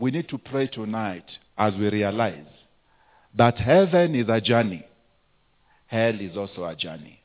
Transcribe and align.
we 0.00 0.10
need 0.10 0.28
to 0.30 0.38
pray 0.38 0.66
tonight 0.66 1.26
as 1.58 1.74
we 1.74 1.88
realize 1.90 2.46
that 3.36 3.58
heaven 3.58 4.14
is 4.14 4.28
a 4.28 4.40
journey, 4.40 4.84
hell 5.86 6.18
is 6.20 6.36
also 6.36 6.64
a 6.64 6.74
journey. 6.74 7.20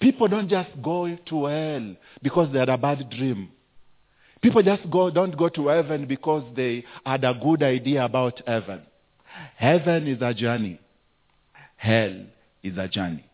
People 0.00 0.28
don't 0.28 0.48
just 0.48 0.70
go 0.82 1.06
to 1.06 1.44
hell 1.44 1.94
because 2.22 2.52
they 2.52 2.58
had 2.58 2.68
a 2.68 2.78
bad 2.78 3.08
dream. 3.10 3.50
People 4.40 4.62
just 4.62 4.90
go, 4.90 5.10
don't 5.10 5.36
go 5.36 5.48
to 5.48 5.68
heaven 5.68 6.06
because 6.06 6.44
they 6.56 6.84
had 7.06 7.24
a 7.24 7.34
good 7.34 7.62
idea 7.62 8.04
about 8.04 8.40
heaven. 8.46 8.82
Heaven 9.56 10.08
is 10.08 10.20
a 10.20 10.34
journey. 10.34 10.80
Hell 11.76 12.24
is 12.62 12.76
a 12.76 12.88
journey. 12.88 13.24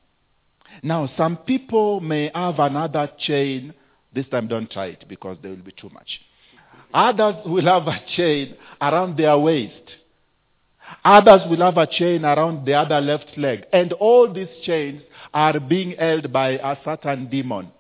Now, 0.83 1.11
some 1.17 1.39
people 1.39 2.01
may 2.01 2.31
have 2.35 2.59
another 2.59 3.11
chain. 3.19 3.75
This 4.15 4.27
time, 4.29 4.49
don't 4.49 4.71
try 4.71 4.87
it 4.87 5.05
because 5.09 5.39
there 5.43 5.51
will 5.51 5.59
be 5.59 5.73
too 5.73 5.91
much. 5.91 6.21
Others 6.93 7.37
will 7.47 7.67
have 7.67 7.87
a 7.87 8.01
chain 8.17 8.57
around 8.81 9.17
their 9.17 9.39
waist. 9.39 9.75
Others 11.05 11.43
will 11.49 11.61
have 11.61 11.79
a 11.79 11.87
chain 11.87 12.25
around 12.25 12.67
the 12.67 12.75
other 12.75 13.01
left 13.01 13.37
leg. 13.37 13.65
And 13.73 13.93
all 13.95 14.33
these 14.33 14.49
chains 14.65 15.03
are 15.33 15.59
being 15.61 15.93
held 15.93 16.33
by 16.33 16.51
a 16.51 16.77
certain 16.85 17.29
demon. 17.29 17.71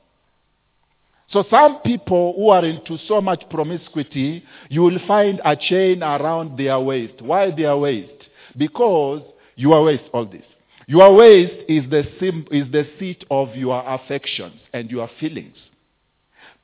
So 1.32 1.44
some 1.48 1.78
people 1.84 2.34
who 2.36 2.48
are 2.48 2.64
into 2.64 2.98
so 3.06 3.20
much 3.20 3.44
promiscuity, 3.50 4.44
you 4.68 4.82
will 4.82 4.98
find 5.06 5.40
a 5.44 5.54
chain 5.56 6.02
around 6.02 6.58
their 6.58 6.78
waist. 6.80 7.20
Why 7.22 7.50
their 7.50 7.76
waist? 7.76 8.24
Because 8.56 9.22
your 9.54 9.84
waist, 9.84 10.04
all 10.12 10.26
this. 10.26 10.42
Your 10.86 11.14
waist 11.14 11.54
is 11.68 11.88
the, 11.88 12.04
sim- 12.18 12.48
is 12.50 12.70
the 12.72 12.84
seat 12.98 13.24
of 13.30 13.54
your 13.54 13.80
affections 13.86 14.60
and 14.72 14.90
your 14.90 15.08
feelings. 15.20 15.56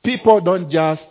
People 0.03 0.41
don't 0.41 0.69
just 0.69 1.01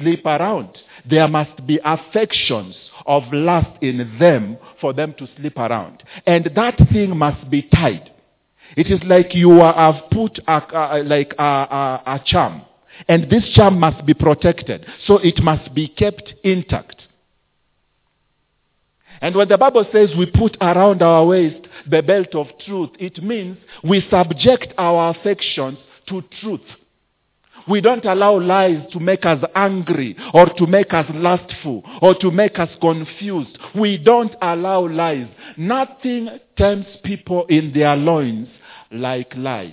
sleep 0.00 0.26
around. 0.26 0.78
There 1.08 1.28
must 1.28 1.66
be 1.66 1.78
affections 1.84 2.74
of 3.06 3.22
lust 3.32 3.70
in 3.80 4.16
them 4.18 4.58
for 4.80 4.92
them 4.92 5.14
to 5.18 5.28
sleep 5.36 5.58
around. 5.58 6.02
And 6.26 6.50
that 6.54 6.76
thing 6.92 7.16
must 7.16 7.50
be 7.50 7.62
tied. 7.62 8.10
It 8.76 8.86
is 8.86 9.00
like 9.04 9.34
you 9.34 9.50
have 9.58 9.96
put 10.10 10.38
a, 10.46 10.98
a 10.98 11.02
like 11.02 11.34
a, 11.38 11.42
a, 11.42 12.02
a 12.06 12.22
charm. 12.24 12.62
And 13.08 13.30
this 13.30 13.44
charm 13.54 13.80
must 13.80 14.04
be 14.04 14.14
protected. 14.14 14.86
So 15.06 15.18
it 15.18 15.42
must 15.42 15.74
be 15.74 15.88
kept 15.88 16.34
intact. 16.44 17.02
And 19.22 19.34
when 19.34 19.48
the 19.48 19.58
Bible 19.58 19.84
says 19.92 20.10
we 20.16 20.26
put 20.26 20.56
around 20.60 21.02
our 21.02 21.26
waist 21.26 21.66
the 21.90 22.02
belt 22.02 22.34
of 22.34 22.46
truth, 22.64 22.90
it 22.98 23.22
means 23.22 23.58
we 23.82 24.06
subject 24.10 24.72
our 24.78 25.10
affections 25.10 25.78
to 26.08 26.22
truth. 26.40 26.60
We 27.70 27.80
don't 27.80 28.04
allow 28.04 28.40
lies 28.40 28.82
to 28.92 28.98
make 28.98 29.24
us 29.24 29.42
angry 29.54 30.16
or 30.34 30.46
to 30.46 30.66
make 30.66 30.92
us 30.92 31.06
lustful 31.14 31.84
or 32.02 32.16
to 32.16 32.32
make 32.32 32.58
us 32.58 32.68
confused. 32.80 33.56
We 33.76 33.96
don't 33.96 34.34
allow 34.42 34.88
lies. 34.88 35.28
Nothing 35.56 36.28
tempts 36.58 36.90
people 37.04 37.46
in 37.46 37.72
their 37.72 37.94
loins 37.94 38.48
like 38.90 39.32
lies. 39.36 39.70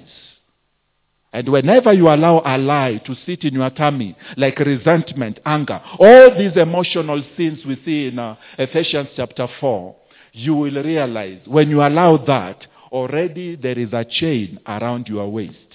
And 1.33 1.49
whenever 1.49 1.91
you 1.91 2.07
allow 2.07 2.41
a 2.45 2.57
lie 2.57 3.01
to 3.05 3.15
sit 3.25 3.43
in 3.43 3.55
your 3.55 3.69
tummy, 3.71 4.15
like 4.37 4.59
resentment, 4.59 5.39
anger, 5.45 5.81
all 5.99 6.37
these 6.37 6.55
emotional 6.55 7.23
sins 7.35 7.59
we 7.65 7.81
see 7.83 8.07
in 8.07 8.19
uh, 8.19 8.35
Ephesians 8.57 9.09
chapter 9.15 9.47
4, 9.59 9.95
you 10.33 10.53
will 10.53 10.83
realize 10.83 11.39
when 11.45 11.69
you 11.69 11.81
allow 11.81 12.17
that, 12.17 12.65
already 12.91 13.55
there 13.55 13.77
is 13.77 13.91
a 13.91 14.05
chain 14.05 14.59
around 14.67 15.07
your 15.07 15.29
waist. 15.29 15.66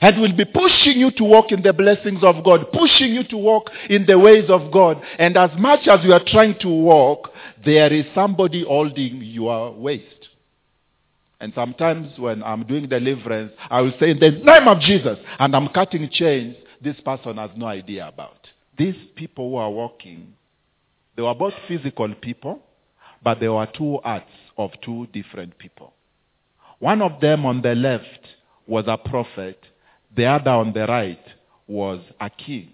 And 0.00 0.20
will 0.20 0.36
be 0.36 0.44
pushing 0.44 0.98
you 0.98 1.10
to 1.12 1.24
walk 1.24 1.52
in 1.52 1.62
the 1.62 1.72
blessings 1.72 2.22
of 2.22 2.42
God, 2.44 2.72
pushing 2.72 3.14
you 3.14 3.24
to 3.24 3.36
walk 3.36 3.70
in 3.88 4.06
the 4.06 4.18
ways 4.18 4.48
of 4.48 4.72
God. 4.72 5.00
And 5.18 5.36
as 5.36 5.50
much 5.58 5.86
as 5.86 6.04
you 6.04 6.12
are 6.12 6.24
trying 6.26 6.58
to 6.60 6.68
walk, 6.68 7.30
there 7.64 7.92
is 7.92 8.06
somebody 8.14 8.64
holding 8.64 9.22
your 9.22 9.72
waist. 9.72 10.28
And 11.40 11.52
sometimes 11.54 12.18
when 12.18 12.42
I'm 12.42 12.64
doing 12.64 12.88
deliverance, 12.88 13.52
I 13.68 13.80
will 13.80 13.92
say, 13.98 14.10
in 14.10 14.20
the 14.20 14.30
name 14.30 14.68
of 14.68 14.80
Jesus, 14.80 15.18
and 15.38 15.54
I'm 15.54 15.68
cutting 15.68 16.08
chains 16.10 16.56
this 16.82 16.98
person 17.00 17.36
has 17.36 17.50
no 17.56 17.66
idea 17.66 18.08
about. 18.08 18.48
These 18.76 18.96
people 19.14 19.50
who 19.50 19.56
are 19.56 19.70
walking, 19.70 20.34
they 21.16 21.22
were 21.22 21.34
both 21.34 21.54
physical 21.68 22.12
people, 22.14 22.60
but 23.22 23.38
they 23.38 23.48
were 23.48 23.66
two 23.66 23.98
arts 24.02 24.30
of 24.56 24.70
two 24.84 25.06
different 25.12 25.58
people. 25.58 25.92
One 26.80 27.00
of 27.02 27.20
them 27.20 27.46
on 27.46 27.62
the 27.62 27.74
left 27.74 28.26
was 28.66 28.84
a 28.88 28.96
prophet, 28.96 29.60
the 30.16 30.26
other 30.26 30.50
on 30.50 30.72
the 30.72 30.86
right 30.86 31.24
was 31.66 32.00
a 32.20 32.30
king. 32.30 32.72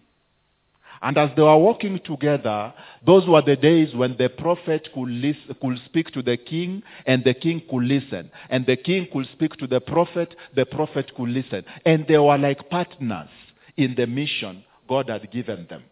And 1.01 1.17
as 1.17 1.31
they 1.37 1.43
were 1.43 1.57
walking 1.57 2.01
together, 2.05 2.73
those 3.07 3.27
were 3.29 3.43
the 3.43 3.55
days 3.55 3.95
when 3.95 4.17
the 4.19 4.29
prophet 4.29 4.89
could, 4.93 5.09
listen, 5.09 5.57
could 5.61 5.79
speak 5.85 6.11
to 6.13 6.23
the 6.23 6.37
king 6.37 6.83
and 7.07 7.23
the 7.23 7.35
king 7.35 7.63
could 7.71 7.85
listen. 7.85 8.31
And 8.51 8.67
the 8.67 8.77
king 8.77 9.07
could 9.13 9.27
speak 9.33 9.57
to 9.59 9.67
the 9.67 9.81
prophet, 9.81 10.35
the 10.57 10.67
prophet 10.67 11.13
could 11.17 11.29
listen. 11.29 11.65
And 11.85 12.05
they 12.09 12.19
were 12.19 12.39
like 12.39 12.69
partners 12.69 13.29
in 13.77 13.95
the 13.95 14.07
mission 14.07 14.65
God 14.89 15.09
had 15.09 15.31
given 15.31 15.67
them. 15.71 15.85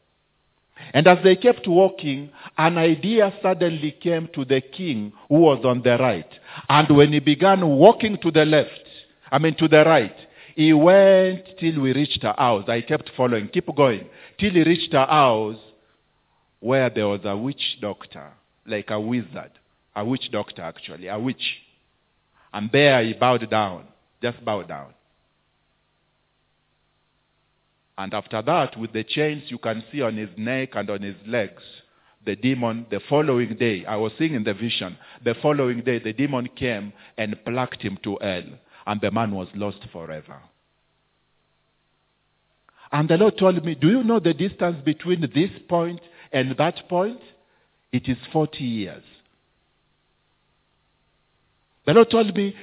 And 0.93 1.07
as 1.07 1.19
they 1.25 1.37
kept 1.37 1.67
walking, 1.67 2.31
an 2.59 2.77
idea 2.77 3.33
suddenly 3.41 3.93
came 3.93 4.29
to 4.35 4.45
the 4.45 4.61
king 4.61 5.13
who 5.29 5.41
was 5.41 5.65
on 5.65 5.83
the 5.83 5.97
right. 5.99 6.29
And 6.69 6.95
when 6.95 7.13
he 7.13 7.21
began 7.21 7.67
walking 7.67 8.19
to 8.19 8.31
the 8.31 8.45
left, 8.45 8.83
I 9.31 9.39
mean 9.39 9.57
to 9.57 9.69
the 9.69 9.85
right, 9.85 10.15
he 10.57 10.73
went 10.73 11.45
till 11.61 11.83
we 11.83 11.93
reached 11.93 12.25
a 12.25 12.33
house. 12.33 12.65
I 12.67 12.81
kept 12.81 13.11
following, 13.15 13.49
keep 13.49 13.67
going, 13.77 14.09
till 14.41 14.53
he 14.53 14.63
reached 14.63 14.95
a 14.95 15.05
house 15.05 15.59
where 16.61 16.89
there 16.89 17.07
was 17.07 17.21
a 17.25 17.37
witch 17.37 17.77
doctor, 17.83 18.33
like 18.67 18.91
a 18.91 18.99
wizard, 18.99 19.51
a 19.95 20.03
witch 20.03 20.31
doctor 20.33 20.63
actually, 20.63 21.09
a 21.09 21.19
witch. 21.19 21.59
And 22.55 22.71
there 22.73 23.05
he 23.05 23.13
bowed 23.13 23.49
down, 23.51 23.85
just 24.23 24.43
bowed 24.47 24.69
down. 24.69 24.95
And 27.99 28.15
after 28.15 28.41
that, 28.41 28.79
with 28.79 28.95
the 28.95 29.05
chains 29.05 29.43
you 29.49 29.59
can 29.59 29.85
see 29.93 30.01
on 30.01 30.17
his 30.17 30.31
neck 30.39 30.71
and 30.73 30.89
on 30.89 31.03
his 31.03 31.17
legs, 31.27 31.63
the 32.25 32.35
demon, 32.35 32.87
the 32.91 33.01
following 33.11 33.57
day, 33.57 33.85
I 33.85 33.97
was 33.97 34.13
seeing 34.19 34.33
in 34.33 34.45
the 34.45 34.55
vision, 34.55 34.97
the 35.23 35.35
following 35.43 35.83
day, 35.83 35.99
the 35.99 36.15
demon 36.15 36.49
came 36.57 36.95
and 37.19 37.37
plucked 37.45 37.83
him 37.83 37.99
to 38.05 38.17
hell, 38.23 38.43
and 38.87 39.01
the 39.01 39.11
man 39.11 39.35
was 39.35 39.49
lost 39.55 39.79
forever. 39.93 40.41
And 42.93 43.09
the 43.09 43.17
Lord 43.17 43.37
told 43.39 43.65
me, 43.65 43.75
Do 43.75 43.89
you 43.89 44.05
know 44.05 44.21
the 44.21 44.33
distance 44.33 44.77
between 44.85 45.21
this 45.35 45.51
point 45.69 46.01
and 46.33 46.57
that 46.57 46.89
point? 46.89 47.21
It 47.93 48.09
is 48.09 48.19
40 48.33 48.59
years. 48.59 49.03
The 51.87 51.95
Lord 51.95 52.11
told 52.11 52.35
me, 52.35 52.55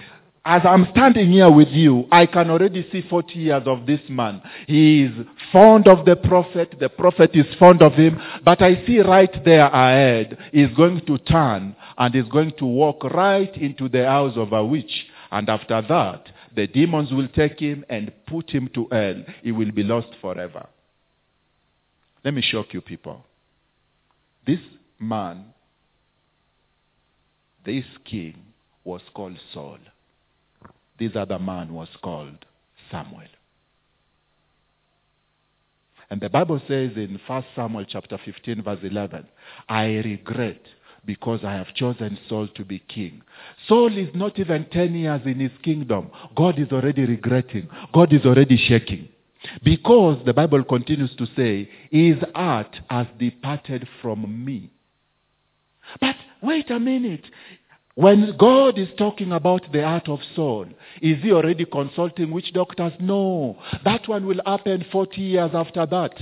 as 0.45 0.61
I'm 0.65 0.87
standing 0.91 1.31
here 1.31 1.49
with 1.49 1.69
you, 1.69 2.05
I 2.11 2.25
can 2.25 2.49
already 2.49 2.85
see 2.91 3.01
40 3.09 3.33
years 3.33 3.63
of 3.65 3.85
this 3.85 4.01
man. 4.09 4.41
He 4.67 5.03
is 5.03 5.11
fond 5.53 5.87
of 5.87 6.05
the 6.05 6.17
prophet. 6.17 6.75
The 6.79 6.89
prophet 6.89 7.31
is 7.33 7.45
fond 7.57 7.81
of 7.81 7.93
him. 7.93 8.19
But 8.43 8.61
I 8.61 8.85
see 8.85 8.99
right 8.99 9.33
there 9.45 9.67
ahead, 9.67 10.37
he's 10.51 10.75
going 10.75 11.05
to 11.05 11.17
turn 11.19 11.77
and 11.97 12.13
he's 12.13 12.29
going 12.29 12.51
to 12.57 12.65
walk 12.65 13.05
right 13.05 13.55
into 13.55 13.87
the 13.87 14.05
house 14.05 14.33
of 14.35 14.51
a 14.51 14.65
witch. 14.65 15.05
And 15.33 15.49
after 15.49 15.81
that, 15.81 16.27
the 16.55 16.67
demons 16.67 17.11
will 17.11 17.27
take 17.27 17.59
him 17.59 17.83
and 17.89 18.11
put 18.27 18.51
him 18.51 18.69
to 18.75 18.87
hell. 18.91 19.23
He 19.41 19.51
will 19.51 19.71
be 19.71 19.81
lost 19.81 20.09
forever. 20.21 20.67
Let 22.23 22.35
me 22.35 22.43
shock 22.43 22.67
you 22.71 22.81
people. 22.81 23.25
This 24.45 24.59
man, 24.99 25.45
this 27.65 27.83
king, 28.05 28.43
was 28.83 29.01
called 29.15 29.39
Saul. 29.51 29.79
This 30.99 31.13
other 31.15 31.39
man 31.39 31.73
was 31.73 31.89
called 32.03 32.45
Samuel. 32.91 33.23
And 36.11 36.21
the 36.21 36.29
Bible 36.29 36.61
says 36.67 36.91
in 36.95 37.19
1 37.25 37.45
Samuel 37.55 37.85
chapter 37.85 38.19
15 38.23 38.61
verse 38.61 38.81
11, 38.83 39.27
I 39.67 39.85
regret 39.85 40.61
because 41.05 41.41
I 41.43 41.53
have 41.53 41.73
chosen 41.73 42.17
Saul 42.29 42.47
to 42.55 42.63
be 42.63 42.79
king. 42.79 43.21
Saul 43.67 43.97
is 43.97 44.09
not 44.13 44.39
even 44.39 44.65
10 44.71 44.95
years 44.95 45.21
in 45.25 45.39
his 45.39 45.51
kingdom. 45.61 46.09
God 46.35 46.59
is 46.59 46.71
already 46.71 47.05
regretting. 47.05 47.67
God 47.93 48.13
is 48.13 48.25
already 48.25 48.57
shaking. 48.57 49.09
Because 49.63 50.23
the 50.25 50.33
Bible 50.33 50.63
continues 50.63 51.13
to 51.17 51.25
say, 51.35 51.69
his 51.91 52.15
heart 52.33 52.75
has 52.89 53.07
departed 53.19 53.87
from 54.01 54.45
me. 54.45 54.71
But 55.99 56.15
wait 56.41 56.71
a 56.71 56.79
minute. 56.79 57.25
When 57.95 58.35
God 58.37 58.79
is 58.79 58.87
talking 58.97 59.31
about 59.33 59.71
the 59.71 59.83
heart 59.83 60.09
of 60.09 60.19
Saul, 60.35 60.65
is 61.01 61.21
he 61.21 61.31
already 61.31 61.65
consulting 61.65 62.31
witch 62.31 62.51
doctors? 62.53 62.93
No. 62.99 63.57
That 63.85 64.07
one 64.07 64.25
will 64.25 64.41
happen 64.45 64.85
40 64.91 65.21
years 65.21 65.51
after 65.53 65.85
that. 65.85 66.13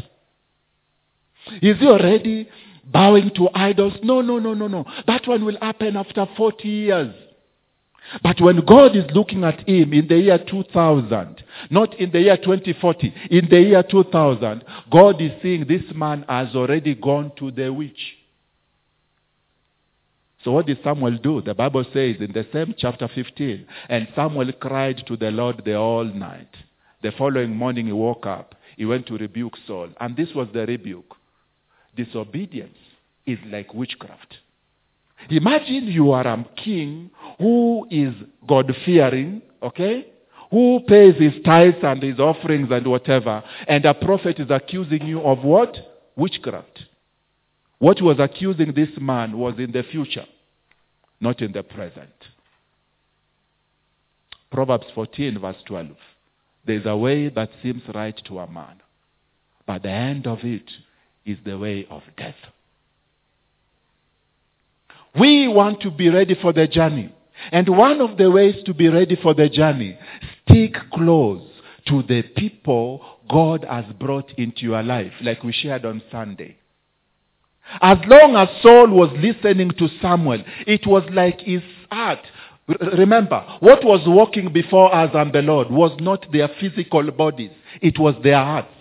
Is 1.62 1.80
he 1.80 1.88
already 1.88 2.50
bowing 2.84 3.32
to 3.36 3.50
idols? 3.54 3.94
No, 4.04 4.22
no, 4.22 4.40
no, 4.40 4.54
no, 4.54 4.68
no. 4.68 4.86
That 5.08 5.28
one 5.28 5.46
will 5.46 5.58
happen 5.62 5.98
after 5.98 6.28
40 6.38 6.68
years. 6.68 7.16
But 8.24 8.42
when 8.42 8.66
God 8.66 8.96
is 8.96 9.06
looking 9.14 9.44
at 9.44 9.68
him 9.68 9.94
in 9.94 10.08
the 10.08 10.18
year 10.18 10.40
2000, 10.40 11.44
not 11.70 11.98
in 12.00 12.12
the 12.12 12.20
year 12.20 12.38
2040, 12.38 13.14
in 13.30 13.48
the 13.50 13.62
year 13.62 13.84
2000, 13.84 14.64
God 14.92 15.22
is 15.22 15.32
seeing 15.42 15.66
this 15.68 15.84
man 15.96 16.26
has 16.28 16.56
already 16.56 16.96
gone 16.96 17.32
to 17.38 17.52
the 17.52 17.72
witch. 17.72 18.18
So 20.44 20.52
what 20.52 20.66
did 20.66 20.80
Samuel 20.84 21.18
do? 21.20 21.42
The 21.42 21.54
Bible 21.54 21.84
says 21.94 22.16
in 22.20 22.32
the 22.34 22.46
same 22.52 22.74
chapter 22.78 23.08
15, 23.08 23.66
and 23.90 24.08
Samuel 24.16 24.52
cried 24.54 25.04
to 25.08 25.16
the 25.16 25.30
Lord 25.30 25.62
the 25.64 25.74
whole 25.74 26.04
night. 26.04 26.50
The 27.04 27.12
following 27.12 27.56
morning 27.56 27.86
he 27.86 27.92
woke 27.92 28.26
up. 28.26 28.56
He 28.76 28.86
went 28.86 29.06
to 29.08 29.18
rebuke 29.18 29.54
Saul. 29.68 29.90
And 30.00 30.18
this 30.18 30.30
was 30.34 30.48
the 30.54 30.66
rebuke. 30.66 31.16
Disobedience 31.96 32.78
is 33.26 33.40
like 33.48 33.74
witchcraft. 33.74 34.38
Imagine 35.30 35.86
you 35.88 36.12
are 36.12 36.26
a 36.26 36.46
king 36.64 37.12
who 37.38 37.88
is 37.92 38.14
God 38.48 38.74
fearing, 38.86 39.42
okay? 39.62 40.08
Who 40.50 40.82
pays 40.88 41.16
his 41.18 41.34
tithes 41.46 41.78
and 41.84 42.02
his 42.02 42.20
offerings 42.20 42.70
and 42.72 42.88
whatever, 42.88 43.44
and 43.68 43.86
a 43.86 43.94
prophet 43.94 44.40
is 44.40 44.50
accusing 44.50 45.06
you 45.06 45.22
of 45.22 45.44
what? 45.44 45.76
Witchcraft. 46.16 46.86
What 47.80 48.02
was 48.02 48.18
accusing 48.20 48.74
this 48.74 48.90
man 49.00 49.38
was 49.38 49.56
in 49.58 49.72
the 49.72 49.84
future, 49.84 50.26
not 51.20 51.42
in 51.42 51.52
the 51.52 51.64
present. 51.64 52.10
Proverbs 54.52 54.88
14, 54.94 55.40
verse 55.40 55.56
12. 55.66 55.88
There's 56.66 56.86
a 56.86 56.98
way 56.98 57.30
that 57.30 57.50
seems 57.64 57.82
right 57.94 58.20
to 58.26 58.40
a 58.40 58.52
man, 58.52 58.82
but 59.66 59.84
the 59.84 59.90
end 59.90 60.28
of 60.28 60.40
it 60.44 60.70
is 61.26 61.38
the 61.46 61.58
way 61.58 61.88
of 61.90 62.02
death. 62.18 62.36
We 65.20 65.48
want 65.48 65.82
to 65.82 65.92
be 65.92 66.10
ready 66.10 66.36
for 66.42 66.54
the 66.54 66.68
journey. 66.68 67.14
And 67.52 67.68
one 67.70 68.02
of 68.02 68.18
the 68.18 68.30
ways 68.30 68.56
to 68.66 68.74
be 68.74 68.88
ready 68.88 69.18
for 69.22 69.34
the 69.34 69.50
journey, 69.50 69.98
stick 70.44 70.76
close 70.94 71.42
to 71.88 72.04
the 72.04 72.22
people 72.36 73.04
God 73.30 73.66
has 73.70 73.86
brought 74.00 74.32
into 74.38 74.62
your 74.62 74.84
life, 74.84 75.14
like 75.22 75.44
we 75.44 75.52
shared 75.52 75.86
on 75.86 76.02
Sunday. 76.12 76.58
As 77.82 77.98
long 78.08 78.36
as 78.36 78.50
Saul 78.62 78.90
was 78.90 79.10
listening 79.18 79.72
to 79.72 79.88
Samuel, 80.02 80.44
it 80.68 80.86
was 80.86 81.04
like 81.12 81.40
his 81.40 81.62
heart. 81.90 82.20
Remember, 82.68 83.44
what 83.60 83.84
was 83.84 84.02
walking 84.06 84.52
before 84.54 84.94
us 84.94 85.12
and 85.14 85.34
the 85.34 85.42
Lord 85.42 85.72
was 85.72 85.98
not 86.00 86.26
their 86.32 86.50
physical 86.60 87.10
bodies, 87.12 87.52
it 87.82 87.98
was 87.98 88.16
their 88.24 88.44
hearts. 88.44 88.74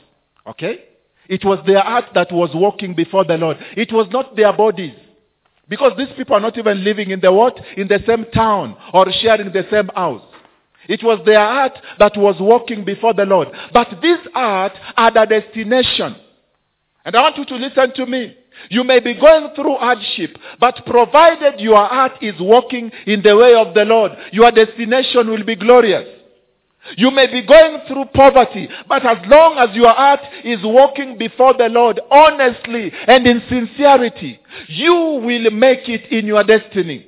Okay? 0.47 0.85
It 1.31 1.45
was 1.45 1.65
their 1.65 1.81
heart 1.81 2.07
that 2.15 2.33
was 2.33 2.51
walking 2.53 2.93
before 2.93 3.25
the 3.25 3.37
Lord. 3.37 3.57
It 3.77 3.93
was 3.93 4.09
not 4.11 4.35
their 4.35 4.53
bodies. 4.53 4.95
Because 5.69 5.93
these 5.97 6.09
people 6.17 6.35
are 6.35 6.41
not 6.41 6.59
even 6.59 6.83
living 6.83 7.11
in 7.11 7.21
the 7.21 7.33
what? 7.33 7.57
In 7.77 7.87
the 7.87 8.01
same 8.05 8.25
town 8.35 8.77
or 8.93 9.07
sharing 9.23 9.53
the 9.53 9.65
same 9.71 9.89
house. 9.95 10.23
It 10.89 11.05
was 11.05 11.21
their 11.25 11.39
heart 11.39 11.79
that 12.01 12.17
was 12.17 12.35
walking 12.41 12.85
before 12.85 13.15
the 13.15 13.25
Lord. 13.25 13.47
But 13.73 13.89
this 14.03 14.19
heart 14.35 14.73
had 14.97 15.17
a 15.17 15.25
destination. 15.25 16.17
And 17.05 17.15
I 17.15 17.23
want 17.23 17.37
you 17.39 17.45
to 17.45 17.55
listen 17.55 17.93
to 17.95 18.07
me. 18.07 18.37
You 18.69 18.83
may 18.83 18.99
be 18.99 19.15
going 19.15 19.55
through 19.55 19.77
hardship, 19.77 20.37
but 20.59 20.85
provided 20.85 21.61
your 21.61 21.77
heart 21.77 22.21
is 22.21 22.35
walking 22.41 22.91
in 23.07 23.23
the 23.23 23.37
way 23.37 23.55
of 23.55 23.73
the 23.73 23.85
Lord, 23.85 24.13
your 24.33 24.51
destination 24.51 25.31
will 25.31 25.45
be 25.45 25.55
glorious. 25.55 26.20
You 26.97 27.11
may 27.11 27.27
be 27.27 27.43
going 27.43 27.81
through 27.87 28.07
poverty, 28.07 28.69
but 28.89 29.05
as 29.05 29.19
long 29.27 29.59
as 29.59 29.77
your 29.77 29.93
heart 29.93 30.21
is 30.45 30.59
walking 30.63 31.19
before 31.19 31.55
the 31.55 31.69
Lord 31.69 32.01
honestly 32.11 32.91
and 33.07 33.27
in 33.27 33.43
sincerity, 33.49 34.41
you 34.69 34.95
will 34.95 35.51
make 35.51 35.89
it 35.89 36.11
in 36.11 36.27
your 36.27 36.43
destiny. 36.43 37.07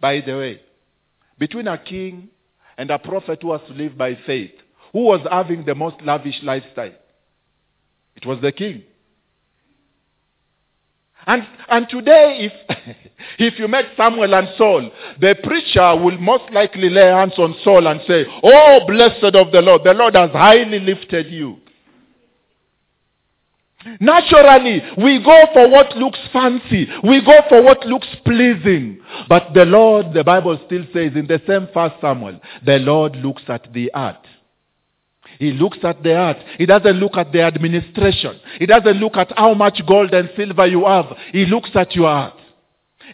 By 0.00 0.20
the 0.20 0.36
way, 0.36 0.60
between 1.38 1.68
a 1.68 1.78
king 1.78 2.28
and 2.76 2.90
a 2.90 2.98
prophet 2.98 3.40
who 3.42 3.48
was 3.48 3.60
to 3.68 3.74
live 3.74 3.96
by 3.98 4.16
faith, 4.26 4.52
who 4.92 5.00
was 5.00 5.26
having 5.30 5.64
the 5.64 5.74
most 5.74 5.96
lavish 6.02 6.40
lifestyle? 6.42 6.94
It 8.16 8.26
was 8.26 8.40
the 8.40 8.52
king. 8.52 8.84
And, 11.26 11.46
and 11.68 11.88
today, 11.88 12.50
if, 12.50 12.96
if 13.38 13.58
you 13.58 13.68
met 13.68 13.86
Samuel 13.96 14.34
and 14.34 14.48
Saul, 14.56 14.90
the 15.20 15.36
preacher 15.42 15.96
will 15.96 16.18
most 16.18 16.50
likely 16.52 16.88
lay 16.88 17.06
hands 17.06 17.34
on 17.38 17.54
Saul 17.62 17.86
and 17.86 18.00
say, 18.06 18.24
Oh, 18.42 18.80
blessed 18.86 19.34
of 19.34 19.52
the 19.52 19.60
Lord, 19.60 19.82
the 19.84 19.92
Lord 19.94 20.14
has 20.14 20.30
highly 20.30 20.80
lifted 20.80 21.26
you. 21.26 21.58
Naturally, 24.00 24.82
we 24.98 25.22
go 25.22 25.46
for 25.52 25.68
what 25.70 25.96
looks 25.96 26.18
fancy. 26.32 26.88
We 27.04 27.24
go 27.24 27.40
for 27.48 27.62
what 27.62 27.86
looks 27.86 28.08
pleasing. 28.24 29.00
But 29.28 29.54
the 29.54 29.64
Lord, 29.64 30.12
the 30.14 30.24
Bible 30.24 30.58
still 30.66 30.84
says 30.92 31.12
in 31.14 31.26
the 31.26 31.40
same 31.46 31.68
first 31.72 31.94
Samuel, 32.00 32.40
the 32.64 32.78
Lord 32.78 33.16
looks 33.16 33.42
at 33.48 33.72
the 33.72 33.90
heart. 33.94 34.26
He 35.38 35.52
looks 35.52 35.78
at 35.82 36.02
the 36.02 36.14
heart. 36.14 36.38
He 36.58 36.66
doesn't 36.66 36.96
look 36.96 37.16
at 37.16 37.32
the 37.32 37.42
administration. 37.42 38.40
He 38.58 38.66
doesn't 38.66 38.96
look 38.98 39.16
at 39.16 39.32
how 39.36 39.54
much 39.54 39.80
gold 39.86 40.12
and 40.12 40.30
silver 40.36 40.66
you 40.66 40.84
have. 40.84 41.06
He 41.32 41.46
looks 41.46 41.70
at 41.74 41.94
your 41.94 42.08
heart. 42.08 42.34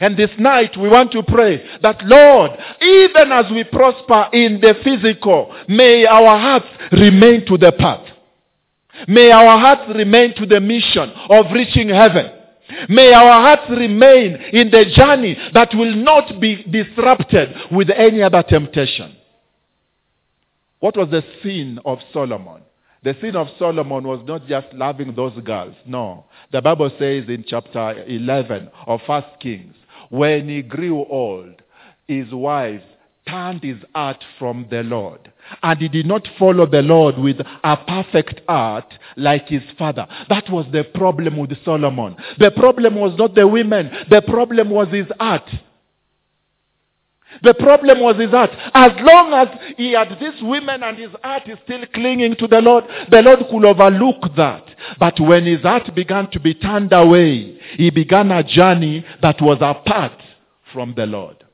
And 0.00 0.17
this 0.17 0.31
night 0.38 0.76
we 0.76 0.88
want 0.88 1.12
to 1.12 1.23
pray 1.23 1.65
that 1.82 2.03
Lord, 2.05 2.50
even 2.81 3.31
as 3.31 3.47
we 3.53 3.65
prosper 3.65 4.29
in 4.32 4.61
the 4.61 4.75
physical, 4.82 5.55
may 5.69 6.05
our 6.06 6.38
hearts 6.38 6.67
remain 6.93 7.47
to 7.47 7.56
the 7.56 7.73
path. 7.73 8.06
May 9.06 9.31
our 9.31 9.59
hearts 9.59 9.93
remain 9.94 10.35
to 10.37 10.47
the 10.47 10.61
mission 10.61 11.11
of 11.29 11.47
reaching 11.53 11.88
heaven. 11.91 12.31
May 12.88 13.12
our 13.12 13.41
hearts 13.43 13.71
remain 13.71 14.37
in 14.53 14.71
the 14.71 14.87
journey 14.97 15.37
that 15.53 15.75
will 15.75 15.94
not 15.94 16.41
be 16.41 16.65
disrupted 16.65 17.55
with 17.71 17.91
any 17.91 18.23
other 18.23 18.43
temptation. 18.43 19.15
What 20.81 20.97
was 20.97 21.09
the 21.11 21.23
sin 21.43 21.79
of 21.85 21.99
Solomon? 22.12 22.62
The 23.03 23.15
sin 23.21 23.37
of 23.37 23.49
Solomon 23.59 24.05
was 24.05 24.25
not 24.26 24.47
just 24.47 24.67
loving 24.73 25.15
those 25.15 25.38
girls. 25.43 25.75
No. 25.87 26.25
The 26.53 26.62
Bible 26.62 26.91
says 26.99 27.25
in 27.29 27.44
chapter 27.47 28.03
11 28.06 28.71
of 28.87 29.00
First 29.06 29.29
Kings, 29.41 29.75
when 30.09 30.49
he 30.49 30.62
grew 30.62 31.05
old, 31.05 31.61
his 32.09 32.32
wives 32.32 32.82
turned 33.29 33.62
his 33.62 33.79
heart 33.94 34.23
from 34.38 34.67
the 34.71 34.82
Lord. 34.82 35.32
And 35.62 35.79
he 35.81 35.88
did 35.88 36.06
not 36.06 36.26
follow 36.38 36.67
the 36.67 36.82
Lord 36.82 37.19
with 37.19 37.41
a 37.41 37.76
perfect 37.76 38.41
heart 38.49 38.93
like 39.17 39.49
his 39.49 39.62
father. 39.79 40.06
That 40.29 40.49
was 40.50 40.67
the 40.73 40.85
problem 40.94 41.37
with 41.37 41.53
Solomon. 41.65 42.17
The 42.38 42.50
problem 42.50 42.97
was 42.97 43.19
not 43.19 43.35
the 43.35 43.47
women. 43.47 43.91
The 44.11 44.23
problem 44.23 44.71
was 44.71 44.88
his 44.88 45.06
heart. 45.19 45.49
The 47.42 47.54
problem 47.54 48.00
was 48.00 48.16
his 48.16 48.31
heart. 48.31 48.50
As 48.75 48.92
long 49.00 49.32
as 49.32 49.48
he 49.76 49.92
had 49.92 50.16
these 50.20 50.42
women 50.42 50.82
and 50.82 50.98
his 50.98 51.10
heart 51.22 51.48
is 51.48 51.58
still 51.64 51.84
clinging 51.92 52.36
to 52.36 52.46
the 52.46 52.60
Lord, 52.60 52.84
the 53.10 53.22
Lord 53.22 53.40
could 53.50 53.64
overlook 53.64 54.34
that. 54.36 54.64
But 54.98 55.20
when 55.20 55.44
his 55.44 55.62
heart 55.62 55.94
began 55.94 56.31
to 56.31 56.40
be 56.40 56.54
turned 56.54 56.92
away, 56.92 57.59
he 57.76 57.90
began 57.90 58.30
a 58.30 58.42
journey 58.42 59.04
that 59.23 59.40
was 59.40 59.59
apart 59.61 60.20
from 60.73 60.94
the 60.97 61.06
Lord. 61.06 61.44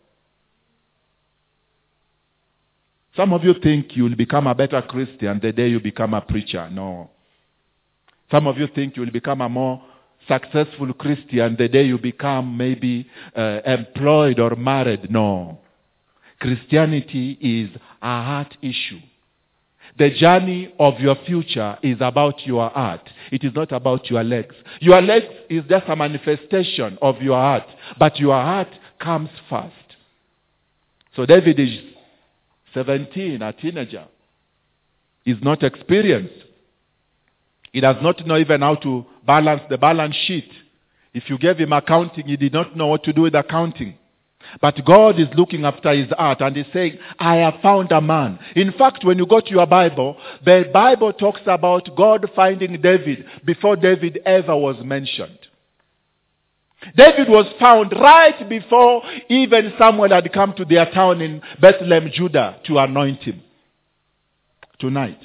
Some 3.17 3.33
of 3.33 3.45
you 3.45 3.55
think 3.63 3.97
you 3.97 4.05
will 4.05 4.17
become 4.17 4.47
a 4.47 4.55
better 4.55 4.81
Christian 4.83 5.41
the 5.43 5.53
day 5.53 5.69
you 5.69 5.81
become 5.81 6.15
a 6.15 6.21
preacher. 6.21 6.69
No. 6.71 7.11
Some 8.31 8.47
of 8.47 8.57
you 8.57 8.69
think 8.69 8.97
you 8.97 9.03
will 9.03 9.11
become 9.11 9.41
a 9.41 9.49
more 9.49 9.83
successful 10.29 10.93
Christian 10.95 11.57
the 11.59 11.69
day 11.69 11.85
you 11.85 11.99
become 11.99 12.57
maybe 12.57 13.09
uh, 13.37 13.61
employed 13.67 14.39
or 14.39 14.55
married. 14.55 15.11
No. 15.11 15.59
Christianity 16.41 17.39
is 17.41 17.71
a 18.03 18.23
heart 18.23 18.57
issue. 18.63 19.01
The 19.99 20.11
journey 20.11 20.73
of 20.79 20.99
your 20.99 21.17
future 21.27 21.77
is 21.83 21.99
about 22.01 22.47
your 22.47 22.71
heart. 22.71 23.09
It 23.31 23.45
is 23.45 23.53
not 23.55 23.73
about 23.73 24.09
your 24.09 24.25
legs. 24.25 24.55
Your 24.81 25.03
legs 25.03 25.27
is 25.51 25.63
just 25.69 25.85
a 25.89 25.97
manifestation 25.97 26.97
of 27.03 27.21
your 27.21 27.37
heart, 27.37 27.67
but 27.99 28.19
your 28.19 28.35
heart 28.35 28.69
comes 28.99 29.29
first. 29.49 29.75
So 31.15 31.27
David 31.27 31.61
is 31.61 31.79
17, 32.73 33.43
a 33.43 33.53
teenager. 33.53 34.07
He's 35.25 35.43
not 35.43 35.63
experienced. 35.63 36.47
He 37.73 37.81
does 37.81 37.97
not 38.01 38.27
know 38.27 38.39
even 38.39 38.63
how 38.63 38.77
to 38.77 39.05
balance 39.27 39.63
the 39.69 39.77
balance 39.77 40.17
sheet. 40.27 40.51
If 41.13 41.29
you 41.29 41.37
gave 41.37 41.59
him 41.59 41.73
accounting, 41.73 42.27
he 42.27 42.37
did 42.37 42.53
not 42.53 42.77
know 42.77 42.87
what 42.87 43.03
to 43.05 43.13
do 43.13 43.23
with 43.23 43.35
accounting. 43.35 43.99
But 44.61 44.85
God 44.85 45.21
is 45.21 45.29
looking 45.37 45.65
after 45.65 45.93
his 45.93 46.11
heart 46.11 46.41
and 46.41 46.57
he's 46.57 46.67
saying, 46.73 46.99
I 47.19 47.37
have 47.37 47.61
found 47.63 47.93
a 47.93 48.01
man. 48.01 48.39
In 48.57 48.73
fact, 48.73 49.05
when 49.05 49.19
you 49.19 49.27
go 49.27 49.41
to 49.41 49.51
your 49.51 49.67
Bible, 49.67 50.17
the 50.45 50.69
Bible 50.73 51.13
talks 51.13 51.43
about 51.47 51.89
God 51.97 52.29
finding 52.35 52.81
David 52.81 53.25
before 53.45 53.77
David 53.77 54.21
ever 54.25 54.57
was 54.57 54.77
mentioned. 54.85 55.39
David 56.97 57.29
was 57.29 57.47
found 57.59 57.93
right 57.93 58.49
before 58.49 59.03
even 59.29 59.73
Samuel 59.79 60.09
had 60.09 60.33
come 60.33 60.55
to 60.57 60.65
their 60.65 60.91
town 60.91 61.21
in 61.21 61.43
Bethlehem, 61.61 62.11
Judah 62.13 62.59
to 62.65 62.79
anoint 62.79 63.23
him. 63.23 63.43
Tonight, 64.79 65.21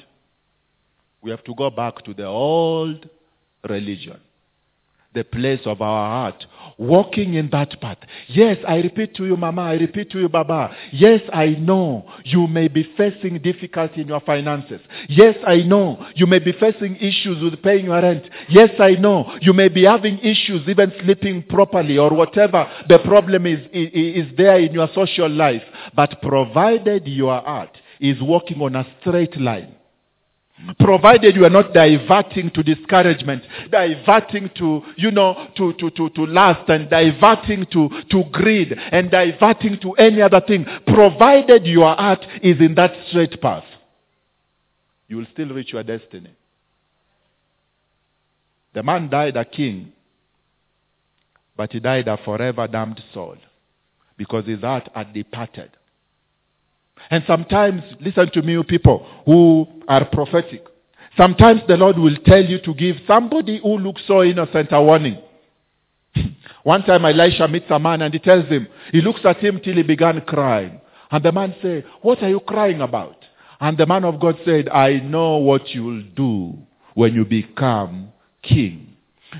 we 1.22 1.30
have 1.30 1.42
to 1.44 1.54
go 1.54 1.70
back 1.70 2.04
to 2.04 2.12
the 2.12 2.26
old 2.26 3.08
religion. 3.66 4.20
The 5.16 5.24
place 5.24 5.60
of 5.64 5.80
our 5.82 6.10
heart. 6.10 6.46
Walking 6.78 7.34
in 7.34 7.48
that 7.52 7.80
path. 7.80 7.96
Yes, 8.28 8.58
I 8.68 8.76
repeat 8.76 9.14
to 9.14 9.24
you, 9.24 9.36
Mama, 9.36 9.62
I 9.62 9.74
repeat 9.74 10.10
to 10.10 10.20
you, 10.20 10.28
Baba. 10.28 10.76
Yes, 10.92 11.22
I 11.32 11.46
know 11.58 12.04
you 12.22 12.46
may 12.46 12.68
be 12.68 12.86
facing 12.98 13.38
difficulty 13.38 14.02
in 14.02 14.08
your 14.08 14.20
finances. 14.20 14.82
Yes, 15.08 15.36
I 15.46 15.62
know 15.62 16.06
you 16.14 16.26
may 16.26 16.38
be 16.38 16.52
facing 16.52 16.96
issues 16.96 17.42
with 17.42 17.62
paying 17.62 17.86
your 17.86 18.02
rent. 18.02 18.24
Yes, 18.50 18.70
I 18.78 18.90
know 18.90 19.38
you 19.40 19.54
may 19.54 19.68
be 19.68 19.84
having 19.84 20.18
issues 20.18 20.68
even 20.68 20.92
sleeping 21.02 21.44
properly 21.48 21.96
or 21.96 22.10
whatever 22.14 22.70
the 22.90 22.98
problem 22.98 23.46
is, 23.46 23.60
is, 23.72 24.26
there 24.36 24.58
in 24.58 24.74
your 24.74 24.88
social 24.94 25.30
life. 25.30 25.62
But 25.94 26.20
provided 26.20 27.06
your 27.06 27.40
heart 27.40 27.70
is 28.00 28.20
walking 28.20 28.60
on 28.60 28.76
a 28.76 28.86
straight 29.00 29.40
line, 29.40 29.75
provided 30.78 31.36
you 31.36 31.44
are 31.44 31.50
not 31.50 31.72
diverting 31.74 32.50
to 32.50 32.62
discouragement 32.62 33.42
diverting 33.70 34.48
to 34.56 34.82
you 34.96 35.10
know 35.10 35.48
to, 35.54 35.74
to, 35.74 35.90
to, 35.90 36.08
to 36.10 36.24
lust 36.26 36.68
and 36.68 36.88
diverting 36.88 37.66
to, 37.66 37.88
to 38.10 38.24
greed 38.32 38.72
and 38.72 39.10
diverting 39.10 39.78
to 39.80 39.92
any 39.92 40.22
other 40.22 40.40
thing 40.40 40.64
provided 40.86 41.66
your 41.66 41.94
heart 41.94 42.24
is 42.42 42.58
in 42.60 42.74
that 42.74 42.92
straight 43.08 43.40
path 43.40 43.64
you 45.08 45.18
will 45.18 45.26
still 45.32 45.48
reach 45.50 45.72
your 45.72 45.84
destiny. 45.84 46.34
The 48.74 48.82
man 48.82 49.08
died 49.08 49.36
a 49.36 49.44
king 49.44 49.92
but 51.56 51.72
he 51.72 51.80
died 51.80 52.08
a 52.08 52.16
forever 52.18 52.66
damned 52.66 53.02
soul 53.12 53.36
because 54.16 54.46
his 54.46 54.60
heart 54.60 54.88
had 54.94 55.12
departed 55.12 55.70
and 57.10 57.24
sometimes, 57.26 57.82
listen 58.00 58.30
to 58.32 58.42
me, 58.42 58.62
people 58.64 59.06
who 59.24 59.66
are 59.88 60.04
prophetic. 60.04 60.64
Sometimes 61.16 61.62
the 61.66 61.76
Lord 61.76 61.98
will 61.98 62.16
tell 62.24 62.44
you 62.44 62.60
to 62.60 62.74
give 62.74 62.96
somebody 63.06 63.60
who 63.62 63.78
looks 63.78 64.02
so 64.06 64.22
innocent 64.22 64.68
a 64.72 64.82
warning. 64.82 65.18
One 66.62 66.82
time 66.82 67.04
Elisha 67.04 67.48
meets 67.48 67.66
a 67.70 67.78
man 67.78 68.02
and 68.02 68.12
he 68.12 68.20
tells 68.20 68.46
him, 68.46 68.66
he 68.92 69.00
looks 69.00 69.20
at 69.24 69.38
him 69.38 69.60
till 69.62 69.76
he 69.76 69.82
began 69.82 70.20
crying. 70.22 70.80
And 71.10 71.24
the 71.24 71.32
man 71.32 71.54
said, 71.62 71.84
What 72.02 72.22
are 72.22 72.28
you 72.28 72.40
crying 72.40 72.80
about? 72.80 73.16
And 73.60 73.78
the 73.78 73.86
man 73.86 74.04
of 74.04 74.20
God 74.20 74.36
said, 74.44 74.68
I 74.68 74.98
know 74.98 75.38
what 75.38 75.68
you 75.70 75.84
will 75.84 76.02
do 76.14 76.58
when 76.94 77.14
you 77.14 77.24
become 77.24 78.12
king. 78.42 78.85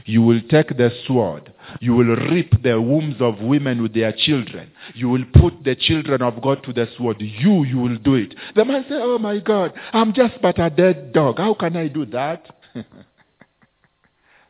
You 0.06 0.22
will 0.22 0.40
take 0.48 0.76
the 0.76 0.90
sword. 1.06 1.52
You 1.80 1.94
will 1.94 2.16
rip 2.16 2.62
the 2.62 2.80
wombs 2.80 3.16
of 3.20 3.40
women 3.40 3.82
with 3.82 3.92
their 3.92 4.12
children. 4.16 4.70
You 4.94 5.08
will 5.08 5.24
put 5.34 5.64
the 5.64 5.74
children 5.74 6.22
of 6.22 6.40
God 6.40 6.62
to 6.62 6.72
the 6.72 6.88
sword. 6.96 7.16
You, 7.20 7.64
you 7.64 7.78
will 7.78 7.98
do 7.98 8.14
it. 8.14 8.34
The 8.54 8.64
man 8.64 8.84
said, 8.88 9.00
Oh 9.02 9.18
my 9.18 9.40
God, 9.40 9.72
I'm 9.92 10.12
just 10.12 10.40
but 10.40 10.60
a 10.60 10.70
dead 10.70 11.12
dog. 11.12 11.38
How 11.38 11.54
can 11.54 11.76
I 11.76 11.88
do 11.88 12.06
that? 12.06 12.46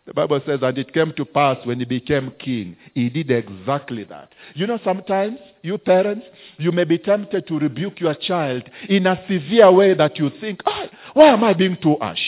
the 0.07 0.15
Bible 0.15 0.43
says, 0.47 0.61
and 0.63 0.77
it 0.77 0.93
came 0.93 1.13
to 1.15 1.25
pass 1.25 1.57
when 1.65 1.79
he 1.79 1.87
became 1.87 2.33
king, 2.39 2.77
he 2.95 3.09
did 3.09 3.31
exactly 3.31 4.05
that. 4.05 4.29
You 4.55 4.67
know, 4.67 4.79
sometimes, 4.85 5.39
you 5.63 5.79
parents, 5.79 6.27
you 6.59 6.71
may 6.71 6.85
be 6.85 6.99
tempted 6.99 7.47
to 7.49 7.59
rebuke 7.59 7.99
your 7.99 8.15
child 8.15 8.63
in 8.91 9.07
a 9.07 9.21
severe 9.27 9.73
way 9.73 9.95
that 9.95 10.19
you 10.19 10.31
think, 10.39 10.61
oh, 10.67 10.87
why 11.15 11.29
am 11.29 11.43
I 11.45 11.55
being 11.55 11.79
too 11.83 11.97
harsh? 11.99 12.21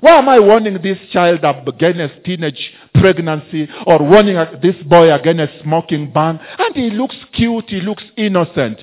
Why 0.00 0.18
am 0.18 0.28
I 0.28 0.38
warning 0.40 0.78
this 0.82 0.98
child 1.12 1.40
against 1.44 2.24
teenage 2.24 2.72
pregnancy 2.94 3.68
or 3.86 3.98
warning 3.98 4.36
this 4.62 4.76
boy 4.84 5.12
against 5.12 5.62
smoking 5.62 6.12
ban? 6.12 6.40
And 6.58 6.74
he 6.74 6.90
looks 6.90 7.16
cute, 7.32 7.68
he 7.68 7.80
looks 7.80 8.04
innocent. 8.16 8.82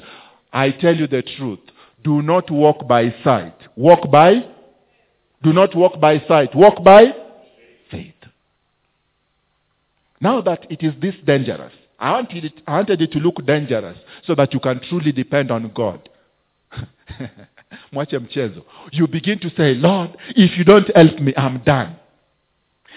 I 0.52 0.72
tell 0.72 0.96
you 0.96 1.08
the 1.08 1.22
truth. 1.22 1.60
Do 2.04 2.22
not 2.22 2.50
walk 2.50 2.88
by 2.88 3.14
sight. 3.24 3.56
Walk 3.76 4.10
by? 4.12 4.46
Do 5.44 5.54
not 5.54 5.76
walk 5.76 6.00
by 6.00 6.22
sight. 6.28 6.56
Walk 6.56 6.84
by 6.84 7.14
faith. 7.92 8.14
Now 10.22 10.42
that 10.42 10.70
it 10.70 10.84
is 10.84 10.94
this 11.02 11.16
dangerous, 11.26 11.74
I 11.98 12.12
wanted 12.12 12.46
it, 12.46 12.54
I 12.68 12.78
wanted 12.78 13.02
it 13.02 13.12
to 13.14 13.20
look 13.20 13.46
dangerous 13.46 13.98
so 14.26 14.36
that 14.36 14.54
you 14.54 14.60
can 14.60 14.80
truly 14.90 15.12
depend 15.12 15.52
on 15.52 15.72
God. 15.74 16.10
mwache 17.92 18.20
mchezo. 18.20 18.66
You 18.92 19.08
begin 19.08 19.40
to 19.40 19.50
say 19.50 19.74
lord 19.74 20.10
if 20.36 20.58
you 20.58 20.64
don't 20.64 20.96
help 20.96 21.20
me 21.20 21.34
i'm 21.38 21.60
done. 21.66 21.96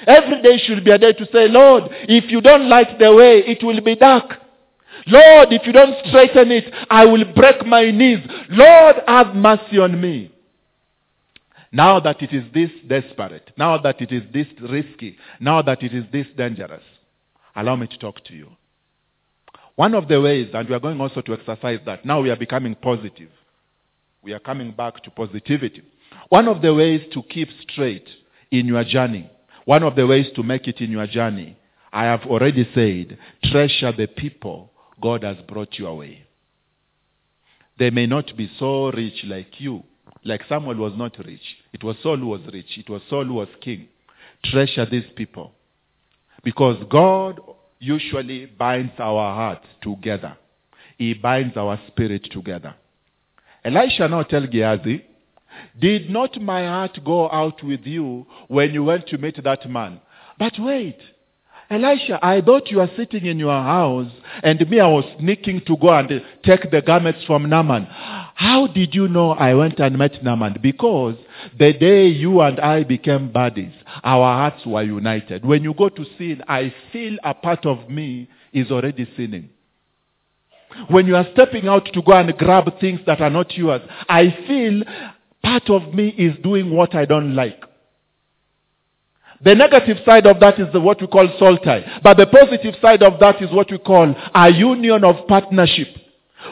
Every 0.06 0.42
day 0.42 0.58
should 0.58 0.84
be 0.84 0.90
a 0.90 0.98
day 0.98 1.12
to 1.12 1.26
say 1.26 1.48
lord 1.48 1.84
if 2.08 2.30
you 2.30 2.40
don't 2.40 2.68
light 2.68 2.98
the 2.98 3.12
way 3.14 3.38
it 3.46 3.62
will 3.62 3.80
be 3.80 3.96
dark. 3.96 4.38
Lord 5.06 5.52
if 5.52 5.66
you 5.66 5.72
don't 5.72 5.94
straighten 6.06 6.52
it 6.52 6.72
i 6.90 7.04
will 7.04 7.24
break 7.34 7.66
my 7.66 7.90
knees. 7.90 8.20
Lord 8.50 8.96
have 9.06 9.34
mercy 9.34 9.78
on 9.78 10.00
me. 10.00 10.30
Now 11.72 12.00
that 12.00 12.20
it 12.22 12.32
is 12.32 12.44
this 12.52 12.70
desperate 12.86 13.52
now 13.56 13.78
that 13.78 14.00
it 14.00 14.12
is 14.12 14.22
this 14.32 14.46
risky 14.60 15.16
now 15.40 15.62
that 15.62 15.82
it 15.82 15.94
is 15.94 16.04
this 16.12 16.26
dangerous 16.36 16.84
allow 17.56 17.76
me 17.76 17.86
to 17.86 17.98
talk 17.98 18.22
to 18.24 18.34
you. 18.34 18.48
One 19.76 19.94
of 19.94 20.06
the 20.06 20.20
ways 20.20 20.50
and 20.52 20.68
we 20.68 20.74
are 20.74 20.80
going 20.80 21.00
also 21.00 21.22
to 21.22 21.32
exercise 21.32 21.80
that 21.86 22.04
now 22.04 22.20
we 22.20 22.30
are 22.30 22.36
becoming 22.36 22.74
positive 22.74 23.30
we 24.22 24.32
are 24.32 24.38
coming 24.38 24.72
back 24.72 25.02
to 25.02 25.10
positivity. 25.10 25.82
One 26.28 26.48
of 26.48 26.62
the 26.62 26.72
ways 26.72 27.02
to 27.12 27.22
keep 27.22 27.48
straight 27.68 28.08
in 28.50 28.66
your 28.66 28.84
journey, 28.84 29.30
one 29.64 29.82
of 29.82 29.96
the 29.96 30.06
ways 30.06 30.26
to 30.36 30.42
make 30.42 30.68
it 30.68 30.80
in 30.80 30.90
your 30.90 31.06
journey, 31.06 31.56
I 31.92 32.04
have 32.04 32.22
already 32.22 32.68
said, 32.74 33.18
treasure 33.44 33.92
the 33.92 34.06
people 34.06 34.72
God 35.00 35.24
has 35.24 35.36
brought 35.46 35.74
you 35.78 35.86
away. 35.86 36.26
They 37.78 37.90
may 37.90 38.06
not 38.06 38.36
be 38.36 38.50
so 38.58 38.90
rich 38.92 39.24
like 39.24 39.60
you. 39.60 39.82
Like 40.24 40.42
Samuel 40.48 40.76
was 40.76 40.92
not 40.96 41.18
rich. 41.18 41.42
It 41.72 41.82
was 41.82 41.96
Saul 42.02 42.18
who 42.18 42.26
was 42.26 42.42
rich. 42.52 42.78
It 42.78 42.88
was 42.88 43.02
Saul 43.10 43.24
who 43.24 43.34
was 43.34 43.48
king. 43.60 43.88
Treasure 44.44 44.86
these 44.86 45.10
people. 45.16 45.52
Because 46.44 46.76
God 46.88 47.40
usually 47.80 48.46
binds 48.46 48.92
our 48.98 49.34
hearts 49.34 49.66
together. 49.80 50.36
He 50.98 51.14
binds 51.14 51.56
our 51.56 51.80
spirit 51.88 52.28
together. 52.30 52.74
Elisha 53.64 54.08
now 54.08 54.22
tell 54.22 54.46
Gehazi, 54.46 55.04
did 55.78 56.10
not 56.10 56.40
my 56.40 56.64
heart 56.64 56.98
go 57.04 57.30
out 57.30 57.62
with 57.62 57.86
you 57.86 58.26
when 58.48 58.72
you 58.72 58.84
went 58.84 59.06
to 59.08 59.18
meet 59.18 59.42
that 59.42 59.68
man? 59.68 60.00
But 60.38 60.54
wait, 60.58 60.98
Elisha, 61.70 62.18
I 62.22 62.40
thought 62.40 62.70
you 62.70 62.78
were 62.78 62.90
sitting 62.96 63.24
in 63.24 63.38
your 63.38 63.62
house 63.62 64.10
and 64.42 64.68
me, 64.68 64.80
I 64.80 64.86
was 64.86 65.04
sneaking 65.18 65.62
to 65.66 65.76
go 65.76 65.88
and 65.90 66.22
take 66.44 66.70
the 66.70 66.82
garments 66.82 67.24
from 67.26 67.48
Naaman. 67.48 67.86
How 68.34 68.66
did 68.66 68.94
you 68.94 69.08
know 69.08 69.30
I 69.30 69.54
went 69.54 69.78
and 69.78 69.96
met 69.96 70.22
Naaman? 70.22 70.58
Because 70.62 71.16
the 71.58 71.72
day 71.72 72.08
you 72.08 72.40
and 72.40 72.58
I 72.60 72.82
became 72.84 73.32
buddies, 73.32 73.72
our 74.02 74.34
hearts 74.50 74.66
were 74.66 74.82
united. 74.82 75.44
When 75.44 75.62
you 75.62 75.72
go 75.72 75.88
to 75.88 76.04
sin, 76.18 76.42
I 76.48 76.74
feel 76.92 77.16
a 77.24 77.32
part 77.32 77.64
of 77.64 77.88
me 77.88 78.28
is 78.52 78.70
already 78.70 79.08
sinning. 79.16 79.48
When 80.88 81.06
you 81.06 81.16
are 81.16 81.26
stepping 81.32 81.68
out 81.68 81.86
to 81.92 82.02
go 82.02 82.12
and 82.12 82.36
grab 82.36 82.68
things 82.80 83.00
that 83.06 83.20
are 83.20 83.30
not 83.30 83.56
yours, 83.56 83.82
I 84.08 84.36
feel 84.46 84.82
part 85.42 85.68
of 85.70 85.94
me 85.94 86.08
is 86.08 86.36
doing 86.42 86.74
what 86.74 86.94
I 86.94 87.04
don't 87.04 87.34
like. 87.34 87.62
The 89.44 89.54
negative 89.54 89.98
side 90.06 90.26
of 90.26 90.38
that 90.40 90.60
is 90.60 90.72
the, 90.72 90.80
what 90.80 91.00
we 91.00 91.08
call 91.08 91.28
soul 91.38 91.58
tie. 91.58 92.00
But 92.02 92.16
the 92.16 92.26
positive 92.26 92.76
side 92.80 93.02
of 93.02 93.18
that 93.18 93.42
is 93.42 93.50
what 93.50 93.70
we 93.70 93.78
call 93.78 94.14
a 94.34 94.50
union 94.50 95.02
of 95.04 95.26
partnership. 95.26 95.88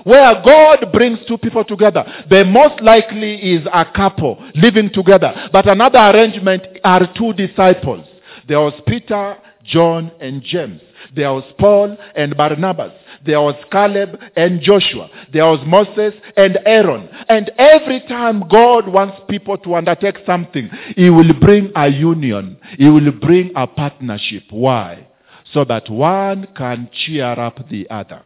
Where 0.04 0.42
God 0.42 0.92
brings 0.92 1.18
two 1.26 1.38
people 1.38 1.64
together. 1.64 2.04
The 2.28 2.44
most 2.44 2.80
likely 2.80 3.34
is 3.54 3.66
a 3.72 3.84
couple 3.84 4.42
living 4.54 4.90
together. 4.92 5.48
But 5.52 5.68
another 5.68 5.98
arrangement 5.98 6.62
are 6.82 7.12
two 7.16 7.32
disciples. 7.32 8.06
There 8.48 8.60
was 8.60 8.74
Peter, 8.86 9.36
John, 9.64 10.10
and 10.20 10.42
James. 10.42 10.80
There 11.14 11.32
was 11.32 11.44
Paul 11.58 11.96
and 12.14 12.36
Barnabas. 12.36 12.92
There 13.24 13.40
was 13.40 13.54
Caleb 13.70 14.18
and 14.36 14.60
Joshua. 14.60 15.10
There 15.32 15.46
was 15.46 15.60
Moses 15.66 16.14
and 16.36 16.58
Aaron. 16.64 17.08
And 17.28 17.50
every 17.58 18.00
time 18.08 18.44
God 18.48 18.88
wants 18.88 19.18
people 19.28 19.58
to 19.58 19.74
undertake 19.74 20.16
something, 20.26 20.70
He 20.96 21.10
will 21.10 21.32
bring 21.40 21.72
a 21.76 21.88
union. 21.88 22.58
He 22.78 22.88
will 22.88 23.12
bring 23.12 23.52
a 23.56 23.66
partnership. 23.66 24.44
Why? 24.50 25.06
So 25.52 25.64
that 25.64 25.90
one 25.90 26.48
can 26.56 26.88
cheer 26.92 27.32
up 27.32 27.68
the 27.68 27.88
other. 27.90 28.22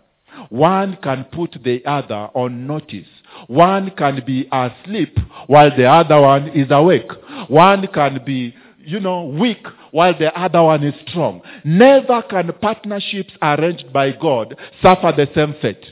One 0.48 0.98
can 1.02 1.24
put 1.32 1.56
the 1.62 1.84
other 1.86 2.28
on 2.34 2.66
notice. 2.66 3.06
One 3.46 3.92
can 3.96 4.22
be 4.26 4.48
asleep 4.52 5.16
while 5.46 5.74
the 5.74 5.86
other 5.86 6.20
one 6.20 6.48
is 6.48 6.66
awake. 6.70 7.10
One 7.48 7.86
can 7.86 8.20
be 8.24 8.54
you 8.86 9.00
know, 9.00 9.24
weak 9.24 9.66
while 9.94 10.18
the 10.18 10.36
other 10.36 10.60
one 10.60 10.82
is 10.82 10.94
strong. 11.06 11.40
Never 11.62 12.20
can 12.22 12.50
partnerships 12.60 13.32
arranged 13.40 13.92
by 13.92 14.10
God 14.10 14.56
suffer 14.82 15.12
the 15.16 15.28
same 15.36 15.54
fate. 15.62 15.86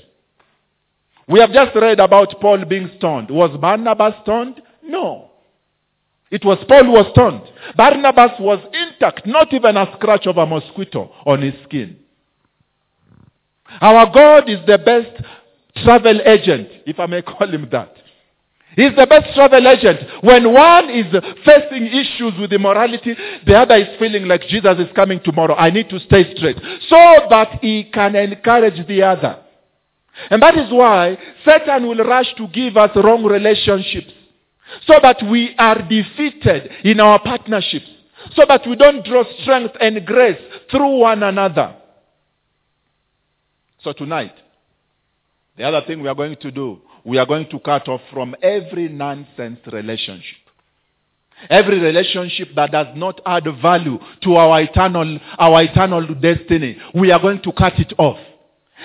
We 1.28 1.38
have 1.38 1.52
just 1.52 1.76
read 1.76 2.00
about 2.00 2.34
Paul 2.40 2.64
being 2.64 2.90
stoned. 2.96 3.30
Was 3.30 3.56
Barnabas 3.60 4.14
stoned? 4.22 4.60
No. 4.82 5.30
It 6.32 6.44
was 6.44 6.58
Paul 6.68 6.86
who 6.86 6.90
was 6.90 7.12
stoned. 7.12 7.42
Barnabas 7.76 8.32
was 8.40 8.58
intact, 8.74 9.24
not 9.24 9.54
even 9.54 9.76
a 9.76 9.86
scratch 9.94 10.26
of 10.26 10.36
a 10.36 10.46
mosquito 10.46 11.12
on 11.24 11.40
his 11.42 11.54
skin. 11.62 11.96
Our 13.80 14.12
God 14.12 14.50
is 14.50 14.58
the 14.66 14.78
best 14.78 15.24
travel 15.84 16.20
agent, 16.26 16.66
if 16.86 16.98
I 16.98 17.06
may 17.06 17.22
call 17.22 17.46
him 17.46 17.68
that. 17.70 17.94
He's 18.74 18.94
the 18.96 19.06
best 19.06 19.34
travel 19.34 19.66
agent. 19.68 20.00
When 20.22 20.52
one 20.52 20.88
is 20.88 21.06
facing 21.44 21.86
issues 21.86 22.32
with 22.40 22.52
immorality, 22.52 23.14
the 23.46 23.54
other 23.54 23.76
is 23.76 23.98
feeling 23.98 24.26
like 24.26 24.42
Jesus 24.48 24.78
is 24.78 24.88
coming 24.94 25.20
tomorrow. 25.22 25.54
I 25.54 25.70
need 25.70 25.90
to 25.90 25.98
stay 26.00 26.34
straight. 26.36 26.56
So 26.88 27.26
that 27.28 27.58
he 27.60 27.84
can 27.92 28.16
encourage 28.16 28.86
the 28.86 29.02
other. 29.02 29.40
And 30.30 30.42
that 30.42 30.56
is 30.56 30.70
why 30.70 31.18
Satan 31.44 31.86
will 31.86 32.04
rush 32.04 32.34
to 32.36 32.48
give 32.48 32.76
us 32.76 32.90
wrong 32.96 33.24
relationships. 33.24 34.12
So 34.86 34.94
that 35.02 35.22
we 35.30 35.54
are 35.58 35.82
defeated 35.82 36.70
in 36.84 37.00
our 37.00 37.20
partnerships. 37.20 37.86
So 38.34 38.44
that 38.48 38.62
we 38.66 38.76
don't 38.76 39.04
draw 39.04 39.24
strength 39.42 39.74
and 39.80 40.06
grace 40.06 40.40
through 40.70 40.98
one 41.00 41.22
another. 41.22 41.76
So 43.82 43.92
tonight, 43.92 44.34
the 45.58 45.64
other 45.64 45.82
thing 45.86 46.00
we 46.02 46.08
are 46.08 46.14
going 46.14 46.36
to 46.36 46.50
do, 46.50 46.80
we 47.04 47.18
are 47.18 47.26
going 47.26 47.48
to 47.50 47.58
cut 47.58 47.88
off 47.88 48.00
from 48.12 48.34
every 48.42 48.88
nonsense 48.88 49.58
relationship. 49.72 50.38
Every 51.50 51.80
relationship 51.80 52.48
that 52.54 52.70
does 52.70 52.88
not 52.94 53.20
add 53.26 53.44
value 53.60 53.98
to 54.22 54.36
our 54.36 54.60
eternal, 54.60 55.18
our 55.38 55.62
eternal 55.62 56.06
destiny, 56.14 56.78
we 56.94 57.10
are 57.10 57.20
going 57.20 57.42
to 57.42 57.52
cut 57.52 57.78
it 57.78 57.92
off. 57.98 58.18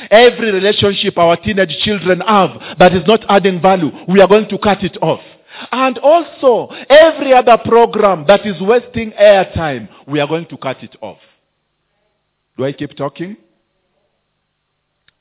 Every 0.09 0.51
relationship 0.51 1.17
our 1.17 1.37
teenage 1.37 1.75
children 1.83 2.21
have 2.21 2.77
that 2.79 2.93
is 2.93 3.05
not 3.07 3.23
adding 3.29 3.61
value, 3.61 3.91
we 4.07 4.21
are 4.21 4.27
going 4.27 4.49
to 4.49 4.57
cut 4.57 4.83
it 4.83 4.97
off. 5.01 5.21
And 5.71 5.97
also, 5.99 6.73
every 6.89 7.33
other 7.33 7.57
program 7.63 8.25
that 8.27 8.45
is 8.45 8.59
wasting 8.61 9.11
airtime, 9.11 9.89
we 10.07 10.19
are 10.19 10.27
going 10.27 10.45
to 10.47 10.57
cut 10.57 10.83
it 10.83 10.95
off. 11.01 11.17
Do 12.57 12.65
I 12.65 12.73
keep 12.73 12.95
talking? 12.95 13.37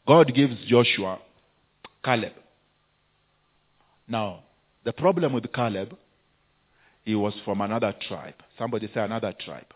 God 0.07 0.33
gives 0.35 0.57
Joshua 0.67 1.19
Caleb. 2.05 2.33
Now, 4.09 4.45
the 4.85 4.93
problem 4.93 5.33
with 5.33 5.53
Caleb, 5.53 5.97
he 7.05 7.15
was 7.15 7.35
from 7.45 7.61
another 7.61 7.95
tribe. 8.09 8.35
Somebody 8.59 8.89
say 8.93 9.01
another 9.01 9.33
tribe. 9.45 9.67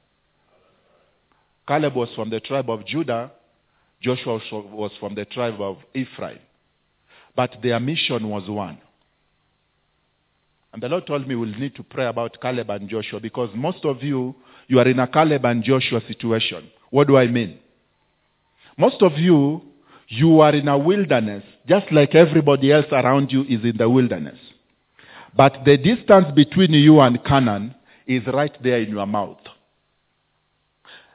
Caleb 1.67 1.95
was 1.95 2.09
from 2.15 2.31
the 2.31 2.41
tribe 2.41 2.71
of 2.71 2.85
Judah. 2.87 3.31
Joshua 4.01 4.41
was 4.53 4.93
from 4.99 5.15
the 5.15 5.25
tribe 5.25 5.61
of 5.61 5.79
Ephraim. 5.95 6.39
But 7.37 7.57
their 7.63 7.79
mission 7.79 8.29
was 8.29 8.49
one. 8.49 8.79
And 10.73 10.83
the 10.83 10.89
Lord 10.89 11.07
told 11.07 11.27
me 11.27 11.35
we'll 11.35 11.59
need 11.59 11.75
to 11.77 11.83
pray 11.83 12.07
about 12.07 12.41
Caleb 12.41 12.71
and 12.71 12.89
Joshua 12.89 13.21
because 13.21 13.51
most 13.55 13.85
of 13.85 14.03
you, 14.03 14.35
you 14.69 14.79
are 14.79 14.89
in 14.89 15.01
a 15.01 15.07
Caleb 15.07 15.45
and 15.45 15.63
Joshua 15.65 16.01
situation. 16.07 16.71
What 16.91 17.09
do 17.09 17.17
I 17.17 17.27
mean? 17.27 17.59
Most 18.79 19.03
of 19.03 19.13
you, 19.19 19.63
you 20.11 20.41
are 20.41 20.55
in 20.55 20.67
a 20.67 20.77
wilderness, 20.77 21.45
just 21.69 21.87
like 21.93 22.17
everybody 22.17 22.73
else 22.73 22.87
around 22.91 23.31
you 23.31 23.43
is 23.45 23.65
in 23.65 23.77
the 23.79 23.89
wilderness. 23.89 24.39
But 25.37 25.59
the 25.65 25.77
distance 25.77 26.27
between 26.35 26.73
you 26.73 26.99
and 27.01 27.25
Canaan 27.25 27.77
is 28.09 28.27
right 28.27 28.53
there 28.61 28.81
in 28.81 28.91
your 28.91 29.07
mouth. 29.07 29.39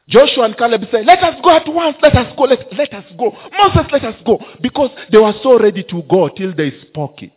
Joshua 0.07 0.45
and 0.45 0.57
Caleb 0.57 0.83
said, 0.91 1.05
let 1.05 1.21
us 1.21 1.35
go 1.43 1.49
at 1.49 1.67
once, 1.67 1.97
let 2.01 2.15
us 2.15 2.33
go, 2.37 2.43
let, 2.43 2.59
let 2.73 2.93
us 2.93 3.03
go. 3.17 3.35
Moses, 3.57 3.91
let 3.91 4.05
us 4.05 4.15
go. 4.25 4.39
Because 4.61 4.91
they 5.11 5.17
were 5.17 5.33
so 5.43 5.59
ready 5.59 5.83
to 5.83 6.01
go 6.09 6.29
till 6.29 6.55
they 6.55 6.71
spoke 6.87 7.21
it. 7.21 7.33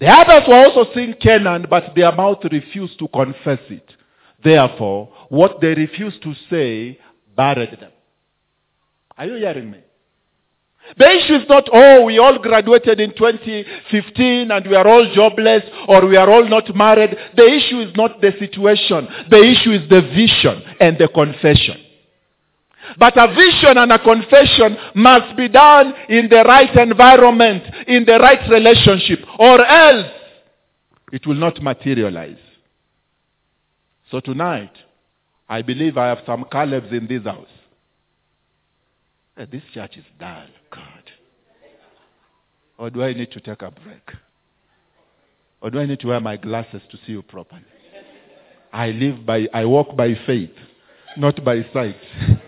The 0.00 0.08
others 0.08 0.48
were 0.48 0.56
also 0.56 0.90
seeing 0.92 1.14
Canaan, 1.20 1.66
but 1.70 1.92
their 1.94 2.10
mouth 2.10 2.38
refused 2.50 2.98
to 2.98 3.06
confess 3.06 3.60
it. 3.68 3.94
Therefore, 4.42 5.12
what 5.28 5.60
they 5.60 5.68
refused 5.68 6.20
to 6.24 6.34
say 6.50 6.98
buried 7.36 7.78
them. 7.80 7.92
Are 9.16 9.26
you 9.26 9.34
hearing 9.34 9.70
me? 9.70 9.78
The 10.96 11.08
issue 11.08 11.34
is 11.34 11.48
not, 11.48 11.68
oh, 11.72 12.04
we 12.04 12.18
all 12.18 12.38
graduated 12.38 13.00
in 13.00 13.10
2015 13.14 14.50
and 14.50 14.66
we 14.66 14.74
are 14.74 14.86
all 14.86 15.10
jobless 15.14 15.62
or 15.88 16.06
we 16.06 16.16
are 16.16 16.28
all 16.30 16.48
not 16.48 16.74
married. 16.74 17.16
The 17.36 17.44
issue 17.44 17.80
is 17.80 17.94
not 17.96 18.20
the 18.20 18.32
situation. 18.38 19.08
The 19.30 19.42
issue 19.42 19.72
is 19.72 19.88
the 19.88 20.02
vision 20.02 20.62
and 20.80 20.98
the 20.98 21.08
confession. 21.08 21.76
But 22.98 23.16
a 23.16 23.28
vision 23.28 23.78
and 23.78 23.92
a 23.92 23.98
confession 23.98 24.76
must 24.96 25.36
be 25.36 25.48
done 25.48 25.94
in 26.08 26.28
the 26.28 26.42
right 26.44 26.74
environment, 26.76 27.62
in 27.86 28.04
the 28.04 28.18
right 28.18 28.50
relationship, 28.50 29.20
or 29.38 29.64
else 29.64 30.06
it 31.12 31.26
will 31.26 31.36
not 31.36 31.62
materialize. 31.62 32.38
So 34.10 34.18
tonight, 34.18 34.72
I 35.48 35.62
believe 35.62 35.96
I 35.96 36.08
have 36.08 36.20
some 36.26 36.44
Calebs 36.44 36.92
in 36.92 37.06
this 37.06 37.22
house. 37.22 37.46
Eh, 39.36 39.46
this 39.50 39.62
church 39.72 39.96
is 39.96 40.04
dull. 40.18 40.46
Or 42.80 42.88
do 42.88 43.02
I 43.02 43.12
need 43.12 43.30
to 43.32 43.40
take 43.40 43.60
a 43.60 43.70
break? 43.70 44.10
Or 45.60 45.70
do 45.70 45.78
I 45.78 45.84
need 45.84 46.00
to 46.00 46.06
wear 46.06 46.18
my 46.18 46.38
glasses 46.38 46.80
to 46.90 46.96
see 47.04 47.12
you 47.12 47.20
properly? 47.20 47.60
I 48.72 48.88
live 48.88 49.26
by, 49.26 49.46
I 49.52 49.66
walk 49.66 49.94
by 49.94 50.14
faith, 50.26 50.54
not 51.18 51.44
by 51.44 51.62
sight. 51.74 51.96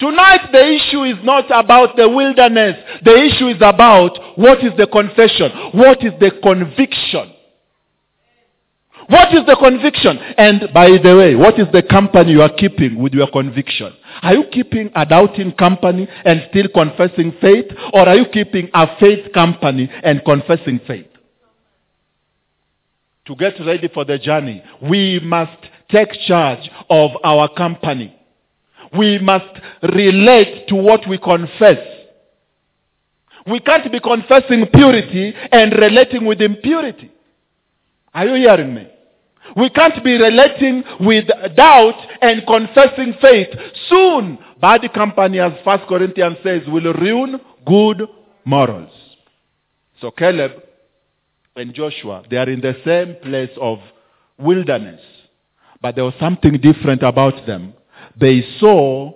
Tonight 0.00 0.50
the 0.50 0.74
issue 0.74 1.04
is 1.04 1.18
not 1.22 1.44
about 1.52 1.94
the 1.96 2.08
wilderness. 2.08 2.74
The 3.04 3.14
issue 3.14 3.46
is 3.46 3.58
about 3.60 4.18
what 4.36 4.58
is 4.64 4.72
the 4.76 4.88
confession? 4.88 5.52
What 5.72 6.02
is 6.02 6.14
the 6.18 6.32
conviction? 6.42 7.32
What 9.08 9.32
is 9.32 9.46
the 9.46 9.56
conviction? 9.56 10.18
And 10.36 10.68
by 10.74 10.90
the 11.02 11.16
way, 11.16 11.34
what 11.34 11.58
is 11.58 11.66
the 11.72 11.82
company 11.82 12.32
you 12.32 12.42
are 12.42 12.52
keeping 12.52 13.00
with 13.00 13.14
your 13.14 13.30
conviction? 13.30 13.94
Are 14.22 14.34
you 14.34 14.44
keeping 14.52 14.90
a 14.94 15.06
doubting 15.06 15.52
company 15.52 16.06
and 16.26 16.46
still 16.50 16.68
confessing 16.68 17.32
faith? 17.40 17.72
Or 17.94 18.06
are 18.06 18.16
you 18.16 18.26
keeping 18.30 18.68
a 18.74 18.86
faith 19.00 19.32
company 19.32 19.88
and 20.02 20.22
confessing 20.22 20.80
faith? 20.86 21.06
To 23.26 23.34
get 23.34 23.54
ready 23.64 23.88
for 23.88 24.04
the 24.04 24.18
journey, 24.18 24.62
we 24.82 25.20
must 25.20 25.58
take 25.90 26.12
charge 26.26 26.68
of 26.90 27.12
our 27.24 27.48
company. 27.54 28.14
We 28.96 29.18
must 29.20 29.58
relate 29.82 30.68
to 30.68 30.74
what 30.74 31.08
we 31.08 31.16
confess. 31.16 31.78
We 33.46 33.60
can't 33.60 33.90
be 33.90 34.00
confessing 34.00 34.66
purity 34.66 35.34
and 35.50 35.72
relating 35.72 36.26
with 36.26 36.42
impurity. 36.42 37.10
Are 38.12 38.26
you 38.26 38.34
hearing 38.34 38.74
me? 38.74 38.86
We 39.56 39.70
can't 39.70 40.02
be 40.04 40.16
relating 40.16 40.84
with 41.00 41.26
doubt 41.56 41.94
and 42.20 42.46
confessing 42.46 43.14
faith. 43.20 43.48
Soon, 43.88 44.38
bad 44.60 44.82
company, 44.92 45.40
as 45.40 45.52
First 45.64 45.84
Corinthians 45.88 46.38
says, 46.42 46.62
will 46.66 46.92
ruin 46.92 47.40
good 47.66 48.02
morals. 48.44 48.90
So 50.00 50.10
Caleb 50.10 50.52
and 51.56 51.74
Joshua, 51.74 52.22
they 52.30 52.36
are 52.36 52.48
in 52.48 52.60
the 52.60 52.76
same 52.84 53.16
place 53.22 53.50
of 53.60 53.78
wilderness. 54.38 55.00
But 55.80 55.94
there 55.94 56.04
was 56.04 56.14
something 56.20 56.58
different 56.58 57.02
about 57.02 57.46
them. 57.46 57.74
They 58.18 58.42
saw 58.58 59.12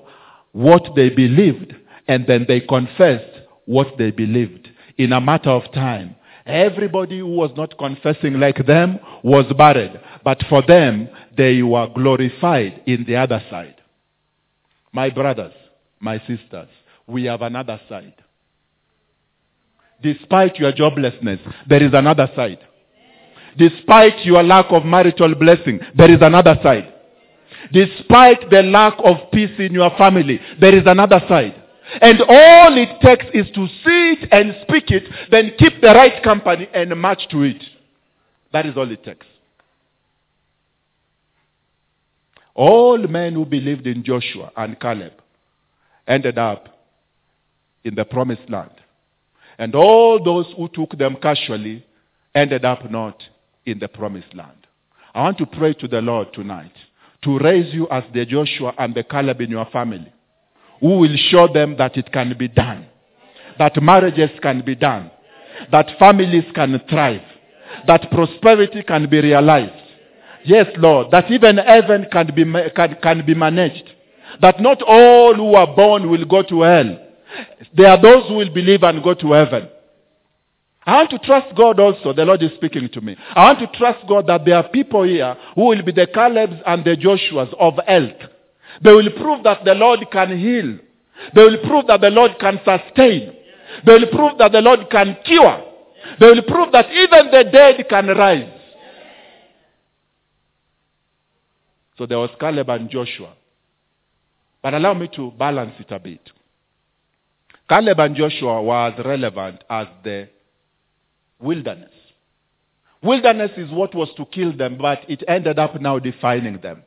what 0.53 0.95
they 0.95 1.11
believed 1.11 1.75
and 2.09 2.27
then 2.27 2.45
they 2.47 2.61
confessed 2.61 3.41
what 3.65 3.97
they 3.99 4.11
believed 4.11 4.69
in 4.99 5.13
a 5.13 5.21
matter 5.21 5.51
of 5.51 5.73
time. 5.73 6.17
Everybody 6.45 7.21
who 7.21 7.27
was 7.29 7.53
not 7.57 7.79
confessing 7.79 8.35
like 8.35 8.67
them 8.67 8.99
was 9.23 9.45
buried. 9.57 9.93
But 10.25 10.43
for 10.49 10.63
them, 10.63 11.09
they 11.37 11.63
were 11.63 11.89
glorified 11.89 12.83
in 12.87 13.05
the 13.07 13.17
other 13.17 13.43
side. 13.51 13.77
My 14.93 15.11
brothers, 15.11 15.53
my 16.01 16.19
sisters, 16.21 16.69
we 17.07 17.25
have 17.25 17.43
another 17.43 17.81
side. 17.89 18.15
Despite 20.03 20.57
your 20.57 20.73
joblessness, 20.73 21.41
there 21.69 21.83
is 21.83 21.93
another 21.95 22.29
side. 22.35 22.59
Despite 23.57 24.25
your 24.25 24.43
lack 24.43 24.67
of 24.71 24.85
marital 24.85 25.35
blessing, 25.35 25.81
there 25.97 26.11
is 26.11 26.19
another 26.21 26.59
side. 26.63 26.93
Despite 27.73 28.51
the 28.51 28.63
lack 28.63 28.95
of 29.05 29.31
peace 29.33 29.59
in 29.59 29.73
your 29.73 29.91
family, 29.97 30.41
there 30.61 30.77
is 30.77 30.85
another 30.87 31.21
side. 31.29 31.55
And 32.01 32.21
all 32.23 32.77
it 32.77 33.01
takes 33.01 33.27
is 33.35 33.47
to 33.55 33.67
see 33.67 34.17
it 34.17 34.29
and 34.33 34.55
speak 34.63 34.91
it, 34.91 35.05
then 35.31 35.53
keep 35.59 35.81
the 35.81 35.89
right 35.89 36.23
company 36.23 36.69
and 36.73 36.99
march 37.01 37.27
to 37.31 37.43
it. 37.43 37.63
That 38.53 38.67
is 38.67 38.77
all 38.77 38.91
it 38.91 39.05
takes. 39.05 39.27
All 42.55 42.99
men 42.99 43.35
who 43.35 43.45
believed 43.45 43.87
in 43.87 44.05
Joshua 44.05 44.51
and 44.57 44.79
Caleb 44.79 45.13
ended 46.07 46.39
up 46.39 46.69
in 47.85 47.95
the 47.95 48.05
promised 48.05 48.49
land. 48.49 48.71
And 49.59 49.75
all 49.75 50.23
those 50.23 50.47
who 50.57 50.69
took 50.69 50.97
them 50.99 51.17
casually 51.21 51.85
ended 52.35 52.65
up 52.65 52.91
not 52.91 53.23
in 53.65 53.79
the 53.79 53.89
promised 53.89 54.35
land. 54.35 54.67
I 55.15 55.23
want 55.23 55.39
to 55.39 55.47
pray 55.47 55.75
to 55.75 55.89
the 55.89 56.01
Lord 56.01 56.33
tonight 56.33 56.73
to 57.23 57.39
raise 57.39 57.73
you 57.73 57.89
as 57.91 58.05
the 58.13 58.27
Joshua 58.27 58.75
and 58.79 58.95
the 58.95 59.05
Caleb 59.05 59.41
in 59.41 59.51
your 59.51 59.67
family 59.67 60.13
who 60.81 60.99
will 60.99 61.17
show 61.31 61.49
them 61.53 61.77
that 61.79 61.97
it 61.97 62.13
can 62.13 62.35
be 62.37 62.49
done. 62.49 62.87
That 63.59 63.81
marriages 63.81 64.31
can 64.43 64.63
be 64.65 64.75
done. 64.75 65.11
That 65.71 65.87
families 65.99 66.45
can 66.55 66.81
thrive. 66.91 67.23
That 67.87 68.11
prosperity 68.11 68.83
can 68.83 69.09
be 69.09 69.21
realized. 69.21 69.82
Yes, 70.45 70.67
Lord. 70.77 71.11
That 71.11 71.31
even 71.31 71.57
heaven 71.59 72.07
can 72.11 72.27
be, 72.35 72.45
can, 72.75 72.97
can 73.03 73.27
be 73.27 73.35
managed. 73.35 73.85
That 74.41 74.61
not 74.61 74.83
all 74.83 75.35
who 75.35 75.55
are 75.55 75.75
born 75.75 76.11
will 76.11 76.25
go 76.25 76.43
to 76.43 76.63
hell. 76.63 76.99
There 77.75 77.89
are 77.89 78.01
those 78.01 78.29
who 78.29 78.35
will 78.35 78.53
believe 78.53 78.83
and 78.83 79.03
go 79.03 79.15
to 79.15 79.33
heaven. 79.33 79.69
I 80.85 80.97
want 80.97 81.11
to 81.11 81.19
trust 81.19 81.55
God 81.57 81.79
also. 81.79 82.13
The 82.13 82.25
Lord 82.25 82.43
is 82.43 82.51
speaking 82.57 82.89
to 82.89 83.01
me. 83.01 83.17
I 83.35 83.45
want 83.45 83.61
to 83.61 83.79
trust 83.79 84.07
God 84.09 84.27
that 84.27 84.45
there 84.45 84.57
are 84.57 84.69
people 84.69 85.05
here 85.05 85.37
who 85.55 85.67
will 85.67 85.83
be 85.83 85.93
the 85.93 86.07
Calebs 86.09 86.61
and 86.67 86.85
the 86.85 86.97
Joshuas 86.97 87.55
of 87.59 87.79
health. 87.87 88.31
They 88.83 88.93
will 88.93 89.11
prove 89.13 89.45
that 89.45 89.65
the 89.65 89.75
Lord 89.75 90.01
can 90.11 90.37
heal. 90.37 90.79
They 91.35 91.45
will 91.45 91.59
prove 91.59 91.87
that 91.87 92.01
the 92.01 92.11
Lord 92.11 92.33
can 92.41 92.59
sustain. 92.65 93.33
They 93.87 93.93
will 93.93 94.09
prove 94.09 94.39
that 94.39 94.53
the 94.53 94.61
Lord 94.61 94.91
can 94.91 95.17
cure. 95.25 95.63
They 96.19 96.27
will 96.27 96.43
prove 96.43 96.73
that 96.73 96.91
even 96.91 97.31
the 97.31 97.49
dead 97.53 97.87
can 97.89 98.09
rise. 98.09 98.51
So 101.99 102.07
there 102.07 102.19
was 102.19 102.31
Caleb 102.41 102.69
and 102.71 102.91
Joshua. 102.91 103.35
But 104.63 104.75
allow 104.75 104.95
me 104.95 105.09
to 105.17 105.31
balance 105.33 105.75
it 105.79 105.91
a 105.91 105.99
bit. 105.99 106.31
Caleb 107.69 108.01
and 108.01 108.17
Joshua 108.17 108.63
were 108.63 108.89
as 108.89 109.05
relevant 109.05 109.65
as 109.69 109.87
the 110.05 110.29
wilderness. 111.41 111.91
Wilderness 113.03 113.51
is 113.57 113.71
what 113.71 113.95
was 113.95 114.09
to 114.17 114.25
kill 114.27 114.57
them, 114.57 114.79
but 114.79 115.01
it 115.09 115.25
ended 115.27 115.59
up 115.59 115.81
now 115.81 115.99
defining 115.99 116.61
them. 116.61 116.83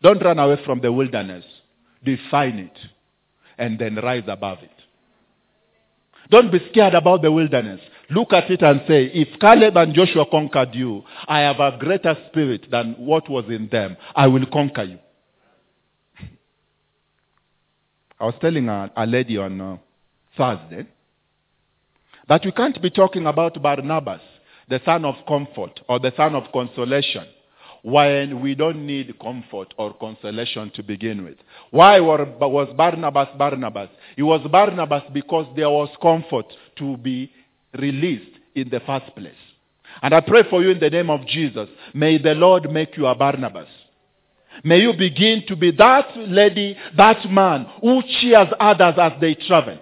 Don't 0.00 0.22
run 0.22 0.38
away 0.38 0.62
from 0.64 0.80
the 0.80 0.92
wilderness. 0.92 1.44
Define 2.04 2.58
it 2.58 2.78
and 3.58 3.78
then 3.78 3.96
rise 3.96 4.22
above 4.28 4.58
it. 4.62 4.70
Don't 6.30 6.52
be 6.52 6.60
scared 6.70 6.94
about 6.94 7.22
the 7.22 7.32
wilderness. 7.32 7.80
Look 8.10 8.32
at 8.32 8.50
it 8.50 8.62
and 8.62 8.80
say, 8.88 9.04
if 9.06 9.38
Caleb 9.38 9.76
and 9.76 9.94
Joshua 9.94 10.24
conquered 10.30 10.74
you, 10.74 11.02
I 11.26 11.40
have 11.40 11.60
a 11.60 11.76
greater 11.78 12.16
spirit 12.28 12.66
than 12.70 12.94
what 12.94 13.28
was 13.28 13.44
in 13.48 13.68
them. 13.70 13.96
I 14.14 14.26
will 14.28 14.46
conquer 14.46 14.84
you. 14.84 14.98
I 18.18 18.24
was 18.24 18.34
telling 18.40 18.68
a, 18.68 18.90
a 18.96 19.06
lady 19.06 19.36
on 19.36 19.60
uh, 19.60 19.76
Thursday 20.36 20.86
that 22.28 22.44
we 22.44 22.52
can't 22.52 22.80
be 22.80 22.90
talking 22.90 23.26
about 23.26 23.60
Barnabas, 23.62 24.20
the 24.68 24.80
son 24.84 25.04
of 25.04 25.14
comfort 25.26 25.80
or 25.88 25.98
the 25.98 26.12
son 26.16 26.34
of 26.34 26.50
consolation, 26.52 27.26
when 27.82 28.40
we 28.40 28.54
don't 28.54 28.86
need 28.86 29.18
comfort 29.20 29.72
or 29.76 29.94
consolation 29.94 30.70
to 30.74 30.82
begin 30.82 31.24
with. 31.24 31.36
Why 31.70 32.00
was 32.00 32.74
Barnabas 32.76 33.28
Barnabas? 33.38 33.88
He 34.16 34.22
was 34.22 34.46
Barnabas 34.50 35.04
because 35.12 35.46
there 35.54 35.70
was 35.70 35.88
comfort 36.02 36.46
to 36.76 36.96
be 36.96 37.30
released 37.76 38.38
in 38.54 38.68
the 38.70 38.80
first 38.80 39.14
place. 39.16 39.32
And 40.02 40.14
I 40.14 40.20
pray 40.20 40.44
for 40.48 40.62
you 40.62 40.70
in 40.70 40.80
the 40.80 40.90
name 40.90 41.10
of 41.10 41.26
Jesus. 41.26 41.68
May 41.94 42.18
the 42.18 42.34
Lord 42.34 42.70
make 42.70 42.96
you 42.96 43.06
a 43.06 43.14
Barnabas. 43.14 43.68
May 44.64 44.80
you 44.80 44.92
begin 44.92 45.44
to 45.48 45.56
be 45.56 45.70
that 45.72 46.16
lady, 46.16 46.76
that 46.96 47.30
man 47.30 47.66
who 47.80 48.02
cheers 48.20 48.48
others 48.58 48.94
as 48.98 49.12
they 49.20 49.34
travel. 49.34 49.78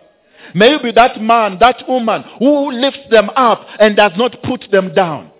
May 0.54 0.72
you 0.72 0.80
be 0.80 0.92
that 0.92 1.20
man, 1.20 1.58
that 1.60 1.82
woman 1.88 2.24
who 2.38 2.70
lifts 2.72 3.10
them 3.10 3.30
up 3.30 3.66
and 3.78 3.96
does 3.96 4.12
not 4.16 4.42
put 4.42 4.64
them 4.70 4.94
down. 4.94 5.32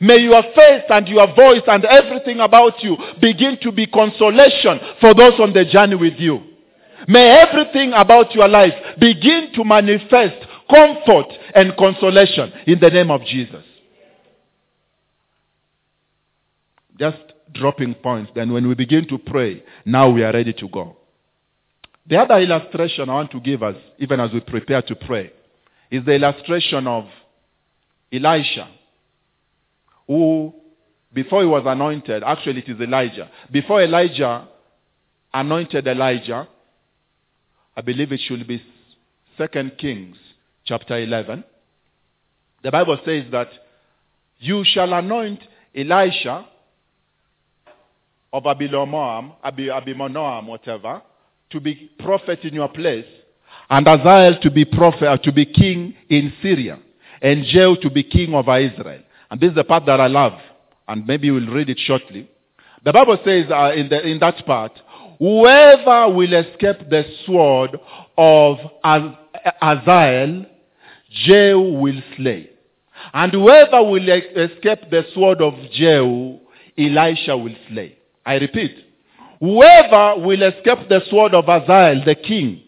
May 0.00 0.18
your 0.18 0.42
face 0.42 0.84
and 0.88 1.06
your 1.08 1.26
voice 1.34 1.62
and 1.66 1.84
everything 1.84 2.40
about 2.40 2.82
you 2.82 2.96
begin 3.20 3.58
to 3.62 3.72
be 3.72 3.86
consolation 3.86 4.80
for 5.00 5.14
those 5.14 5.38
on 5.38 5.52
the 5.52 5.64
journey 5.64 5.96
with 5.96 6.14
you. 6.18 6.42
May 7.08 7.28
everything 7.28 7.92
about 7.92 8.34
your 8.34 8.48
life 8.48 8.72
begin 8.98 9.52
to 9.54 9.64
manifest 9.64 10.46
comfort 10.70 11.32
and 11.54 11.76
consolation 11.76 12.52
in 12.66 12.78
the 12.80 12.90
name 12.90 13.10
of 13.10 13.24
Jesus. 13.24 13.64
Just 16.98 17.18
dropping 17.52 17.94
points. 17.94 18.30
Then 18.34 18.52
when 18.52 18.66
we 18.68 18.74
begin 18.74 19.06
to 19.08 19.18
pray, 19.18 19.62
now 19.84 20.10
we 20.10 20.22
are 20.22 20.32
ready 20.32 20.52
to 20.54 20.68
go. 20.68 20.96
The 22.06 22.18
other 22.18 22.38
illustration 22.38 23.08
I 23.08 23.14
want 23.14 23.30
to 23.32 23.40
give 23.40 23.62
us, 23.62 23.76
even 23.98 24.20
as 24.20 24.32
we 24.32 24.40
prepare 24.40 24.82
to 24.82 24.94
pray, 24.94 25.32
is 25.90 26.04
the 26.04 26.12
illustration 26.12 26.86
of 26.86 27.04
Elisha, 28.12 28.68
who, 30.06 30.52
before 31.12 31.42
he 31.42 31.48
was 31.48 31.62
anointed, 31.66 32.22
actually 32.22 32.60
it 32.60 32.68
is 32.68 32.80
Elijah. 32.80 33.30
Before 33.50 33.82
Elijah 33.82 34.48
anointed 35.32 35.86
Elijah, 35.86 36.48
I 37.76 37.80
believe 37.80 38.12
it 38.12 38.20
should 38.26 38.46
be 38.46 38.62
Second 39.38 39.72
Kings 39.78 40.16
chapter 40.64 40.98
11. 40.98 41.44
The 42.62 42.70
Bible 42.70 42.98
says 43.04 43.24
that 43.32 43.48
you 44.38 44.64
shall 44.64 44.92
anoint 44.92 45.40
Elisha 45.74 46.46
of 48.32 48.44
Abilomoam, 48.44 49.32
Abimonoam, 49.44 50.46
whatever, 50.46 51.02
to 51.50 51.60
be 51.60 51.90
prophet 51.98 52.40
in 52.44 52.54
your 52.54 52.68
place, 52.68 53.06
and 53.68 53.86
Azael 53.86 54.40
to 54.40 54.50
be 54.50 54.64
prophet, 54.64 55.06
uh, 55.06 55.16
to 55.18 55.32
be 55.32 55.44
king 55.44 55.94
in 56.08 56.32
Syria, 56.42 56.78
and 57.20 57.44
Jehu 57.44 57.76
to 57.82 57.90
be 57.90 58.02
king 58.02 58.34
over 58.34 58.58
Israel. 58.58 59.02
And 59.30 59.40
this 59.40 59.50
is 59.50 59.56
the 59.56 59.64
part 59.64 59.86
that 59.86 60.00
I 60.00 60.06
love, 60.06 60.32
and 60.88 61.06
maybe 61.06 61.30
we'll 61.30 61.52
read 61.52 61.70
it 61.70 61.78
shortly. 61.78 62.28
The 62.84 62.92
Bible 62.92 63.18
says 63.24 63.46
uh, 63.50 63.72
in, 63.74 63.88
the, 63.88 64.06
in 64.06 64.18
that 64.20 64.44
part, 64.46 64.72
whoever 65.18 66.12
will 66.12 66.32
escape 66.32 66.88
the 66.90 67.04
sword 67.24 67.78
of 68.16 68.58
Azael, 69.62 70.46
Jehu 71.12 71.78
will 71.80 72.00
slay. 72.16 72.50
And 73.12 73.32
whoever 73.32 73.82
will 73.82 74.08
escape 74.08 74.90
the 74.90 75.04
sword 75.14 75.42
of 75.42 75.54
Jehu, 75.72 76.38
Elisha 76.78 77.36
will 77.36 77.54
slay. 77.68 77.98
I 78.24 78.34
repeat, 78.34 78.76
whoever 79.40 80.20
will 80.20 80.42
escape 80.42 80.88
the 80.88 81.00
sword 81.10 81.34
of 81.34 81.44
Azael, 81.46 82.04
the 82.04 82.14
king, 82.14 82.62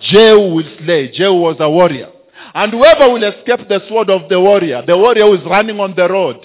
Jehu 0.00 0.54
will 0.54 0.76
slay. 0.78 1.10
Jehu 1.10 1.34
was 1.34 1.56
a 1.58 1.68
warrior. 1.68 2.10
And 2.54 2.72
whoever 2.72 3.12
will 3.12 3.24
escape 3.24 3.68
the 3.68 3.80
sword 3.88 4.10
of 4.10 4.28
the 4.28 4.40
warrior, 4.40 4.82
the 4.86 4.96
warrior 4.96 5.26
who 5.26 5.34
is 5.34 5.44
running 5.44 5.78
on 5.80 5.94
the 5.96 6.08
road, 6.08 6.38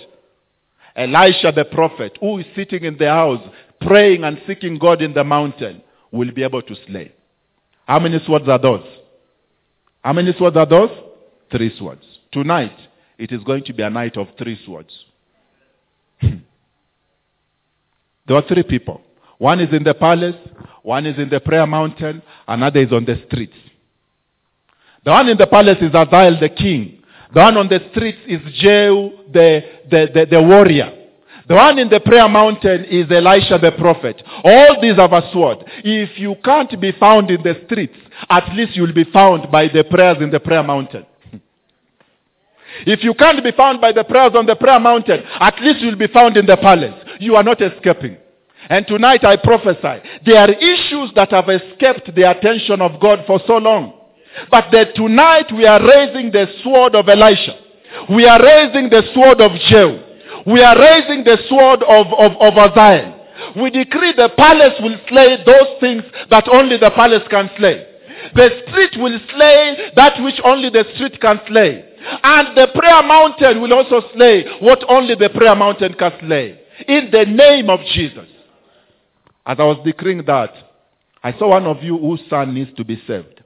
Elisha 0.96 1.52
the 1.52 1.66
prophet, 1.66 2.18
who 2.20 2.40
is 2.40 2.46
sitting 2.56 2.84
in 2.84 2.98
the 2.98 3.08
house, 3.08 3.42
praying 3.82 4.24
and 4.24 4.42
seeking 4.48 4.78
God 4.78 5.02
in 5.02 5.14
the 5.14 5.24
mountain, 5.24 5.82
will 6.12 6.32
be 6.32 6.44
able 6.44 6.62
to 6.62 6.76
slay. 6.88 7.14
How 7.88 8.00
many 8.00 8.20
swords 8.26 8.48
are 8.48 8.60
those? 8.60 8.86
How 10.04 10.14
many 10.14 10.34
swords 10.38 10.58
are 10.58 10.66
those? 10.66 10.92
Three 11.54 11.72
swords. 11.78 12.04
Tonight, 12.32 12.76
it 13.20 13.32
is 13.32 13.44
going 13.44 13.64
to 13.66 13.74
be 13.74 13.84
a 13.84 13.90
night 13.90 14.18
of 14.18 14.28
three 14.40 14.60
swords. 14.66 14.92
Hmm. 16.20 16.38
There 18.28 18.36
are 18.36 18.48
three 18.48 18.64
people. 18.64 19.02
One 19.38 19.60
is 19.60 19.72
in 19.72 19.84
the 19.84 19.94
palace, 19.94 20.36
one 20.82 21.06
is 21.06 21.20
in 21.20 21.30
the 21.30 21.40
prayer 21.40 21.68
mountain, 21.68 22.24
another 22.48 22.80
is 22.80 22.92
on 22.92 23.06
the 23.06 23.22
streets. 23.28 23.54
The 25.06 25.12
one 25.12 25.30
in 25.30 25.38
the 25.38 25.46
palace 25.46 25.78
is 25.80 25.92
Azael 25.92 26.40
the 26.40 26.50
king. 26.50 27.04
The 27.36 27.42
one 27.42 27.58
on 27.58 27.68
the 27.68 27.82
streets 27.92 28.18
is 28.26 28.40
Jehu 28.56 29.12
the, 29.32 29.62
the, 29.92 30.08
the, 30.12 30.28
the 30.32 30.42
warrior. 30.42 30.92
The 31.48 31.54
one 31.54 31.78
in 31.78 31.90
the 31.90 32.00
prayer 32.00 32.28
mountain 32.30 32.86
is 32.86 33.12
Elisha 33.12 33.60
the 33.62 33.74
prophet. 33.78 34.24
All 34.44 34.82
these 34.82 34.96
have 34.96 35.14
a 35.14 35.30
sword. 35.32 35.60
If 35.84 36.18
you 36.18 36.36
can't 36.44 36.82
be 36.82 36.94
found 36.94 37.30
in 37.30 37.44
the 37.44 37.62
streets, 37.66 37.98
at 38.28 38.52
least 38.56 38.76
you'll 38.76 38.94
be 38.94 39.04
found 39.04 39.52
by 39.52 39.68
the 39.68 39.84
prayers 39.84 40.18
in 40.20 40.32
the 40.32 40.40
prayer 40.40 40.64
mountain. 40.64 41.06
If 42.86 43.04
you 43.04 43.14
can't 43.14 43.44
be 43.44 43.52
found 43.52 43.82
by 43.82 43.92
the 43.92 44.04
prayers 44.04 44.34
on 44.36 44.46
the 44.46 44.56
prayer 44.56 44.80
mountain, 44.80 45.22
at 45.40 45.60
least 45.62 45.82
you'll 45.82 45.96
be 45.96 46.08
found 46.08 46.38
in 46.38 46.46
the 46.46 46.58
palace. 46.58 46.96
You 47.20 47.36
are 47.36 47.44
not 47.44 47.62
escaping. 47.62 48.18
And 48.70 48.88
tonight 48.88 49.24
I 49.26 49.38
prophesy, 49.38 50.02
there 50.26 50.40
are 50.40 50.50
issues 50.50 51.12
that 51.16 51.32
have 51.32 51.50
escaped 51.50 52.14
the 52.16 52.30
attention 52.30 52.82
of 52.82 53.00
God 53.00 53.24
for 53.28 53.40
so 53.46 53.58
long. 53.58 53.94
But 54.50 54.72
that 54.72 54.96
tonight 54.96 55.52
we 55.54 55.66
are 55.66 55.82
raising 55.82 56.32
the 56.32 56.48
sword 56.64 56.96
of 56.96 57.08
Elisha. 57.08 57.56
We 58.10 58.26
are 58.26 58.42
raising 58.42 58.90
the 58.90 59.04
sword 59.14 59.42
of 59.42 59.52
Jehu. 59.70 60.00
We 60.48 60.64
are 60.64 60.78
raising 60.78 61.24
the 61.24 61.38
sword 61.48 61.84
of, 61.84 62.08
of, 62.08 62.32
of 62.42 62.54
Azael. 62.54 63.20
We 63.62 63.70
decree 63.70 64.14
the 64.14 64.30
palace 64.36 64.74
will 64.82 64.98
slay 65.08 65.38
those 65.46 65.80
things 65.80 66.04
that 66.30 66.48
only 66.50 66.78
the 66.78 66.92
palace 66.92 67.24
can 67.30 67.50
slay. 67.58 67.86
The 68.36 68.50
street 68.68 69.02
will 69.02 69.20
slay 69.36 69.92
that 69.96 70.22
which 70.24 70.40
only 70.44 70.70
the 70.70 70.86
street 70.96 71.20
can 71.22 71.40
slay. 71.48 71.93
And 72.24 72.58
the 72.58 72.68
prayer 72.76 73.04
mountain 73.04 73.62
will 73.62 73.74
also 73.74 74.02
slay 74.14 74.46
what 74.60 74.84
only 74.90 75.16
the 75.16 75.30
prayer 75.30 75.56
mountain 75.56 75.94
can 75.94 76.12
slay. 76.20 76.60
In 76.88 77.10
the 77.12 77.26
name 77.26 77.70
of 77.70 77.80
Jesus. 77.94 78.28
As 79.46 79.58
I 79.60 79.64
was 79.64 79.78
decreeing 79.84 80.24
that, 80.26 80.54
I 81.24 81.38
saw 81.38 81.50
one 81.50 81.66
of 81.66 81.84
you 81.84 81.98
whose 81.98 82.22
son 82.30 82.54
needs 82.54 82.72
to 82.76 82.84
be 82.84 83.02
saved. 83.08 83.42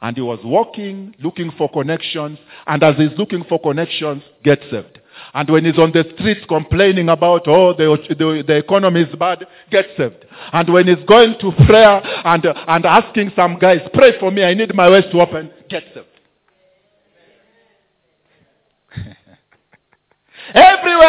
And 0.00 0.16
he 0.16 0.22
was 0.22 0.40
walking, 0.42 1.14
looking 1.20 1.52
for 1.56 1.70
connections, 1.70 2.38
and 2.66 2.82
as 2.82 2.96
he's 2.96 3.16
looking 3.16 3.44
for 3.44 3.60
connections, 3.60 4.22
get 4.42 4.58
saved. 4.70 4.98
And 5.32 5.48
when 5.48 5.64
he's 5.64 5.78
on 5.78 5.92
the 5.92 6.04
streets 6.14 6.40
complaining 6.48 7.08
about, 7.08 7.46
oh, 7.46 7.72
the, 7.74 7.96
the, 8.08 8.42
the 8.46 8.56
economy 8.56 9.02
is 9.02 9.14
bad, 9.14 9.46
get 9.70 9.86
saved. 9.96 10.24
And 10.52 10.72
when 10.72 10.88
he's 10.88 11.04
going 11.06 11.36
to 11.40 11.52
prayer 11.66 12.00
and, 12.24 12.44
and 12.44 12.84
asking 12.84 13.32
some 13.36 13.58
guys, 13.58 13.80
pray 13.94 14.18
for 14.18 14.30
me, 14.30 14.42
I 14.42 14.54
need 14.54 14.74
my 14.74 14.90
ways 14.90 15.04
to 15.12 15.20
open, 15.20 15.50
get 15.68 15.84
saved. 15.94 16.06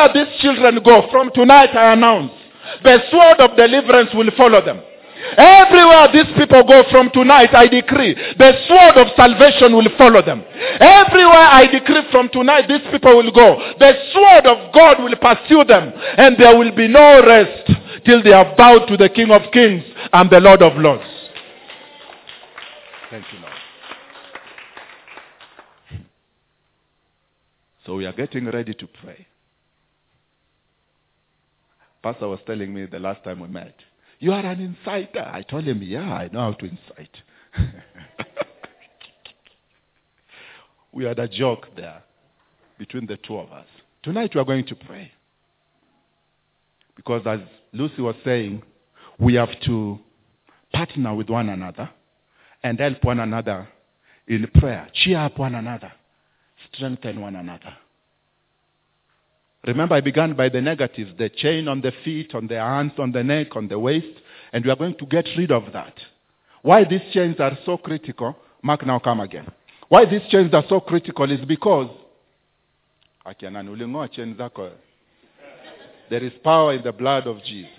Everywhere 0.04 0.26
these 0.26 0.42
children 0.42 0.80
go, 0.84 1.08
from 1.12 1.32
tonight 1.34 1.70
I 1.76 1.94
announce, 1.94 2.32
the 2.84 3.00
sword 3.12 3.40
of 3.40 3.56
deliverance 3.58 4.10
will 4.14 4.30
follow 4.38 4.64
them. 4.64 4.82
Everywhere 5.38 6.10
these 6.12 6.32
people 6.38 6.64
go 6.68 6.84
from 6.92 7.10
tonight, 7.12 7.50
I 7.54 7.68
decree 7.68 8.14
the 8.38 8.52
sword 8.68 8.98
of 8.98 9.08
salvation 9.16 9.74
will 9.74 9.88
follow 9.98 10.22
them. 10.22 10.44
Everywhere 10.80 11.48
I 11.48 11.68
decree 11.72 12.04
from 12.12 12.30
tonight, 12.30 12.68
these 12.68 12.84
people 12.92 13.16
will 13.16 13.32
go. 13.32 13.56
The 13.80 13.94
sword 14.12 14.46
of 14.46 14.74
God 14.74 15.02
will 15.02 15.16
pursue 15.16 15.64
them, 15.64 15.94
and 16.18 16.36
there 16.38 16.58
will 16.58 16.76
be 16.76 16.88
no 16.88 17.26
rest 17.26 17.72
till 18.06 18.22
they 18.22 18.34
are 18.34 18.54
bowed 18.58 18.88
to 18.88 18.98
the 18.98 19.10
King 19.10 19.32
of 19.32 19.44
Kings 19.54 19.84
and 20.12 20.30
the 20.30 20.40
Lord 20.40 20.62
of 20.62 20.76
Lords. 20.78 21.04
Thank 23.10 23.26
you, 23.32 23.40
Lord. 23.40 23.54
So 27.86 27.96
we 27.96 28.06
are 28.06 28.14
getting 28.14 28.46
ready 28.50 28.74
to 28.74 28.88
pray. 28.88 29.28
Pastor 32.04 32.28
was 32.28 32.40
telling 32.46 32.74
me 32.74 32.86
the 32.86 33.00
last 33.00 33.24
time 33.24 33.40
we 33.40 33.48
met, 33.48 33.76
you 34.20 34.34
are 34.34 34.46
an 34.46 34.60
insider. 34.60 35.22
I 35.22 35.42
told 35.42 35.64
him, 35.64 35.82
yeah, 35.82 36.14
I 36.14 36.28
know 36.32 36.40
how 36.40 36.52
to 36.52 36.66
incite. 36.66 37.18
we 40.92 41.06
had 41.06 41.18
a 41.18 41.30
joke 41.30 41.68
there 41.78 42.04
between 42.78 43.08
the 43.08 43.18
two 43.18 43.38
of 43.38 43.52
us. 43.54 43.66
Tonight 44.04 44.32
we 44.36 44.42
are 44.42 44.46
going 44.46 44.66
to 44.68 44.76
pray. 44.76 45.12
Because 46.96 47.22
as 47.26 47.40
Lucy 47.72 48.02
was 48.02 48.16
saying, 48.26 48.62
we 49.18 49.36
have 49.36 49.60
to 49.66 49.98
partner 50.74 51.16
with 51.16 51.30
one 51.30 51.50
another 51.50 51.90
and 52.64 52.80
help 52.80 53.04
one 53.04 53.22
another 53.22 53.68
in 54.28 54.46
prayer. 54.56 54.90
Cheer 54.94 55.20
up 55.20 55.40
one 55.40 55.56
another. 55.56 55.92
Strengthen 56.74 57.22
one 57.22 57.36
another. 57.36 57.76
Remember, 59.66 59.96
I 59.96 60.02
began 60.02 60.34
by 60.34 60.50
the 60.50 60.62
negatives 60.62 61.12
the 61.18 61.30
chain 61.30 61.68
on 61.68 61.82
the 61.82 61.94
feet, 62.04 62.36
on 62.36 62.48
the 62.48 62.56
hands, 62.56 62.94
on 62.98 63.12
the 63.12 63.24
neck, 63.24 63.56
on 63.56 63.68
the 63.70 63.80
waist, 63.80 64.20
and 64.52 64.64
we 64.66 64.72
are 64.72 64.76
going 64.76 64.96
to 64.98 65.06
get 65.06 65.28
rid 65.38 65.52
of 65.52 65.72
that. 65.72 65.94
Why 66.62 66.84
these 66.84 67.02
chains 67.14 67.38
are 67.40 67.58
so 67.66 67.78
critical, 67.78 68.36
Mark 68.62 68.86
now 68.86 69.00
come 69.00 69.22
again. 69.22 69.50
Why 69.88 70.06
these 70.06 70.22
chains 70.30 70.54
are 70.54 70.64
so 70.68 70.80
critical 70.80 71.32
is 71.32 71.46
because 71.46 71.90
there 76.10 76.24
is 76.24 76.34
power 76.44 76.74
in 76.74 76.84
the 76.84 76.92
blood 76.92 77.28
of 77.28 77.42
Jesus 77.44 77.72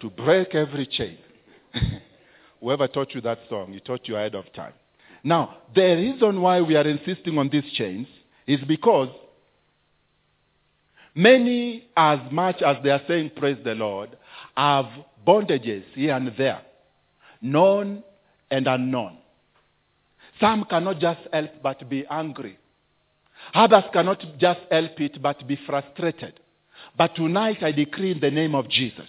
to 0.00 0.10
break 0.10 0.54
every 0.54 0.86
chain. 0.86 1.18
Whoever 2.60 2.88
taught 2.88 3.14
you 3.14 3.20
that 3.22 3.38
song, 3.48 3.72
he 3.72 3.80
taught 3.80 4.06
you 4.08 4.16
ahead 4.16 4.34
of 4.34 4.50
time. 4.54 4.72
Now, 5.22 5.58
the 5.74 5.82
reason 5.96 6.40
why 6.40 6.62
we 6.62 6.76
are 6.76 6.86
insisting 6.86 7.36
on 7.38 7.50
these 7.50 7.70
chains 7.72 8.06
is 8.46 8.60
because 8.66 9.08
many, 11.22 11.88
as 11.96 12.18
much 12.30 12.62
as 12.62 12.76
they 12.82 12.90
are 12.90 13.02
saying, 13.06 13.32
Praise 13.36 13.58
the 13.64 13.74
Lord, 13.74 14.16
have 14.56 14.86
bondages 15.26 15.84
here 15.94 16.14
and 16.14 16.32
there, 16.36 16.62
known 17.40 18.02
and 18.50 18.66
unknown. 18.66 19.18
Some 20.40 20.64
cannot 20.64 20.98
just 21.00 21.20
help 21.32 21.50
but 21.62 21.88
be 21.88 22.06
angry. 22.10 22.58
Others 23.54 23.84
cannot 23.92 24.24
just 24.38 24.60
help 24.70 25.00
it 25.00 25.20
but 25.22 25.46
be 25.46 25.58
frustrated. 25.66 26.40
But 26.96 27.14
tonight 27.14 27.62
I 27.62 27.72
decree 27.72 28.12
in 28.12 28.20
the 28.20 28.30
name 28.30 28.54
of 28.54 28.68
Jesus, 28.68 29.08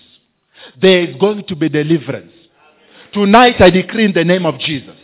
there 0.80 1.02
is 1.02 1.16
going 1.16 1.46
to 1.48 1.56
be 1.56 1.70
deliverance. 1.70 2.34
Tonight 3.14 3.56
I 3.60 3.70
decree 3.70 4.06
in 4.06 4.14
the 4.14 4.24
name 4.24 4.46
of 4.46 4.60
Jesus. 4.60 4.96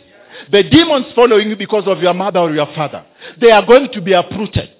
The 0.50 0.62
demons 0.62 1.06
following 1.14 1.48
you 1.50 1.56
because 1.56 1.84
of 1.86 2.00
your 2.00 2.14
mother 2.14 2.40
or 2.40 2.52
your 2.52 2.68
father, 2.74 3.04
they 3.40 3.50
are 3.50 3.66
going 3.66 3.90
to 3.92 4.00
be 4.00 4.12
uprooted. 4.12 4.70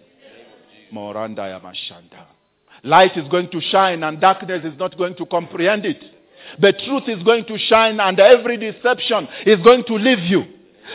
Light 2.85 3.17
is 3.17 3.29
going 3.29 3.51
to 3.51 3.61
shine 3.61 4.03
and 4.03 4.21
darkness 4.21 4.65
is 4.65 4.79
not 4.79 4.97
going 4.97 5.15
to 5.17 5.27
comprehend 5.27 5.85
it. 5.85 6.03
The 6.61 6.73
truth 6.73 7.09
is 7.09 7.23
going 7.25 7.45
to 7.47 7.59
shine 7.59 8.01
and 8.01 8.19
every 8.19 8.57
deception 8.57 9.29
is 9.45 9.61
going 9.63 9.85
to 9.85 9.95
leave 9.95 10.21
you. 10.21 10.45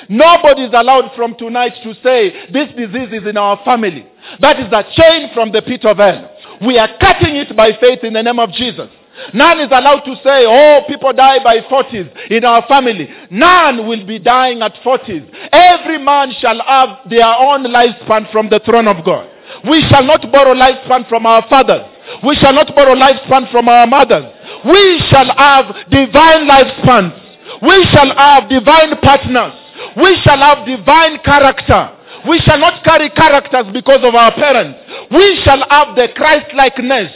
Nobody 0.09 0.63
is 0.63 0.71
allowed 0.73 1.11
from 1.15 1.35
tonight 1.37 1.73
to 1.83 1.93
say 2.01 2.51
this 2.51 2.69
disease 2.75 3.21
is 3.21 3.27
in 3.27 3.37
our 3.37 3.59
family. 3.63 4.07
That 4.39 4.59
is 4.59 4.67
a 4.71 4.83
chain 4.99 5.29
from 5.33 5.51
the 5.51 5.61
pit 5.61 5.85
of 5.85 5.97
hell. 5.97 6.31
We 6.65 6.77
are 6.77 6.89
cutting 6.99 7.35
it 7.35 7.55
by 7.55 7.71
faith 7.79 7.99
in 8.03 8.13
the 8.13 8.23
name 8.23 8.39
of 8.39 8.51
Jesus. 8.53 8.89
None 9.33 9.59
is 9.59 9.67
allowed 9.67 10.01
to 10.05 10.15
say, 10.23 10.45
oh, 10.47 10.81
people 10.87 11.13
die 11.13 11.43
by 11.43 11.59
40s 11.59 12.31
in 12.31 12.43
our 12.43 12.65
family. 12.67 13.07
None 13.29 13.87
will 13.87 14.05
be 14.07 14.17
dying 14.17 14.61
at 14.63 14.73
40s. 14.83 15.29
Every 15.51 15.99
man 16.03 16.33
shall 16.39 16.59
have 16.61 17.09
their 17.09 17.27
own 17.27 17.63
lifespan 17.65 18.31
from 18.31 18.49
the 18.49 18.59
throne 18.65 18.87
of 18.87 19.05
God. 19.05 19.29
We 19.69 19.81
shall 19.89 20.03
not 20.03 20.29
borrow 20.31 20.53
lifespan 20.53 21.07
from 21.09 21.25
our 21.25 21.47
fathers. 21.49 21.83
We 22.25 22.35
shall 22.35 22.53
not 22.53 22.73
borrow 22.75 22.95
lifespan 22.95 23.51
from 23.51 23.69
our 23.69 23.87
mothers. 23.87 24.25
We 24.65 24.99
shall 25.09 25.29
have 25.35 25.89
divine 25.89 26.47
lifespans. 26.47 27.19
We 27.61 27.83
shall 27.91 28.15
have 28.15 28.49
divine 28.49 28.97
partners. 29.01 29.53
We 29.97 30.15
shall 30.23 30.39
have 30.39 30.65
divine 30.65 31.19
character. 31.23 31.97
We 32.27 32.39
shall 32.39 32.59
not 32.59 32.83
carry 32.83 33.09
characters 33.09 33.65
because 33.73 33.99
of 34.03 34.15
our 34.15 34.33
parents. 34.33 34.79
We 35.11 35.41
shall 35.43 35.63
have 35.69 35.95
the 35.95 36.07
Christ 36.15 36.53
likeness. 36.55 37.11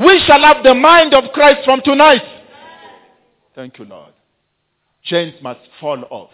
We 0.00 0.22
shall 0.26 0.40
have 0.40 0.62
the 0.62 0.74
mind 0.74 1.14
of 1.14 1.32
Christ 1.32 1.64
from 1.64 1.80
tonight. 1.84 2.22
Thank 3.54 3.78
you, 3.78 3.84
Lord. 3.84 4.12
Chains 5.04 5.34
must 5.42 5.60
fall 5.80 6.04
off. 6.10 6.30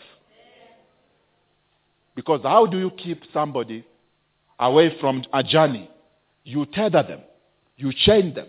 Because 2.15 2.41
how 2.43 2.67
do 2.67 2.79
you 2.79 2.91
keep 2.91 3.23
somebody 3.33 3.85
away 4.59 4.97
from 5.01 5.25
a 5.33 5.43
journey? 5.43 5.91
You 6.45 6.67
tether 6.67 7.03
them, 7.03 7.21
you 7.77 7.93
chain 7.93 8.35
them. 8.35 8.49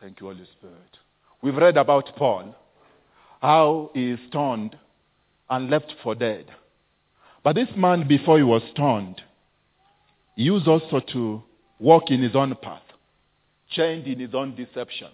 Thank 0.00 0.20
you, 0.20 0.28
Holy 0.28 0.46
Spirit. 0.58 0.98
We've 1.42 1.56
read 1.56 1.76
about 1.76 2.14
Paul, 2.16 2.54
how 3.40 3.90
he 3.94 4.12
is 4.12 4.20
stoned 4.28 4.76
and 5.50 5.70
left 5.70 5.94
for 6.02 6.14
dead. 6.14 6.46
But 7.42 7.54
this 7.54 7.68
man, 7.76 8.06
before 8.06 8.38
he 8.38 8.44
was 8.44 8.62
stoned, 8.72 9.22
he 10.36 10.44
used 10.44 10.68
also 10.68 11.00
to 11.12 11.42
walk 11.78 12.10
in 12.10 12.22
his 12.22 12.34
own 12.36 12.54
path, 12.62 12.82
chained 13.70 14.06
in 14.06 14.20
his 14.20 14.34
own 14.34 14.54
deceptions. 14.54 15.12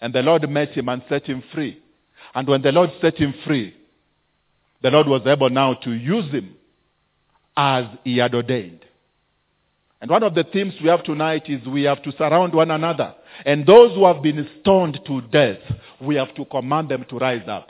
And 0.00 0.14
the 0.14 0.22
Lord 0.22 0.48
met 0.48 0.70
him 0.70 0.88
and 0.88 1.02
set 1.08 1.26
him 1.26 1.42
free. 1.52 1.82
And 2.34 2.48
when 2.48 2.62
the 2.62 2.72
Lord 2.72 2.90
set 3.00 3.16
him 3.16 3.34
free, 3.46 3.74
the 4.82 4.90
Lord 4.90 5.08
was 5.08 5.22
able 5.26 5.50
now 5.50 5.74
to 5.74 5.92
use 5.92 6.30
him 6.32 6.54
as 7.56 7.84
he 8.04 8.18
had 8.18 8.34
ordained. 8.34 8.84
And 10.00 10.10
one 10.10 10.22
of 10.22 10.34
the 10.34 10.44
themes 10.44 10.74
we 10.82 10.88
have 10.88 11.04
tonight 11.04 11.42
is 11.48 11.66
we 11.66 11.82
have 11.82 12.02
to 12.02 12.12
surround 12.12 12.54
one 12.54 12.70
another. 12.70 13.14
And 13.44 13.66
those 13.66 13.94
who 13.94 14.06
have 14.06 14.22
been 14.22 14.48
stoned 14.60 14.98
to 15.06 15.20
death, 15.22 15.58
we 16.00 16.16
have 16.16 16.34
to 16.36 16.44
command 16.46 16.88
them 16.88 17.04
to 17.10 17.18
rise 17.18 17.46
up. 17.46 17.68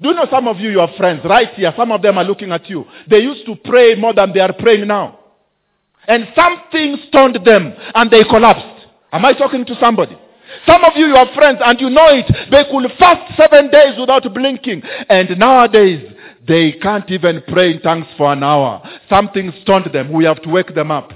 Do 0.00 0.08
you 0.08 0.14
know 0.14 0.26
some 0.30 0.48
of 0.48 0.58
you, 0.58 0.70
your 0.70 0.88
friends, 0.96 1.22
right 1.24 1.48
here, 1.54 1.72
some 1.76 1.92
of 1.92 2.02
them 2.02 2.18
are 2.18 2.24
looking 2.24 2.52
at 2.52 2.68
you. 2.68 2.84
They 3.08 3.18
used 3.18 3.46
to 3.46 3.56
pray 3.56 3.94
more 3.94 4.14
than 4.14 4.32
they 4.32 4.40
are 4.40 4.52
praying 4.52 4.86
now. 4.86 5.18
And 6.08 6.28
something 6.34 6.98
stoned 7.08 7.38
them 7.44 7.72
and 7.94 8.10
they 8.10 8.22
collapsed. 8.24 8.86
Am 9.12 9.24
I 9.24 9.32
talking 9.32 9.64
to 9.66 9.74
somebody? 9.80 10.16
Some 10.66 10.84
of 10.84 10.92
you, 10.96 11.06
your 11.06 11.26
friends, 11.34 11.58
and 11.64 11.80
you 11.80 11.90
know 11.90 12.08
it, 12.08 12.26
they 12.50 12.64
could 12.70 12.90
fast 12.98 13.36
seven 13.36 13.70
days 13.70 13.98
without 13.98 14.22
blinking. 14.32 14.82
And 15.08 15.38
nowadays, 15.38 16.12
they 16.46 16.72
can't 16.72 17.10
even 17.10 17.42
pray 17.48 17.72
in 17.72 17.82
tongues 17.82 18.06
for 18.16 18.32
an 18.32 18.42
hour. 18.42 18.82
Something 19.08 19.52
stoned 19.62 19.90
them. 19.92 20.12
We 20.12 20.24
have 20.24 20.42
to 20.42 20.48
wake 20.48 20.74
them 20.74 20.90
up. 20.90 21.12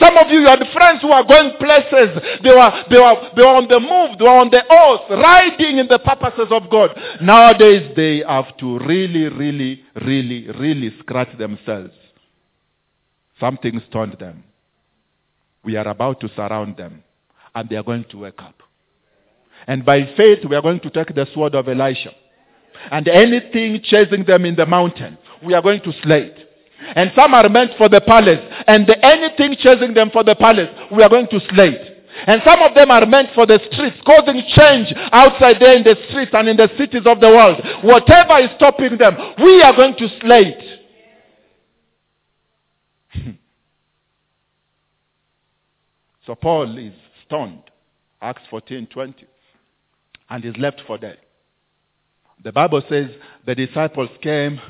Some 0.00 0.16
of 0.16 0.30
you, 0.30 0.40
you 0.40 0.46
had 0.46 0.62
friends 0.72 1.02
who 1.02 1.10
are 1.10 1.24
going 1.24 1.52
places. 1.58 2.22
They 2.44 2.50
were, 2.50 2.84
they 2.88 2.98
were, 2.98 3.30
they 3.34 3.42
were 3.42 3.56
on 3.56 3.68
the 3.68 3.80
move. 3.80 4.18
They 4.18 4.24
were 4.24 4.38
on 4.38 4.50
the 4.50 4.62
horse, 4.68 5.02
riding 5.10 5.78
in 5.78 5.88
the 5.88 5.98
purposes 5.98 6.48
of 6.50 6.70
God. 6.70 6.90
Nowadays, 7.20 7.92
they 7.96 8.22
have 8.26 8.56
to 8.58 8.78
really, 8.78 9.28
really, 9.28 9.82
really, 10.04 10.48
really 10.52 10.94
scratch 11.00 11.36
themselves. 11.36 11.92
Something 13.40 13.80
stunned 13.88 14.16
them. 14.20 14.44
We 15.64 15.76
are 15.76 15.88
about 15.88 16.20
to 16.20 16.28
surround 16.34 16.76
them, 16.76 17.02
and 17.58 17.68
they 17.68 17.76
are 17.76 17.82
going 17.82 18.04
to 18.10 18.18
wake 18.18 18.40
up. 18.40 18.62
And 19.66 19.84
by 19.84 20.04
faith, 20.16 20.44
we 20.48 20.54
are 20.54 20.62
going 20.62 20.80
to 20.80 20.90
take 20.90 21.14
the 21.14 21.26
sword 21.34 21.54
of 21.54 21.68
Elisha. 21.68 22.12
And 22.90 23.08
anything 23.08 23.80
chasing 23.82 24.24
them 24.24 24.44
in 24.44 24.54
the 24.54 24.64
mountain, 24.64 25.18
we 25.44 25.54
are 25.54 25.62
going 25.62 25.80
to 25.82 25.92
slay 26.02 26.22
it. 26.22 26.38
And 26.94 27.10
some 27.16 27.34
are 27.34 27.48
meant 27.48 27.72
for 27.76 27.88
the 27.88 28.00
palace. 28.00 28.38
And 28.66 28.88
anything 29.02 29.56
chasing 29.58 29.92
them 29.94 30.10
for 30.10 30.22
the 30.22 30.36
palace, 30.36 30.68
we 30.92 31.02
are 31.02 31.08
going 31.08 31.26
to 31.28 31.40
slay 31.50 31.70
it. 31.70 31.94
And 32.26 32.40
some 32.44 32.62
of 32.62 32.74
them 32.74 32.90
are 32.90 33.04
meant 33.06 33.30
for 33.34 33.46
the 33.46 33.60
streets, 33.70 33.96
causing 34.06 34.42
change 34.54 34.92
outside 35.12 35.56
there 35.60 35.76
in 35.76 35.82
the 35.82 35.96
streets 36.08 36.30
and 36.34 36.48
in 36.48 36.56
the 36.56 36.68
cities 36.78 37.02
of 37.04 37.20
the 37.20 37.28
world. 37.28 37.60
Whatever 37.82 38.38
is 38.38 38.50
stopping 38.56 38.96
them, 38.98 39.16
we 39.42 39.60
are 39.62 39.74
going 39.74 39.96
to 39.96 40.08
slay 40.20 40.56
it. 43.14 43.36
so 46.26 46.34
Paul 46.34 46.78
is 46.78 46.92
stoned, 47.28 47.62
Acts 48.20 48.42
14 48.50 48.88
20, 48.88 49.26
and 50.30 50.44
is 50.44 50.56
left 50.58 50.82
for 50.86 50.98
dead. 50.98 51.18
The 52.42 52.52
Bible 52.52 52.82
says 52.88 53.10
the 53.46 53.54
disciples 53.54 54.10
came 54.22 54.60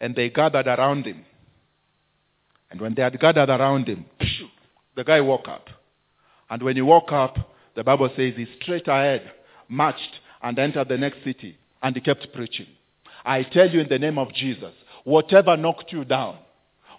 and 0.00 0.14
they 0.14 0.30
gathered 0.30 0.66
around 0.66 1.06
him. 1.06 1.24
And 2.70 2.80
when 2.80 2.94
they 2.94 3.02
had 3.02 3.18
gathered 3.18 3.48
around 3.50 3.88
him, 3.88 4.06
the 4.96 5.04
guy 5.04 5.20
woke 5.20 5.48
up. 5.48 5.68
And 6.48 6.62
when 6.62 6.76
he 6.76 6.82
woke 6.82 7.12
up, 7.12 7.34
the 7.34 7.80
The 7.80 7.84
Bible 7.84 8.10
says 8.16 8.34
he 8.36 8.46
straight 8.60 8.88
ahead 8.88 9.30
marched 9.68 10.20
and 10.42 10.58
entered 10.58 10.88
the 10.88 10.98
next 10.98 11.24
city 11.24 11.56
and 11.82 11.94
he 11.94 12.00
kept 12.02 12.32
preaching. 12.34 12.66
I 13.24 13.42
tell 13.42 13.70
you 13.70 13.80
in 13.80 13.88
the 13.88 13.98
name 13.98 14.18
of 14.18 14.34
Jesus, 14.34 14.74
whatever 15.04 15.56
knocked 15.56 15.92
you 15.92 16.04
down, 16.04 16.38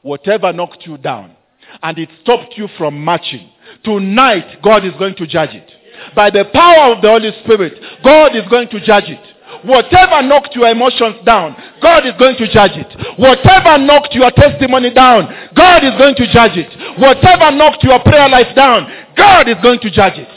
whatever 0.02 0.52
knocked 0.54 0.86
you 0.86 0.98
down, 0.98 1.36
and 1.82 1.98
it 1.98 2.10
stopped 2.22 2.58
you 2.58 2.68
from 2.78 3.04
marching, 3.04 3.50
tonight 3.84 4.62
God 4.64 4.86
is 4.86 4.94
going 5.00 5.16
to 5.16 5.28
judge 5.28 5.54
it. 5.54 5.72
By 6.16 6.30
the 6.30 6.46
power 6.54 6.96
of 6.96 7.02
the 7.02 7.10
Holy 7.10 7.32
Spirit, 7.44 7.80
God 8.04 8.36
is 8.36 8.48
going 8.50 8.70
to 8.70 8.80
judge 8.80 9.08
it. 9.08 9.22
Whatever 9.64 10.22
knocked 10.24 10.56
your 10.56 10.70
emotions 10.70 11.18
down, 11.26 11.56
God 11.82 12.06
is 12.06 12.14
going 12.18 12.38
to 12.38 12.48
judge 12.48 12.74
it. 12.74 13.20
Whatever 13.20 13.78
knocked 13.78 14.16
your 14.16 14.32
testimony 14.32 14.94
down, 14.94 15.28
God 15.54 15.84
is 15.84 15.92
going 15.98 16.16
to 16.16 16.26
judge 16.32 16.58
it. 16.58 16.72
Whatever 16.98 17.52
knocked 17.52 17.84
your 17.84 18.00
prayer 18.00 18.30
life 18.30 18.56
down, 18.56 18.90
God 19.16 19.48
is 19.50 19.58
going 19.62 19.80
to 19.82 19.92
judge 19.92 20.18
it. 20.18 20.30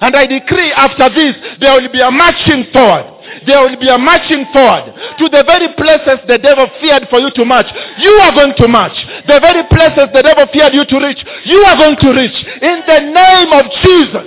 And 0.00 0.14
I 0.14 0.26
decree 0.26 0.72
after 0.72 1.08
this, 1.08 1.34
there 1.60 1.80
will 1.80 1.90
be 1.90 2.00
a 2.00 2.10
marching 2.10 2.66
forward. 2.72 3.13
There 3.46 3.60
will 3.60 3.78
be 3.78 3.88
a 3.88 3.98
marching 3.98 4.46
forward 4.52 4.94
to 5.18 5.28
the 5.28 5.42
very 5.44 5.74
places 5.74 6.22
the 6.26 6.38
devil 6.38 6.68
feared 6.80 7.08
for 7.10 7.18
you 7.18 7.30
to 7.34 7.44
march. 7.44 7.66
You 7.98 8.12
are 8.22 8.32
going 8.32 8.54
to 8.56 8.68
march. 8.68 8.96
The 9.26 9.40
very 9.40 9.64
places 9.68 10.08
the 10.14 10.22
devil 10.22 10.46
feared 10.52 10.74
you 10.74 10.84
to 10.84 10.96
reach, 11.02 11.20
you 11.44 11.60
are 11.64 11.76
going 11.76 11.96
to 12.00 12.10
reach. 12.12 12.38
In 12.62 12.82
the 12.86 13.00
name 13.00 13.50
of 13.52 13.64
Jesus. 13.82 14.26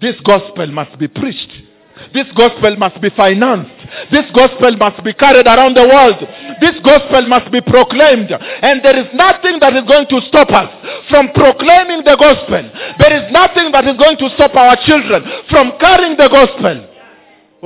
This 0.00 0.16
gospel 0.24 0.66
must 0.66 0.98
be 0.98 1.08
preached. 1.08 1.50
This 2.12 2.26
gospel 2.36 2.76
must 2.76 3.00
be 3.00 3.10
financed. 3.10 3.72
This 4.10 4.24
gospel 4.34 4.76
must 4.76 5.02
be 5.04 5.12
carried 5.14 5.46
around 5.46 5.76
the 5.76 5.86
world. 5.86 6.20
This 6.60 6.76
gospel 6.84 7.26
must 7.28 7.50
be 7.50 7.60
proclaimed. 7.60 8.30
And 8.32 8.84
there 8.84 8.98
is 8.98 9.08
nothing 9.14 9.60
that 9.60 9.74
is 9.76 9.84
going 9.88 10.06
to 10.08 10.20
stop 10.28 10.50
us 10.50 10.70
from 11.08 11.32
proclaiming 11.32 12.04
the 12.04 12.16
gospel. 12.16 12.62
There 12.98 13.14
is 13.16 13.32
nothing 13.32 13.72
that 13.72 13.86
is 13.88 13.96
going 13.96 14.18
to 14.18 14.28
stop 14.36 14.54
our 14.54 14.76
children 14.84 15.24
from 15.48 15.72
carrying 15.80 16.16
the 16.16 16.28
gospel. 16.28 16.95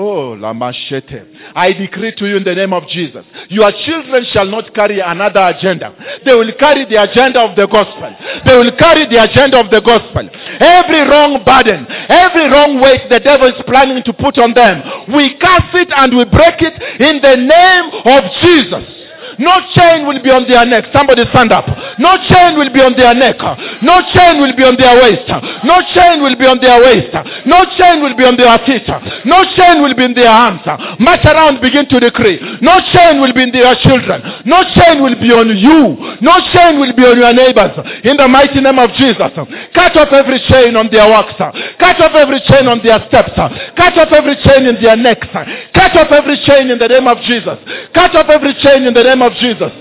Oh, 0.00 0.34
Lamashete. 0.34 1.52
I 1.54 1.74
decree 1.74 2.14
to 2.16 2.26
you 2.26 2.38
in 2.38 2.44
the 2.44 2.54
name 2.54 2.72
of 2.72 2.88
Jesus. 2.88 3.22
Your 3.50 3.70
children 3.84 4.24
shall 4.32 4.46
not 4.46 4.72
carry 4.72 4.98
another 4.98 5.44
agenda. 5.52 5.92
They 6.24 6.32
will 6.32 6.50
carry 6.58 6.86
the 6.86 7.02
agenda 7.02 7.40
of 7.40 7.54
the 7.54 7.66
gospel. 7.66 8.08
They 8.46 8.56
will 8.56 8.72
carry 8.78 9.04
the 9.12 9.22
agenda 9.22 9.60
of 9.60 9.68
the 9.70 9.82
gospel. 9.84 10.24
Every 10.58 11.04
wrong 11.04 11.44
burden, 11.44 11.84
every 12.08 12.48
wrong 12.48 12.80
weight 12.80 13.10
the 13.10 13.20
devil 13.20 13.48
is 13.48 13.60
planning 13.66 14.02
to 14.04 14.12
put 14.14 14.38
on 14.38 14.54
them, 14.54 14.80
we 15.12 15.36
cast 15.36 15.74
it 15.76 15.92
and 15.92 16.16
we 16.16 16.24
break 16.24 16.56
it 16.64 16.80
in 16.96 17.20
the 17.20 17.36
name 17.36 17.86
of 18.00 18.24
Jesus. 18.40 18.99
No 19.40 19.56
chain 19.72 20.06
will 20.06 20.20
be 20.22 20.30
on 20.30 20.44
their 20.46 20.64
neck. 20.68 20.92
Somebody 20.92 21.24
stand 21.32 21.50
up. 21.50 21.64
No 21.98 22.16
chain 22.28 22.60
will 22.60 22.68
be 22.68 22.80
on 22.84 22.92
their 22.92 23.14
neck. 23.16 23.40
No 23.82 24.04
chain 24.12 24.36
will 24.40 24.54
be 24.54 24.62
on 24.62 24.76
their 24.76 24.94
waist. 25.00 25.26
No 25.64 25.80
chain 25.96 26.20
will 26.20 26.36
be 26.36 26.44
on 26.44 26.60
their 26.60 26.76
waist. 26.76 27.12
No 27.48 27.64
chain 27.80 28.04
will 28.04 28.14
be 28.14 28.24
on 28.24 28.36
their 28.36 28.52
feet. 28.68 28.84
No 29.24 29.40
chain 29.56 29.80
will 29.80 29.96
be 29.96 30.04
in 30.04 30.14
their 30.14 30.30
hands. 30.30 30.60
March 31.00 31.24
around, 31.24 31.60
begin 31.60 31.88
to 31.88 31.98
decree. 31.98 32.36
No 32.60 32.78
chain 32.92 33.20
will 33.20 33.32
be 33.32 33.42
in 33.42 33.52
their 33.52 33.74
children. 33.80 34.20
No 34.44 34.60
chain 34.76 35.00
will 35.00 35.16
be 35.16 35.32
on 35.32 35.48
you. 35.56 35.96
No 36.20 36.36
chain 36.52 36.76
will 36.76 36.92
be 36.92 37.04
on 37.08 37.16
your 37.16 37.32
neighbors. 37.32 37.72
In 38.04 38.20
the 38.20 38.28
mighty 38.28 38.60
name 38.60 38.78
of 38.78 38.92
Jesus. 39.00 39.32
Cut 39.72 39.96
off 39.96 40.12
every 40.12 40.40
chain 40.52 40.76
on 40.76 40.92
their 40.92 41.08
works. 41.08 41.34
Cut 41.80 41.96
off 41.96 42.14
every 42.14 42.40
chain 42.44 42.68
on 42.68 42.84
their 42.84 43.00
steps. 43.08 43.32
Cut 43.32 43.96
off 43.96 44.12
every 44.12 44.36
chain 44.44 44.68
in 44.68 44.76
their 44.84 44.96
necks. 44.96 45.28
Cut 45.32 45.96
off 45.96 46.12
every 46.12 46.36
chain 46.44 46.68
in 46.70 46.78
the 46.78 46.88
name 46.88 47.08
of 47.08 47.16
Jesus. 47.24 47.56
Cut 47.94 48.14
off 48.14 48.28
every 48.28 48.52
chain 48.60 48.84
in 48.84 48.92
the 48.92 49.02
name 49.02 49.22
of 49.22 49.29
Jesus. 49.34 49.72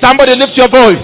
Somebody 0.00 0.34
lift 0.34 0.56
your 0.56 0.68
voice. 0.68 1.02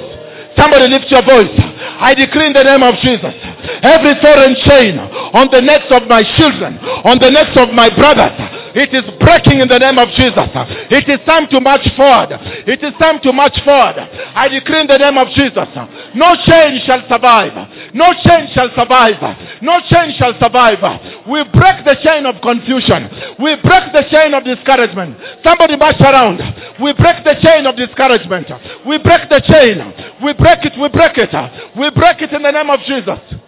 Somebody 0.57 0.87
lift 0.88 1.11
your 1.11 1.23
voice. 1.23 1.51
I 1.99 2.14
decree 2.14 2.47
in 2.47 2.53
the 2.53 2.62
name 2.62 2.83
of 2.83 2.94
Jesus. 3.03 3.35
Every 3.83 4.14
foreign 4.23 4.55
chain 4.64 4.99
on 4.99 5.49
the 5.51 5.61
necks 5.61 5.90
of 5.90 6.07
my 6.07 6.23
children, 6.37 6.79
on 7.03 7.18
the 7.18 7.31
necks 7.31 7.57
of 7.57 7.75
my 7.75 7.90
brothers, 7.90 8.33
it 8.74 8.90
is 8.90 9.06
breaking 9.22 9.60
in 9.60 9.68
the 9.68 9.78
name 9.78 9.98
of 9.98 10.10
Jesus. 10.18 10.50
It 10.90 11.06
is 11.06 11.22
time 11.26 11.46
to 11.54 11.60
march 11.60 11.87
forward. 11.94 12.34
It 12.66 12.82
is 12.82 12.92
time 12.98 13.20
to 13.22 13.32
march 13.32 13.54
forward. 13.62 14.02
I 14.34 14.48
decree 14.48 14.82
in 14.82 14.87
the 14.90 14.98
name 14.98 15.16
of 15.16 15.28
Jesus. 15.30 15.70
No 16.14 16.34
chain 16.42 16.82
shall 16.82 17.06
survive. 17.06 17.54
No 17.94 18.10
chain 18.18 18.50
shall 18.50 18.70
survive. 18.74 19.22
No 19.62 19.78
chain 19.87 20.10
shall 20.18 20.34
survive. 20.42 20.82
We 21.30 21.46
break 21.54 21.87
the 21.87 21.96
chain 22.02 22.26
of 22.26 22.42
confusion. 22.42 23.06
We 23.38 23.54
break 23.62 23.94
the 23.94 24.04
chain 24.10 24.34
of 24.34 24.42
discouragement. 24.42 25.22
Somebody 25.46 25.76
march 25.76 26.00
around. 26.02 26.42
We 26.82 26.92
break 26.98 27.22
the 27.22 27.38
chain 27.38 27.66
of 27.70 27.76
discouragement. 27.78 28.50
We 28.87 28.98
break 28.98 29.30
the 29.30 29.38
chain. 29.46 29.78
We 30.18 30.34
break 30.34 30.66
it. 30.66 30.74
We 30.74 30.88
break 30.90 31.14
it. 31.14 31.30
We 31.78 31.90
break 31.94 32.22
it 32.22 32.32
in 32.32 32.42
the 32.42 32.50
name 32.50 32.70
of 32.70 32.80
Jesus. 32.90 33.43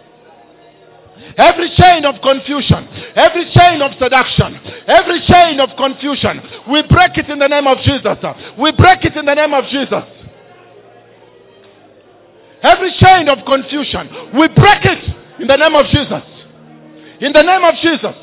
Every 1.37 1.69
chain 1.77 2.03
of 2.03 2.19
confusion, 2.21 2.87
every 3.15 3.45
chain 3.53 3.79
of 3.83 3.91
seduction, 4.01 4.59
every 4.87 5.21
chain 5.21 5.59
of 5.59 5.69
confusion, 5.77 6.41
we 6.71 6.81
break 6.89 7.15
it 7.17 7.29
in 7.29 7.37
the 7.37 7.47
name 7.47 7.67
of 7.67 7.77
Jesus. 7.85 8.17
We 8.57 8.71
break 8.71 9.05
it 9.05 9.15
in 9.15 9.25
the 9.25 9.35
name 9.35 9.53
of 9.53 9.65
Jesus. 9.65 10.03
Every 12.63 12.91
chain 12.97 13.29
of 13.29 13.45
confusion, 13.45 14.33
we 14.33 14.47
break 14.47 14.83
it 14.85 15.15
in 15.39 15.47
the 15.47 15.57
name 15.57 15.75
of 15.75 15.85
Jesus. 15.93 16.23
In 17.21 17.33
the 17.33 17.43
name 17.43 17.63
of 17.63 17.75
Jesus. 17.85 18.15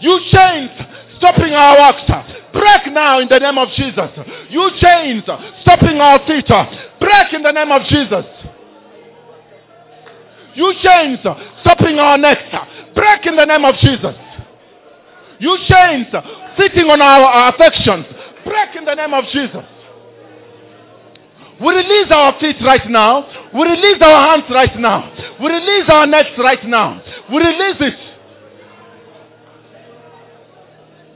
You 0.00 0.18
chains 0.32 0.70
stopping 1.18 1.52
our 1.52 1.76
works, 1.76 2.08
break 2.54 2.94
now 2.94 3.20
in 3.20 3.28
the 3.28 3.38
name 3.38 3.58
of 3.58 3.68
Jesus. 3.76 4.08
You 4.48 4.70
chains 4.80 5.22
stopping 5.60 6.00
our 6.00 6.18
feet, 6.26 6.48
break 6.98 7.34
in 7.34 7.42
the 7.42 7.52
name 7.52 7.72
of 7.72 7.82
Jesus. 7.88 8.24
You 10.58 10.74
chains 10.82 11.20
stopping 11.60 12.00
our 12.00 12.18
necks, 12.18 12.42
break 12.92 13.26
in 13.26 13.36
the 13.36 13.44
name 13.44 13.64
of 13.64 13.76
Jesus. 13.76 14.12
You 15.38 15.56
chains 15.68 16.08
sitting 16.58 16.90
on 16.90 17.00
our, 17.00 17.22
our 17.22 17.54
affections, 17.54 18.04
break 18.44 18.74
in 18.74 18.84
the 18.84 18.94
name 18.96 19.14
of 19.14 19.22
Jesus. 19.32 19.62
We 21.60 21.74
release 21.74 22.10
our 22.10 22.40
feet 22.40 22.56
right 22.66 22.90
now. 22.90 23.24
We 23.54 23.62
release 23.62 24.02
our 24.02 24.30
hands 24.30 24.50
right 24.50 24.76
now. 24.80 25.12
We 25.40 25.46
release 25.46 25.84
our 25.88 26.08
necks 26.08 26.34
right 26.38 26.64
now. 26.64 27.02
We 27.30 27.38
release 27.38 27.76
it. 27.78 27.98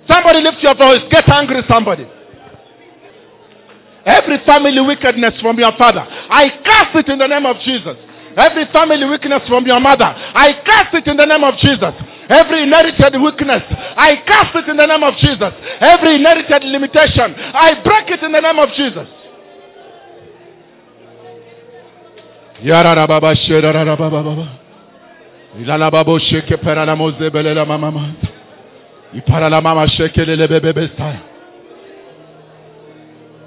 Somebody 0.07 0.40
lift 0.40 0.62
your 0.62 0.76
voice. 0.76 1.00
Get 1.11 1.28
angry, 1.28 1.62
somebody. 1.68 2.07
Every 4.07 4.38
family 4.46 4.81
wickedness 4.81 5.40
from 5.40 5.59
your 5.59 5.72
father, 5.76 6.07
I 6.07 6.48
cast 6.64 6.94
it 6.94 7.09
in 7.09 7.18
the 7.18 7.26
name 7.26 7.46
of 7.46 7.57
Jesus. 7.64 7.96
Every 8.37 8.66
family 8.73 9.05
weakness 9.05 9.42
from 9.49 9.66
your 9.66 9.81
mother, 9.81 10.05
I 10.07 10.55
cast 10.64 10.95
it 10.95 11.07
in 11.07 11.16
the 11.16 11.27
name 11.27 11.45
of 11.45 11.57
Jesus. 11.59 11.95
Every 12.29 12.62
inherited 12.62 13.21
weakness, 13.21 13.62
I 13.97 14.16
cast 14.27 14.57
it 14.57 14.68
in 14.68 14.77
the 14.77 14.87
name 14.87 15.03
of 15.03 15.14
Jesus. 15.16 15.53
Every 15.81 16.16
inherited 16.16 16.64
limitation, 16.64 17.35
I 17.37 17.83
break 17.85 18.11
it 18.11 18.23
in 18.23 18.33
the 18.33 18.40
name 18.40 18.59
of 18.59 18.71
Jesus. 18.75 19.09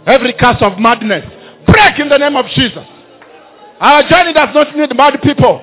Every 0.06 0.34
curse 0.34 0.62
of 0.62 0.78
madness, 0.78 1.26
break 1.66 2.00
in 2.00 2.10
the 2.10 2.18
name 2.20 2.36
of 2.36 2.46
Jesus. 2.56 2.86
Our 3.80 4.08
journey 4.08 4.34
does 4.34 4.50
not 4.54 4.76
need 4.76 4.96
mad 4.96 5.20
people. 5.22 5.62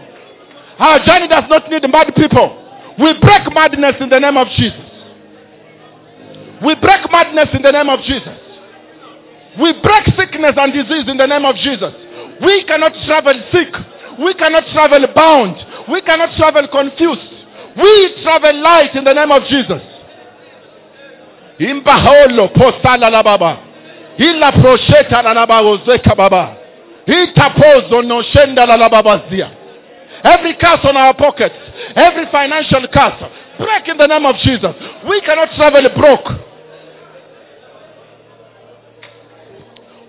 Our 0.78 0.98
journey 1.04 1.28
does 1.28 1.44
not 1.48 1.70
need 1.70 1.82
mad 1.90 2.14
people. 2.14 2.58
We 2.98 3.18
break 3.20 3.52
madness 3.54 3.96
in 4.00 4.08
the 4.08 4.20
name 4.20 4.36
of 4.36 4.48
Jesus. 4.56 4.92
We 6.64 6.74
break 6.76 7.10
madness 7.10 7.48
in 7.54 7.62
the 7.62 7.72
name 7.72 7.88
of 7.88 8.00
Jesus. 8.00 8.38
We 9.60 9.72
break 9.82 10.06
sickness 10.16 10.54
and 10.56 10.72
disease 10.72 11.08
in 11.08 11.16
the 11.16 11.26
name 11.26 11.44
of 11.44 11.56
Jesus. 11.56 11.92
We 12.40 12.64
cannot 12.64 12.92
travel 13.06 13.34
sick. 13.52 13.72
We 14.18 14.34
cannot 14.34 14.64
travel 14.72 15.06
bound. 15.14 15.56
We 15.90 16.00
cannot 16.02 16.36
travel 16.36 16.68
confused. 16.68 17.32
We 17.76 18.22
travel 18.22 18.60
light 18.62 18.94
in 18.94 19.04
the 19.04 19.14
name 19.14 19.30
of 19.32 19.42
Jesus. 19.44 19.82
Imbaholo 21.58 22.52
postala 22.54 23.10
la 23.10 23.22
baba. 23.22 23.58
Ila 24.18 24.52
prosheta 24.52 25.22
la 25.22 25.34
baba 25.34 25.62
ozeka 25.62 26.14
baba. 26.16 26.61
Itapozo 27.06 28.02
no 28.02 28.22
shenda 28.22 28.66
la 28.66 28.88
babazia. 28.88 29.50
Every 30.24 30.54
curse 30.54 30.84
on 30.84 30.96
our 30.96 31.14
pockets, 31.14 31.54
every 31.96 32.26
financial 32.30 32.86
curse, 32.92 33.24
break 33.58 33.88
in 33.88 33.96
the 33.96 34.06
name 34.06 34.24
of 34.24 34.36
Jesus. 34.36 34.74
We 35.08 35.20
cannot 35.22 35.50
travel 35.56 35.82
broke. 35.96 36.28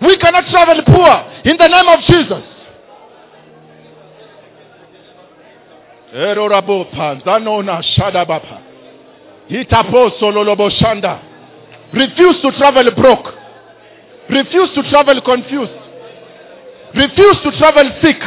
We 0.00 0.16
cannot 0.18 0.46
travel 0.50 0.82
poor 0.86 1.42
in 1.44 1.56
the 1.56 1.66
name 1.66 1.88
of 1.88 2.00
Jesus. 2.06 2.44
Refuse 11.92 12.40
to 12.42 12.52
travel 12.56 12.90
broke. 12.96 13.34
Refuse 14.30 14.70
to 14.74 14.82
travel 14.90 15.20
confused. 15.22 15.83
Refuse 16.94 17.36
to 17.42 17.50
travel 17.58 17.90
sick. 18.02 18.20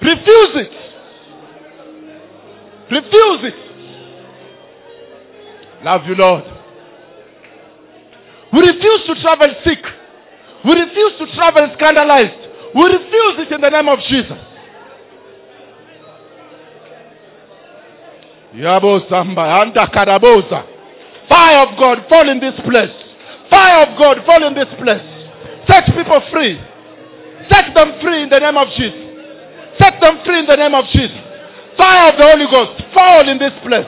Refuse 0.00 0.50
it. 0.54 0.70
Refuse 2.90 3.52
it. 3.52 3.66
Love 5.84 6.06
you, 6.06 6.14
Lord. 6.14 6.44
We 8.52 8.60
refuse 8.60 9.06
to 9.06 9.20
travel 9.20 9.54
sick. 9.64 9.78
We 10.64 10.72
refuse 10.72 11.18
to 11.18 11.26
travel 11.34 11.68
scandalized. 11.76 12.48
We 12.74 12.84
refuse 12.84 13.46
it 13.46 13.52
in 13.52 13.60
the 13.60 13.70
name 13.70 13.88
of 13.88 13.98
Jesus. 14.08 14.38
Fire 21.28 21.66
of 21.66 21.78
God, 21.78 22.06
fall 22.08 22.28
in 22.28 22.40
this 22.40 22.54
place. 22.64 22.90
Fire 23.50 23.86
of 23.86 23.98
God, 23.98 24.24
fall 24.24 24.46
in 24.46 24.54
this 24.54 24.68
place. 24.78 25.02
Set 25.66 25.86
people 25.86 26.22
free. 26.32 26.58
Set 27.50 27.74
them 27.74 28.00
free 28.00 28.22
in 28.22 28.28
the 28.28 28.40
name 28.40 28.56
of 28.56 28.68
Jesus. 28.76 29.06
Set 29.78 30.00
them 30.00 30.18
free 30.24 30.40
in 30.40 30.46
the 30.46 30.56
name 30.56 30.74
of 30.74 30.84
Jesus. 30.92 31.18
Fire 31.76 32.12
of 32.12 32.18
the 32.18 32.24
Holy 32.24 32.46
Ghost, 32.50 32.82
fall 32.94 33.28
in 33.28 33.38
this 33.38 33.52
place. 33.62 33.86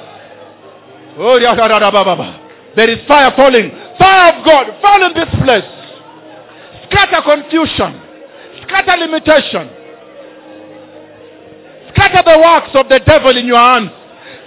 Oh. 1.18 1.38
There 2.76 2.90
is 2.90 2.98
fire 3.08 3.32
falling. 3.34 3.70
Fire 3.98 4.38
of 4.38 4.44
God, 4.44 4.66
fall 4.80 5.02
in 5.02 5.14
this 5.14 5.30
place. 5.42 5.66
Scatter 6.86 7.22
confusion. 7.24 8.00
Scatter 8.62 8.96
limitation. 9.00 9.70
Scatter 11.90 12.22
the 12.22 12.38
works 12.38 12.70
of 12.74 12.88
the 12.88 13.00
devil 13.04 13.36
in 13.36 13.46
your 13.46 13.58
hands. 13.58 13.90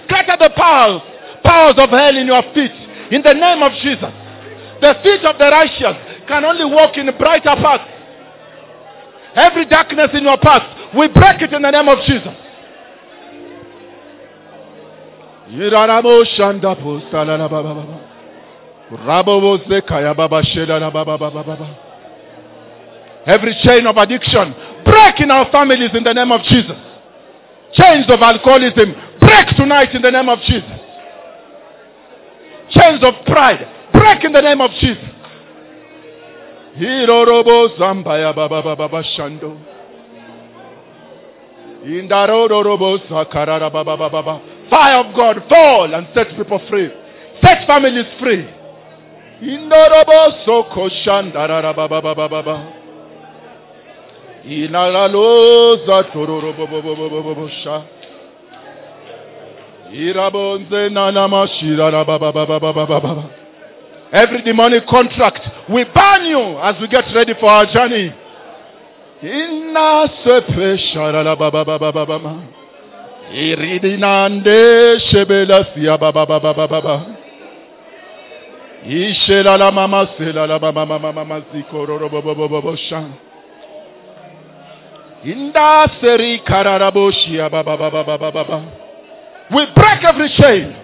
Scatter 0.06 0.38
the 0.40 0.50
powers, 0.56 1.02
powers 1.44 1.76
of 1.78 1.90
hell 1.90 2.16
in 2.16 2.28
your 2.28 2.44
feet. 2.54 2.72
In 3.12 3.22
the 3.22 3.34
name 3.34 3.62
of 3.62 3.74
Jesus. 3.82 4.14
The 4.80 4.96
feet 5.04 5.26
of 5.26 5.38
the 5.38 5.50
righteous 5.52 5.98
can 6.28 6.46
only 6.46 6.66
walk 6.66 6.98
in 6.98 7.06
brighter 7.18 7.56
paths. 7.60 7.91
Every 9.36 9.66
darkness 9.66 10.10
in 10.14 10.24
your 10.24 10.38
past, 10.38 10.66
we 10.98 11.08
break 11.08 11.42
it 11.42 11.54
in 11.54 11.62
the 11.62 11.72
name 11.72 11.88
of 11.88 12.00
Jesus. 12.06 12.36
Every 23.26 23.56
chain 23.64 23.88
of 23.88 23.98
addiction, 23.98 24.56
break 24.86 25.20
in 25.20 25.32
our 25.32 25.52
families 25.52 25.92
in 25.94 26.04
the 26.04 26.14
name 26.14 26.32
of 26.32 26.42
Jesus. 26.44 26.78
Chains 27.74 28.06
of 28.10 28.22
alcoholism, 28.22 28.94
break 29.20 29.48
tonight 29.56 29.94
in 29.94 30.02
the 30.02 30.12
name 30.12 30.30
of 30.30 30.40
Jesus. 30.42 30.80
Chains 32.70 33.04
of 33.04 33.14
pride, 33.26 33.66
break 33.94 34.24
in 34.24 34.32
the 34.32 34.42
name 34.42 34.62
of 34.62 34.72
Jesus. 34.80 35.11
Hirorobo 36.78 37.78
Zambaya 37.78 38.34
Baba 38.34 38.62
Baba 38.62 38.88
Bashando. 38.88 39.58
Indarorobo 41.86 42.98
Sakarara 43.10 43.72
Baba 43.72 43.98
Baba 43.98 44.10
Baba. 44.10 44.42
Fire 44.70 45.06
of 45.06 45.16
God, 45.16 45.44
fall 45.50 45.94
and 45.94 46.08
set 46.14 46.28
people 46.38 46.62
free. 46.70 46.90
Set 47.42 47.68
families 47.68 48.06
free. 48.20 48.48
Indorobo 49.42 50.46
Soko 50.46 50.88
Shandara 51.04 51.76
Baba 51.76 52.02
Baba 52.02 52.30
Baba. 52.30 52.74
Inalalo 54.46 55.86
Zatororobo 55.86 56.68
Bobo 56.68 57.50
Sha. 57.64 57.84
Irabonze 59.92 60.90
Nanama 60.90 61.48
Shirara 61.60 62.06
Baba 62.06 62.32
Baba 62.32 62.60
Baba 62.60 62.86
Baba. 62.86 63.41
Every 64.12 64.42
demonic 64.42 64.86
contract, 64.88 65.40
we 65.70 65.86
burn 65.86 66.26
you 66.26 66.60
as 66.60 66.76
we 66.82 66.88
get 66.90 67.06
ready 67.16 67.34
for 67.40 67.50
our 67.50 67.66
journey. 67.72 68.14
Inna 69.24 70.08
sepe 70.26 70.78
sharala 70.92 71.38
baba 71.38 71.64
baba 71.64 71.92
baba 71.94 72.20
ma. 72.20 72.42
Iridinande 73.32 75.00
shebela 75.10 75.64
siya 75.74 75.98
baba 75.98 76.26
baba 76.26 76.54
baba 76.54 76.68
baba. 76.68 77.06
Ishela 78.86 79.58
la 79.58 79.72
mama 79.72 80.08
sela 80.18 80.48
la 80.48 80.60
mama 80.60 80.86
mama 80.86 81.14
mama 81.14 81.42
zikororo 81.54 82.10
bobo 82.10 82.36
bobo 82.36 82.48
bobo 82.50 82.76
shan. 82.76 83.14
Inda 85.24 85.88
seri 86.02 86.40
kararabo 86.40 87.12
shia 87.12 87.50
baba 87.50 87.78
baba 87.78 88.04
baba 88.04 88.32
baba. 88.32 88.64
We 89.54 89.66
break 89.74 90.04
every 90.04 90.30
chain. 90.36 90.76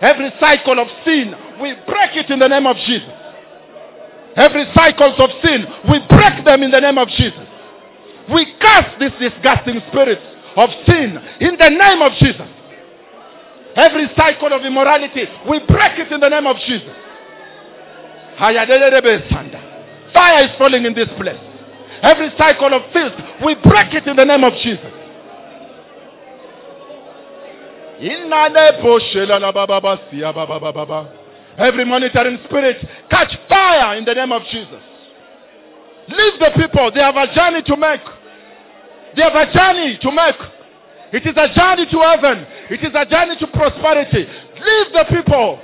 Every 0.00 0.32
cycle 0.40 0.78
of 0.78 0.88
sin, 1.04 1.34
we 1.60 1.74
break 1.86 2.16
it 2.16 2.30
in 2.30 2.38
the 2.38 2.48
name 2.48 2.66
of 2.66 2.76
Jesus. 2.86 3.10
Every 4.36 4.66
cycles 4.74 5.14
of 5.18 5.30
sin, 5.44 5.66
we 5.88 6.00
break 6.08 6.44
them 6.44 6.62
in 6.62 6.70
the 6.70 6.80
name 6.80 6.98
of 6.98 7.08
Jesus. 7.08 7.46
We 8.32 8.54
cast 8.60 8.98
this 8.98 9.12
disgusting 9.20 9.80
spirit 9.88 10.18
of 10.56 10.70
sin 10.86 11.18
in 11.40 11.56
the 11.58 11.68
name 11.70 12.02
of 12.02 12.12
Jesus. 12.18 12.48
Every 13.76 14.08
cycle 14.16 14.52
of 14.52 14.64
immorality, 14.64 15.24
we 15.48 15.58
break 15.66 15.98
it 15.98 16.12
in 16.12 16.20
the 16.20 16.28
name 16.28 16.46
of 16.46 16.56
Jesus. 16.66 16.94
Fire 20.12 20.44
is 20.44 20.50
falling 20.58 20.84
in 20.84 20.94
this 20.94 21.08
place. 21.16 21.40
Every 22.02 22.30
cycle 22.36 22.74
of 22.74 22.82
filth, 22.92 23.14
we 23.44 23.54
break 23.56 23.94
it 23.94 24.06
in 24.06 24.16
the 24.16 24.24
name 24.24 24.44
of 24.44 24.52
Jesus. 24.62 25.03
Every 31.56 31.84
monitoring 31.84 32.38
spirit, 32.44 32.84
catch 33.10 33.32
fire 33.48 33.96
in 33.96 34.04
the 34.04 34.14
name 34.14 34.32
of 34.32 34.42
Jesus. 34.50 34.82
Leave 36.08 36.38
the 36.40 36.50
people. 36.56 36.90
They 36.92 37.00
have 37.00 37.16
a 37.16 37.32
journey 37.34 37.62
to 37.62 37.76
make. 37.76 38.00
They 39.16 39.22
have 39.22 39.34
a 39.34 39.52
journey 39.52 39.98
to 40.02 40.10
make. 40.10 40.36
It 41.12 41.24
is 41.26 41.36
a 41.36 41.48
journey 41.54 41.86
to 41.86 41.98
heaven. 42.00 42.46
It 42.70 42.82
is 42.82 42.92
a 42.94 43.06
journey 43.06 43.36
to 43.38 43.46
prosperity. 43.46 44.26
Leave 44.26 44.92
the 44.92 45.04
people. 45.08 45.60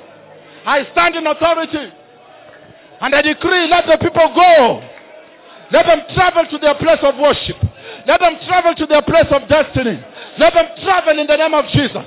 I 0.65 0.87
stand 0.93 1.17
in 1.17 1.27
authority. 1.27 1.93
And 3.01 3.15
I 3.15 3.23
decree, 3.23 3.67
let 3.69 3.87
the 3.87 3.99
people 3.99 4.33
go. 4.35 4.83
Let 5.73 5.87
them 5.87 6.03
travel 6.15 6.47
to 6.51 6.59
their 6.59 6.75
place 6.77 6.99
of 7.03 7.17
worship. 7.19 7.57
Let 8.07 8.21
them 8.21 8.37
travel 8.47 8.75
to 8.75 8.87
their 8.87 9.03
place 9.03 9.27
of 9.31 9.49
destiny. 9.49 9.99
Let 10.39 10.55
them 10.55 10.67
travel 10.85 11.19
in 11.19 11.27
the 11.27 11.37
name 11.37 11.55
of 11.55 11.65
Jesus. 11.73 12.07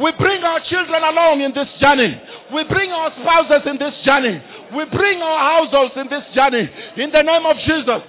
We 0.00 0.12
bring 0.12 0.42
our 0.42 0.60
children 0.60 1.02
along 1.02 1.42
in 1.42 1.52
this 1.52 1.68
journey. 1.78 2.20
We 2.54 2.64
bring 2.64 2.90
our 2.90 3.10
spouses 3.10 3.66
in 3.66 3.76
this 3.78 3.94
journey. 4.04 4.40
We 4.74 4.84
bring 4.86 5.20
our 5.20 5.38
households 5.66 5.94
in 5.96 6.08
this 6.08 6.24
journey. 6.34 6.70
In 6.96 7.10
the 7.10 7.22
name 7.22 7.44
of 7.44 7.56
Jesus. 7.58 8.02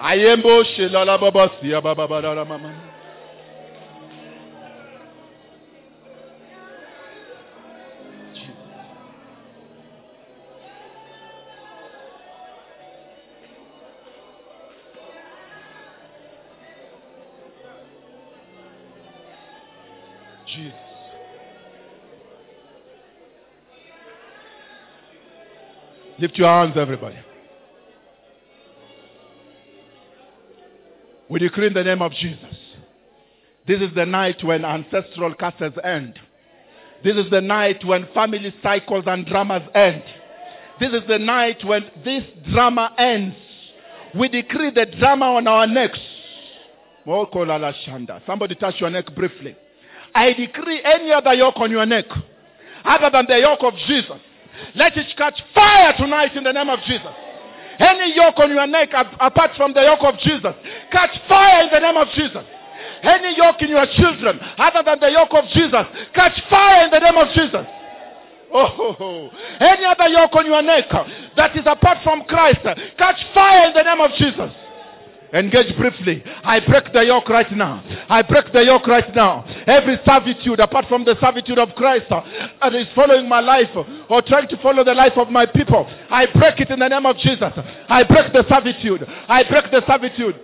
Ayembo 0.00 0.64
shelala 0.76 1.18
Jesus. 20.54 20.74
Lift 26.18 26.36
your 26.36 26.48
hands, 26.48 26.74
everybody. 26.76 27.16
We 31.30 31.38
decree 31.38 31.68
in 31.68 31.74
the 31.74 31.84
name 31.84 32.02
of 32.02 32.12
Jesus. 32.12 32.56
This 33.66 33.80
is 33.80 33.94
the 33.94 34.04
night 34.04 34.42
when 34.42 34.64
ancestral 34.64 35.34
curses 35.34 35.72
end. 35.84 36.18
This 37.04 37.16
is 37.16 37.30
the 37.30 37.40
night 37.40 37.84
when 37.84 38.08
family 38.12 38.52
cycles 38.62 39.04
and 39.06 39.24
dramas 39.24 39.62
end. 39.74 40.02
This 40.80 40.92
is 40.92 41.02
the 41.08 41.18
night 41.18 41.64
when 41.64 41.84
this 42.04 42.24
drama 42.52 42.92
ends. 42.98 43.36
We 44.14 44.28
decree 44.28 44.70
the 44.70 44.86
drama 44.98 45.26
on 45.26 45.46
our 45.46 45.66
necks. 45.66 46.00
Somebody 48.26 48.54
touch 48.56 48.74
your 48.80 48.90
neck 48.90 49.14
briefly. 49.14 49.56
I 50.14 50.32
decree 50.32 50.80
any 50.84 51.12
other 51.12 51.34
yoke 51.34 51.58
on 51.58 51.70
your 51.70 51.86
neck 51.86 52.06
other 52.84 53.10
than 53.10 53.26
the 53.28 53.38
yoke 53.38 53.62
of 53.62 53.74
Jesus. 53.86 54.18
Let 54.74 54.96
it 54.96 55.06
catch 55.16 55.40
fire 55.54 55.94
tonight 55.96 56.36
in 56.36 56.44
the 56.44 56.52
name 56.52 56.68
of 56.68 56.80
Jesus. 56.80 57.12
Any 57.78 58.14
yoke 58.14 58.38
on 58.38 58.50
your 58.50 58.66
neck 58.66 58.90
apart 58.92 59.52
from 59.56 59.72
the 59.72 59.82
yoke 59.82 60.02
of 60.02 60.18
Jesus, 60.20 60.54
catch 60.92 61.16
fire 61.28 61.64
in 61.64 61.70
the 61.72 61.80
name 61.80 61.96
of 61.96 62.08
Jesus. 62.14 62.44
Any 63.02 63.36
yoke 63.36 63.62
in 63.62 63.70
your 63.70 63.86
children 63.96 64.38
other 64.58 64.82
than 64.84 65.00
the 65.00 65.10
yoke 65.10 65.32
of 65.32 65.44
Jesus, 65.48 65.86
catch 66.14 66.38
fire 66.50 66.84
in 66.84 66.90
the 66.90 66.98
name 67.00 67.16
of 67.16 67.28
Jesus. 67.34 67.66
Oh, 68.52 69.30
any 69.60 69.84
other 69.86 70.08
yoke 70.08 70.34
on 70.34 70.44
your 70.44 70.60
neck 70.60 70.90
that 71.36 71.56
is 71.56 71.62
apart 71.66 71.98
from 72.02 72.24
Christ, 72.24 72.60
catch 72.98 73.20
fire 73.32 73.68
in 73.68 73.74
the 73.74 73.82
name 73.82 74.00
of 74.00 74.10
Jesus. 74.18 74.50
Engage 75.32 75.76
briefly. 75.76 76.24
I 76.42 76.60
break 76.60 76.92
the 76.92 77.04
yoke 77.04 77.28
right 77.28 77.50
now. 77.52 77.84
I 78.08 78.22
break 78.22 78.52
the 78.52 78.64
yoke 78.64 78.86
right 78.86 79.14
now. 79.14 79.44
Every 79.66 79.98
servitude, 80.04 80.58
apart 80.58 80.86
from 80.88 81.04
the 81.04 81.16
servitude 81.20 81.58
of 81.58 81.74
Christ, 81.76 82.06
uh, 82.10 82.22
that 82.60 82.74
is 82.74 82.86
following 82.94 83.28
my 83.28 83.40
life 83.40 83.70
uh, 83.76 83.84
or 84.08 84.22
trying 84.22 84.48
to 84.48 84.56
follow 84.58 84.82
the 84.82 84.94
life 84.94 85.16
of 85.16 85.30
my 85.30 85.46
people, 85.46 85.88
I 86.10 86.26
break 86.26 86.60
it 86.60 86.70
in 86.70 86.80
the 86.80 86.88
name 86.88 87.06
of 87.06 87.16
Jesus. 87.18 87.52
I 87.88 88.02
break 88.02 88.32
the 88.32 88.44
servitude. 88.48 89.06
I 89.28 89.44
break 89.44 89.70
the 89.70 89.82
servitude. 89.86 90.40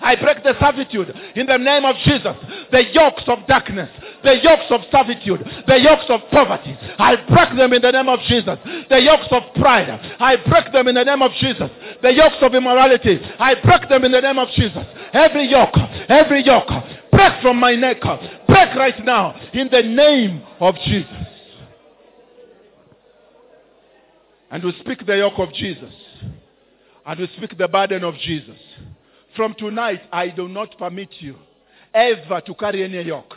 I 0.00 0.14
break 0.16 0.42
the 0.42 0.54
servitude 0.60 1.14
in 1.34 1.46
the 1.46 1.56
name 1.56 1.84
of 1.84 1.96
Jesus. 2.04 2.36
The 2.70 2.84
yokes 2.92 3.24
of 3.26 3.46
darkness, 3.46 3.88
the 4.26 4.42
yokes 4.42 4.66
of 4.70 4.80
servitude, 4.90 5.46
the 5.68 5.78
yokes 5.78 6.06
of 6.08 6.20
poverty. 6.32 6.76
I 6.98 7.14
break 7.30 7.56
them 7.56 7.72
in 7.72 7.80
the 7.80 7.92
name 7.92 8.08
of 8.08 8.18
Jesus. 8.26 8.58
The 8.90 9.00
yokes 9.00 9.28
of 9.30 9.54
pride. 9.54 9.88
I 10.18 10.36
break 10.36 10.72
them 10.72 10.88
in 10.88 10.96
the 10.96 11.04
name 11.04 11.22
of 11.22 11.30
Jesus. 11.38 11.70
The 12.02 12.12
yokes 12.12 12.36
of 12.42 12.52
immorality. 12.54 13.20
I 13.38 13.54
break 13.62 13.88
them 13.88 14.04
in 14.04 14.12
the 14.12 14.20
name 14.20 14.38
of 14.38 14.48
Jesus. 14.50 14.84
Every 15.12 15.48
yoke, 15.48 15.76
every 16.08 16.44
yoke, 16.44 16.68
break 17.12 17.40
from 17.40 17.58
my 17.58 17.76
neck. 17.76 18.00
Break 18.00 18.74
right 18.74 19.04
now 19.04 19.34
in 19.52 19.68
the 19.70 19.82
name 19.82 20.42
of 20.58 20.74
Jesus. 20.84 21.26
And 24.50 24.64
we 24.64 24.72
speak 24.80 25.06
the 25.06 25.18
yoke 25.18 25.38
of 25.38 25.52
Jesus. 25.54 25.92
And 27.06 27.20
we 27.20 27.28
speak 27.36 27.56
the 27.56 27.68
burden 27.68 28.02
of 28.02 28.16
Jesus. 28.18 28.58
From 29.36 29.54
tonight, 29.56 30.02
I 30.10 30.30
do 30.30 30.48
not 30.48 30.76
permit 30.78 31.10
you 31.20 31.36
ever 31.94 32.40
to 32.40 32.54
carry 32.54 32.82
any 32.82 33.02
yoke. 33.02 33.34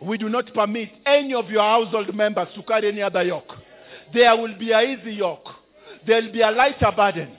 We 0.00 0.18
do 0.18 0.28
not 0.28 0.52
permit 0.52 0.90
any 1.06 1.34
of 1.34 1.48
your 1.50 1.62
household 1.62 2.14
members 2.14 2.48
to 2.54 2.62
carry 2.62 2.88
any 2.88 3.02
other 3.02 3.22
yoke. 3.22 3.52
There 4.12 4.36
will 4.36 4.56
be 4.58 4.72
an 4.72 4.98
easy 4.98 5.14
yoke. 5.14 5.48
There 6.06 6.20
will 6.22 6.32
be 6.32 6.42
a 6.42 6.50
lighter 6.50 6.92
burden. 6.94 7.36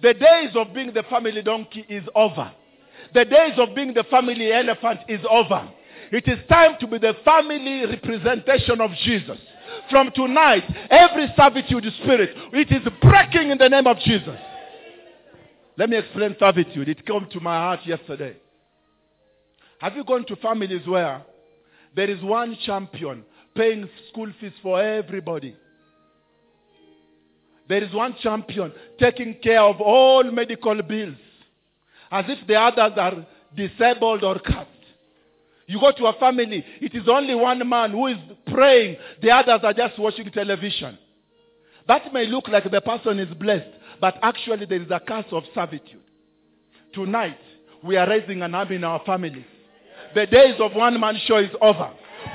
The 0.00 0.14
days 0.14 0.50
of 0.54 0.74
being 0.74 0.92
the 0.92 1.04
family 1.04 1.42
donkey 1.42 1.84
is 1.88 2.04
over. 2.14 2.50
The 3.14 3.24
days 3.24 3.52
of 3.58 3.74
being 3.74 3.94
the 3.94 4.04
family 4.04 4.52
elephant 4.52 5.00
is 5.08 5.20
over. 5.30 5.68
It 6.10 6.26
is 6.26 6.38
time 6.48 6.76
to 6.80 6.86
be 6.86 6.98
the 6.98 7.14
family 7.24 7.86
representation 7.86 8.80
of 8.80 8.90
Jesus. 9.04 9.38
From 9.90 10.10
tonight, 10.14 10.64
every 10.90 11.32
servitude 11.36 11.84
spirit, 12.02 12.30
it 12.52 12.70
is 12.72 12.82
breaking 13.00 13.50
in 13.50 13.58
the 13.58 13.68
name 13.68 13.86
of 13.86 13.98
Jesus. 13.98 14.38
Let 15.76 15.90
me 15.90 15.98
explain 15.98 16.34
servitude. 16.38 16.88
It 16.88 17.06
came 17.06 17.26
to 17.30 17.40
my 17.40 17.56
heart 17.56 17.80
yesterday. 17.86 18.36
Have 19.78 19.94
you 19.96 20.04
gone 20.04 20.24
to 20.26 20.36
families 20.36 20.86
where 20.86 21.22
there 21.94 22.10
is 22.10 22.22
one 22.22 22.56
champion 22.66 23.24
paying 23.54 23.88
school 24.10 24.32
fees 24.40 24.52
for 24.62 24.82
everybody? 24.82 25.56
There 27.68 27.82
is 27.82 27.92
one 27.92 28.16
champion 28.22 28.72
taking 28.98 29.36
care 29.42 29.60
of 29.60 29.80
all 29.80 30.24
medical 30.24 30.82
bills 30.82 31.16
as 32.10 32.24
if 32.28 32.46
the 32.46 32.54
others 32.54 32.92
are 32.96 33.26
disabled 33.54 34.24
or 34.24 34.38
cursed. 34.40 34.68
You 35.66 35.78
go 35.78 35.92
to 35.92 36.06
a 36.06 36.14
family, 36.14 36.64
it 36.80 36.94
is 36.94 37.06
only 37.08 37.34
one 37.34 37.68
man 37.68 37.90
who 37.90 38.06
is 38.06 38.16
praying, 38.46 38.96
the 39.20 39.30
others 39.30 39.60
are 39.62 39.74
just 39.74 39.98
watching 39.98 40.30
television. 40.30 40.96
That 41.86 42.12
may 42.12 42.26
look 42.26 42.48
like 42.48 42.70
the 42.70 42.80
person 42.80 43.18
is 43.18 43.32
blessed, 43.34 43.68
but 44.00 44.18
actually 44.22 44.64
there 44.64 44.80
is 44.80 44.90
a 44.90 44.98
curse 44.98 45.26
of 45.30 45.44
servitude. 45.54 46.00
Tonight, 46.94 47.38
we 47.84 47.96
are 47.96 48.08
raising 48.08 48.42
an 48.42 48.54
army 48.54 48.76
in 48.76 48.84
our 48.84 49.02
families. 49.04 49.44
The 50.14 50.26
days 50.26 50.54
of 50.60 50.74
one 50.74 50.98
man 50.98 51.18
show 51.26 51.38
is 51.38 51.50
over. 51.60 51.90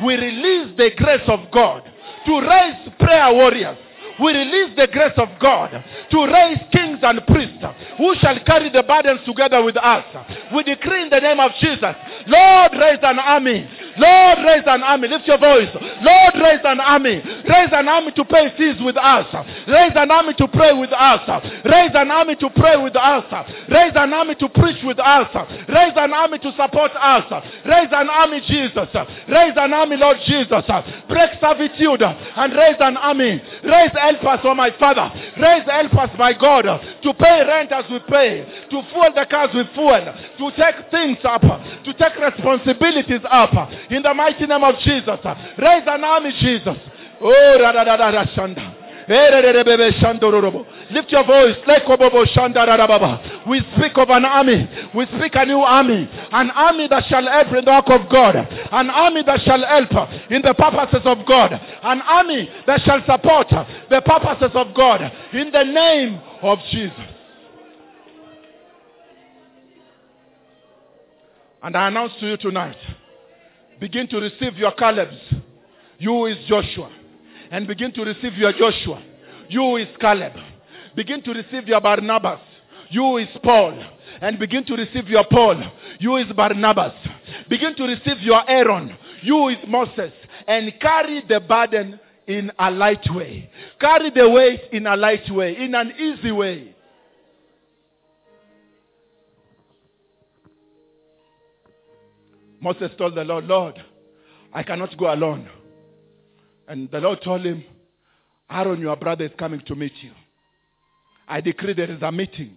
We 0.05 0.15
release 0.15 0.77
the 0.77 0.91
grace 0.95 1.27
of 1.27 1.51
God 1.51 1.83
to 2.25 2.39
raise 2.39 2.89
prayer 2.99 3.33
warriors. 3.33 3.77
We 4.21 4.31
release 4.31 4.75
the 4.77 4.87
grace 4.87 5.17
of 5.17 5.29
God 5.39 5.71
to 6.11 6.25
raise 6.25 6.59
kings 6.71 6.99
and 7.01 7.25
priests 7.25 7.65
who 7.97 8.13
shall 8.21 8.39
carry 8.45 8.69
the 8.69 8.83
burdens 8.83 9.21
together 9.25 9.63
with 9.63 9.75
us. 9.77 10.05
We 10.53 10.63
decree 10.63 11.03
in 11.03 11.09
the 11.09 11.19
name 11.19 11.39
of 11.39 11.51
Jesus, 11.59 11.95
Lord, 12.27 12.71
raise 12.79 12.99
an 13.01 13.17
army 13.17 13.67
Lord, 13.97 14.37
raise 14.45 14.63
an 14.65 14.83
army. 14.83 15.07
Lift 15.07 15.27
your 15.27 15.37
voice. 15.37 15.69
Lord, 15.73 16.33
raise 16.41 16.63
an 16.63 16.79
army. 16.79 17.21
Raise 17.47 17.71
an 17.71 17.87
army 17.87 18.11
to 18.13 18.25
pay 18.25 18.53
fees 18.57 18.81
with 18.81 18.97
us. 18.97 19.27
Raise 19.67 19.93
an 19.95 20.11
army 20.11 20.33
to 20.35 20.47
pray 20.47 20.73
with 20.73 20.91
us. 20.91 21.21
Raise 21.65 21.91
an 21.93 22.11
army 22.11 22.35
to 22.37 22.49
pray 22.49 22.77
with 22.77 22.95
us. 22.95 23.25
Raise 23.69 23.93
an 23.95 24.13
army 24.13 24.35
to 24.35 24.49
preach 24.49 24.83
with 24.83 24.99
us. 24.99 25.27
Raise 25.67 25.93
an 25.95 26.13
army 26.13 26.39
to 26.39 26.51
support 26.57 26.91
us. 26.95 27.25
Raise 27.65 27.89
an 27.91 28.09
army, 28.09 28.41
Jesus. 28.47 28.89
Raise 29.27 29.53
an 29.55 29.73
army, 29.73 29.97
Lord 29.97 30.17
Jesus. 30.25 30.63
Break 31.07 31.31
servitude 31.39 32.01
and 32.01 32.53
raise 32.53 32.77
an 32.79 32.97
army. 32.97 33.41
Raise 33.63 33.91
help 33.93 34.23
us, 34.25 34.39
oh 34.43 34.55
my 34.55 34.71
Father. 34.79 35.11
Raise 35.37 35.63
help 35.65 35.93
us, 35.95 36.09
my 36.17 36.33
God, 36.33 36.63
to 36.63 37.13
pay 37.13 37.45
rent 37.47 37.71
as 37.71 37.85
we 37.91 37.99
pay, 38.09 38.45
to 38.69 38.81
fuel 38.91 39.11
the 39.15 39.25
cars 39.29 39.49
with 39.53 39.67
fuel, 39.73 40.13
to 40.37 40.51
take 40.57 40.89
things 40.91 41.17
up, 41.23 41.41
to 41.41 41.93
take 41.93 42.15
responsibilities 42.17 43.21
up. 43.29 43.51
In 43.89 44.01
the 44.01 44.13
mighty 44.13 44.45
name 44.45 44.63
of 44.63 44.75
Jesus. 44.79 45.19
Raise 45.57 45.83
an 45.87 46.03
army, 46.03 46.31
Jesus. 46.39 46.77
Oh, 47.21 47.57
shanda. 48.35 48.83
Lift 50.91 51.11
your 51.11 51.25
voice. 51.25 51.57
We 53.47 53.59
speak 53.75 53.97
of 53.97 54.09
an 54.09 54.25
army. 54.25 54.69
We 54.95 55.05
speak 55.07 55.35
a 55.35 55.45
new 55.45 55.59
army. 55.59 56.09
An 56.31 56.51
army 56.51 56.87
that 56.87 57.03
shall 57.09 57.25
help 57.25 57.47
in 57.47 57.65
the 57.65 57.71
work 57.71 57.89
of 57.89 58.09
God. 58.09 58.35
An 58.35 58.89
army 58.89 59.23
that 59.23 59.41
shall 59.41 59.65
help 59.65 59.91
in 60.31 60.41
the 60.41 60.53
purposes 60.53 61.01
of 61.05 61.25
God. 61.25 61.51
An 61.51 62.01
army 62.01 62.49
that 62.65 62.81
shall 62.81 63.01
support 63.05 63.47
the 63.89 64.01
purposes 64.01 64.51
of 64.53 64.73
God. 64.73 65.01
In 65.33 65.51
the 65.51 65.63
name 65.63 66.21
of 66.41 66.59
Jesus. 66.71 66.93
And 71.61 71.77
I 71.77 71.87
announce 71.87 72.13
to 72.19 72.27
you 72.27 72.37
tonight 72.37 72.75
Begin 73.83 74.07
to 74.07 74.17
receive 74.17 74.55
your 74.55 74.71
Caleb's. 74.71 75.17
You 75.97 76.27
is 76.27 76.37
Joshua. 76.47 76.89
And 77.51 77.67
begin 77.67 77.91
to 77.91 78.05
receive 78.05 78.31
your 78.35 78.53
Joshua. 78.53 79.03
You 79.49 79.75
is 79.75 79.89
Caleb. 79.99 80.31
Begin 80.95 81.21
to 81.21 81.33
receive 81.33 81.67
your 81.67 81.81
Barnabas. 81.81 82.39
You 82.89 83.17
is 83.17 83.27
Paul. 83.43 83.77
And 84.21 84.39
begin 84.39 84.63
to 84.67 84.75
receive 84.77 85.09
your 85.09 85.25
Paul. 85.29 85.61
You 85.99 86.15
is 86.15 86.31
Barnabas. 86.31 86.93
Begin 87.49 87.75
to 87.75 87.83
receive 87.83 88.21
your 88.21 88.49
Aaron. 88.49 88.95
You 89.21 89.49
is 89.49 89.57
Moses. 89.67 90.13
And 90.47 90.71
carry 90.79 91.21
the 91.27 91.41
burden 91.41 91.99
in 92.25 92.53
a 92.57 92.71
light 92.71 93.05
way. 93.13 93.51
Carry 93.81 94.11
the 94.11 94.29
weight 94.29 94.61
in 94.71 94.87
a 94.87 94.95
light 94.95 95.29
way, 95.29 95.57
in 95.57 95.75
an 95.75 95.91
easy 95.99 96.31
way. 96.31 96.72
Moses 102.63 102.91
told 102.97 103.13
the 103.13 103.25
Lord, 103.25 103.43
Lord, 103.43 103.75
I 104.53 104.63
cannot 104.63 104.97
go 104.97 105.13
alone. 105.13 105.49
And 106.65 106.89
the 106.89 107.01
Lord 107.01 107.21
told 107.21 107.45
him, 107.45 107.61
Aaron, 108.49 108.79
your 108.79 108.95
brother, 108.95 109.25
is 109.25 109.31
coming 109.37 109.61
to 109.67 109.75
meet 109.75 109.91
you. 110.01 110.11
I 111.27 111.41
decree 111.41 111.73
there 111.73 111.91
is 111.91 112.01
a 112.01 112.09
meeting. 112.09 112.55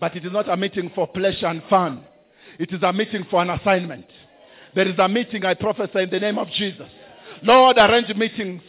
But 0.00 0.16
it 0.16 0.26
is 0.26 0.32
not 0.32 0.48
a 0.48 0.56
meeting 0.56 0.90
for 0.92 1.06
pleasure 1.06 1.46
and 1.46 1.62
fun. 1.70 2.02
It 2.58 2.72
is 2.72 2.82
a 2.82 2.92
meeting 2.92 3.24
for 3.30 3.40
an 3.40 3.50
assignment. 3.50 4.06
There 4.74 4.88
is 4.88 4.98
a 4.98 5.08
meeting, 5.08 5.44
I 5.44 5.54
prophesy 5.54 6.00
in 6.00 6.10
the 6.10 6.18
name 6.18 6.38
of 6.38 6.48
Jesus. 6.48 6.88
Lord, 7.44 7.78
arrange 7.78 8.12
meetings. 8.16 8.62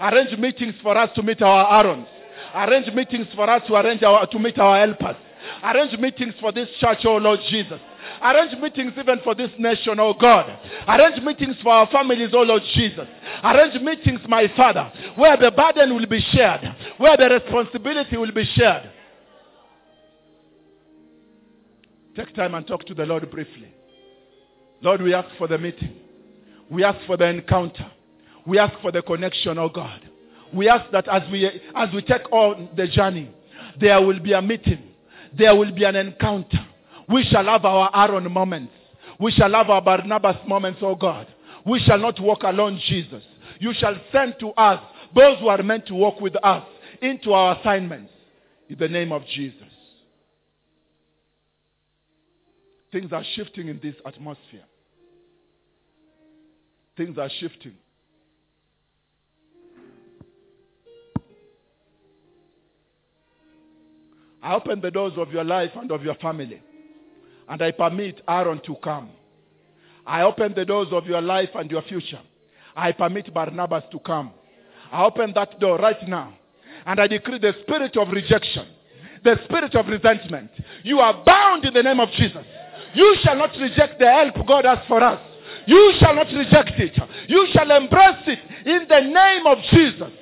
Arrange 0.00 0.38
meetings 0.38 0.74
for 0.82 0.96
us 0.96 1.10
to 1.16 1.22
meet 1.22 1.42
our 1.42 1.84
Aarons. 1.84 2.06
Arrange 2.54 2.94
meetings 2.94 3.26
for 3.34 3.50
us 3.50 3.62
to 3.66 3.74
arrange 3.74 4.02
our, 4.02 4.26
to 4.26 4.38
meet 4.38 4.58
our 4.58 4.86
helpers. 4.86 5.16
Arrange 5.62 5.98
meetings 5.98 6.34
for 6.40 6.52
this 6.52 6.68
church, 6.80 6.98
oh 7.04 7.16
Lord 7.16 7.40
Jesus. 7.48 7.80
Arrange 8.22 8.58
meetings 8.60 8.92
even 8.98 9.20
for 9.22 9.34
this 9.34 9.50
nation, 9.58 9.98
oh 10.00 10.14
God. 10.14 10.58
Arrange 10.86 11.22
meetings 11.22 11.56
for 11.62 11.72
our 11.72 11.86
families, 11.88 12.30
oh 12.32 12.42
Lord 12.42 12.62
Jesus. 12.74 13.06
Arrange 13.44 13.80
meetings, 13.82 14.20
my 14.28 14.50
Father, 14.56 14.90
where 15.16 15.36
the 15.36 15.50
burden 15.50 15.94
will 15.94 16.06
be 16.06 16.20
shared, 16.32 16.60
where 16.96 17.16
the 17.16 17.28
responsibility 17.28 18.16
will 18.16 18.32
be 18.32 18.44
shared. 18.54 18.90
Take 22.16 22.34
time 22.34 22.54
and 22.54 22.66
talk 22.66 22.84
to 22.86 22.94
the 22.94 23.06
Lord 23.06 23.30
briefly. 23.30 23.72
Lord, 24.80 25.02
we 25.02 25.14
ask 25.14 25.28
for 25.36 25.46
the 25.46 25.58
meeting. 25.58 25.94
We 26.70 26.84
ask 26.84 26.98
for 27.06 27.16
the 27.16 27.26
encounter. 27.26 27.90
We 28.46 28.58
ask 28.58 28.74
for 28.80 28.90
the 28.90 29.02
connection, 29.02 29.58
oh 29.58 29.68
God. 29.68 30.00
We 30.52 30.68
ask 30.68 30.90
that 30.92 31.06
as 31.08 31.22
we 31.30 31.46
as 31.46 31.92
we 31.92 32.02
take 32.02 32.30
on 32.32 32.70
the 32.76 32.86
journey, 32.88 33.30
there 33.78 34.00
will 34.00 34.18
be 34.18 34.32
a 34.32 34.42
meeting. 34.42 34.82
There 35.36 35.54
will 35.54 35.72
be 35.72 35.84
an 35.84 35.96
encounter. 35.96 36.66
We 37.08 37.24
shall 37.24 37.44
have 37.44 37.64
our 37.64 37.90
Aaron 37.94 38.30
moments. 38.30 38.72
We 39.18 39.32
shall 39.32 39.52
have 39.52 39.70
our 39.70 39.82
Barnabas 39.82 40.36
moments, 40.46 40.80
oh 40.82 40.94
God. 40.94 41.26
We 41.66 41.80
shall 41.80 41.98
not 41.98 42.20
walk 42.20 42.42
alone, 42.44 42.80
Jesus. 42.86 43.22
You 43.58 43.72
shall 43.74 43.96
send 44.12 44.36
to 44.40 44.50
us 44.50 44.80
those 45.14 45.38
who 45.40 45.48
are 45.48 45.62
meant 45.62 45.86
to 45.86 45.94
walk 45.94 46.20
with 46.20 46.36
us 46.42 46.64
into 47.02 47.32
our 47.32 47.58
assignments. 47.58 48.12
In 48.68 48.78
the 48.78 48.88
name 48.88 49.12
of 49.12 49.26
Jesus. 49.26 49.62
Things 52.92 53.12
are 53.12 53.24
shifting 53.34 53.68
in 53.68 53.80
this 53.82 53.94
atmosphere. 54.06 54.64
Things 56.96 57.18
are 57.18 57.30
shifting. 57.38 57.74
I 64.42 64.54
open 64.54 64.80
the 64.80 64.90
doors 64.90 65.14
of 65.16 65.32
your 65.32 65.44
life 65.44 65.70
and 65.74 65.90
of 65.90 66.02
your 66.02 66.14
family. 66.16 66.62
And 67.48 67.62
I 67.62 67.70
permit 67.70 68.22
Aaron 68.28 68.60
to 68.66 68.76
come. 68.76 69.10
I 70.06 70.22
open 70.22 70.54
the 70.54 70.64
doors 70.64 70.88
of 70.92 71.06
your 71.06 71.20
life 71.20 71.50
and 71.54 71.70
your 71.70 71.82
future. 71.82 72.20
I 72.76 72.92
permit 72.92 73.32
Barnabas 73.32 73.84
to 73.92 73.98
come. 73.98 74.32
I 74.92 75.04
open 75.04 75.32
that 75.34 75.58
door 75.58 75.78
right 75.78 76.08
now. 76.08 76.34
And 76.86 77.00
I 77.00 77.06
decree 77.06 77.38
the 77.38 77.54
spirit 77.62 77.96
of 77.96 78.08
rejection, 78.08 78.66
the 79.24 79.38
spirit 79.44 79.74
of 79.74 79.86
resentment. 79.86 80.50
You 80.84 81.00
are 81.00 81.22
bound 81.24 81.64
in 81.64 81.74
the 81.74 81.82
name 81.82 82.00
of 82.00 82.10
Jesus. 82.12 82.44
You 82.94 83.16
shall 83.22 83.36
not 83.36 83.50
reject 83.58 83.98
the 83.98 84.06
help 84.06 84.46
God 84.46 84.64
has 84.64 84.78
for 84.86 85.02
us. 85.02 85.20
You 85.66 85.94
shall 85.98 86.14
not 86.14 86.28
reject 86.28 86.78
it. 86.78 86.98
You 87.28 87.46
shall 87.52 87.70
embrace 87.70 88.24
it 88.26 88.38
in 88.66 88.86
the 88.88 89.00
name 89.00 89.46
of 89.46 89.58
Jesus. 89.70 90.12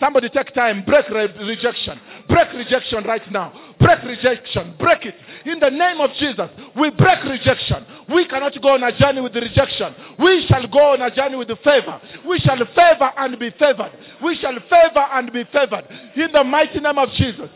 Somebody 0.00 0.30
take 0.30 0.54
time, 0.54 0.82
break 0.86 1.08
re- 1.10 1.46
rejection. 1.46 2.00
Break 2.26 2.54
rejection 2.54 3.04
right 3.04 3.30
now. 3.30 3.52
Break 3.78 4.02
rejection. 4.02 4.74
Break 4.78 5.04
it. 5.04 5.14
In 5.44 5.60
the 5.60 5.68
name 5.70 6.00
of 6.00 6.10
Jesus, 6.18 6.48
we 6.74 6.88
break 6.90 7.22
rejection. 7.24 7.84
We 8.08 8.26
cannot 8.26 8.54
go 8.62 8.70
on 8.74 8.82
a 8.82 8.96
journey 8.98 9.20
with 9.20 9.34
rejection. 9.34 9.94
We 10.18 10.46
shall 10.48 10.66
go 10.68 10.92
on 10.94 11.02
a 11.02 11.14
journey 11.14 11.36
with 11.36 11.48
favor. 11.62 12.00
We 12.26 12.38
shall 12.38 12.56
favor 12.56 13.10
and 13.18 13.38
be 13.38 13.50
favored. 13.58 13.92
We 14.24 14.36
shall 14.36 14.54
favor 14.54 15.06
and 15.12 15.30
be 15.32 15.44
favored. 15.52 15.84
In 16.16 16.32
the 16.32 16.44
mighty 16.44 16.80
name 16.80 16.96
of 16.98 17.10
Jesus. 17.10 17.50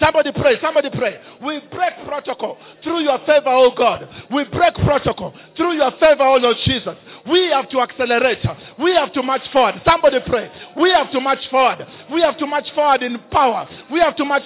Somebody 0.00 0.32
pray, 0.32 0.60
somebody 0.60 0.90
pray. 0.90 1.20
We 1.40 1.60
break 1.70 2.04
protocol 2.04 2.58
through 2.82 3.00
your 3.00 3.18
favor, 3.20 3.48
oh 3.50 3.70
God. 3.76 4.08
We 4.32 4.44
break 4.44 4.74
protocol 4.74 5.32
through 5.56 5.74
your 5.74 5.92
favor, 5.92 6.22
oh 6.24 6.36
Lord 6.36 6.56
Jesus. 6.64 6.96
We 7.30 7.50
have 7.50 7.70
to 7.70 7.80
accelerate. 7.80 8.44
We 8.78 8.94
have 8.94 9.12
to 9.14 9.22
march 9.22 9.42
forward. 9.52 9.80
Somebody 9.84 10.18
pray. 10.26 10.50
We 10.76 10.90
have 10.90 11.10
to 11.12 11.20
march 11.20 11.38
forward. 11.50 11.86
We 12.12 12.20
have 12.20 12.36
to 12.38 12.46
march 12.46 12.70
forward 12.74 13.02
in 13.02 13.18
power. 13.30 13.66
We 13.90 14.00
have 14.00 14.14
to 14.16 14.24
march 14.24 14.44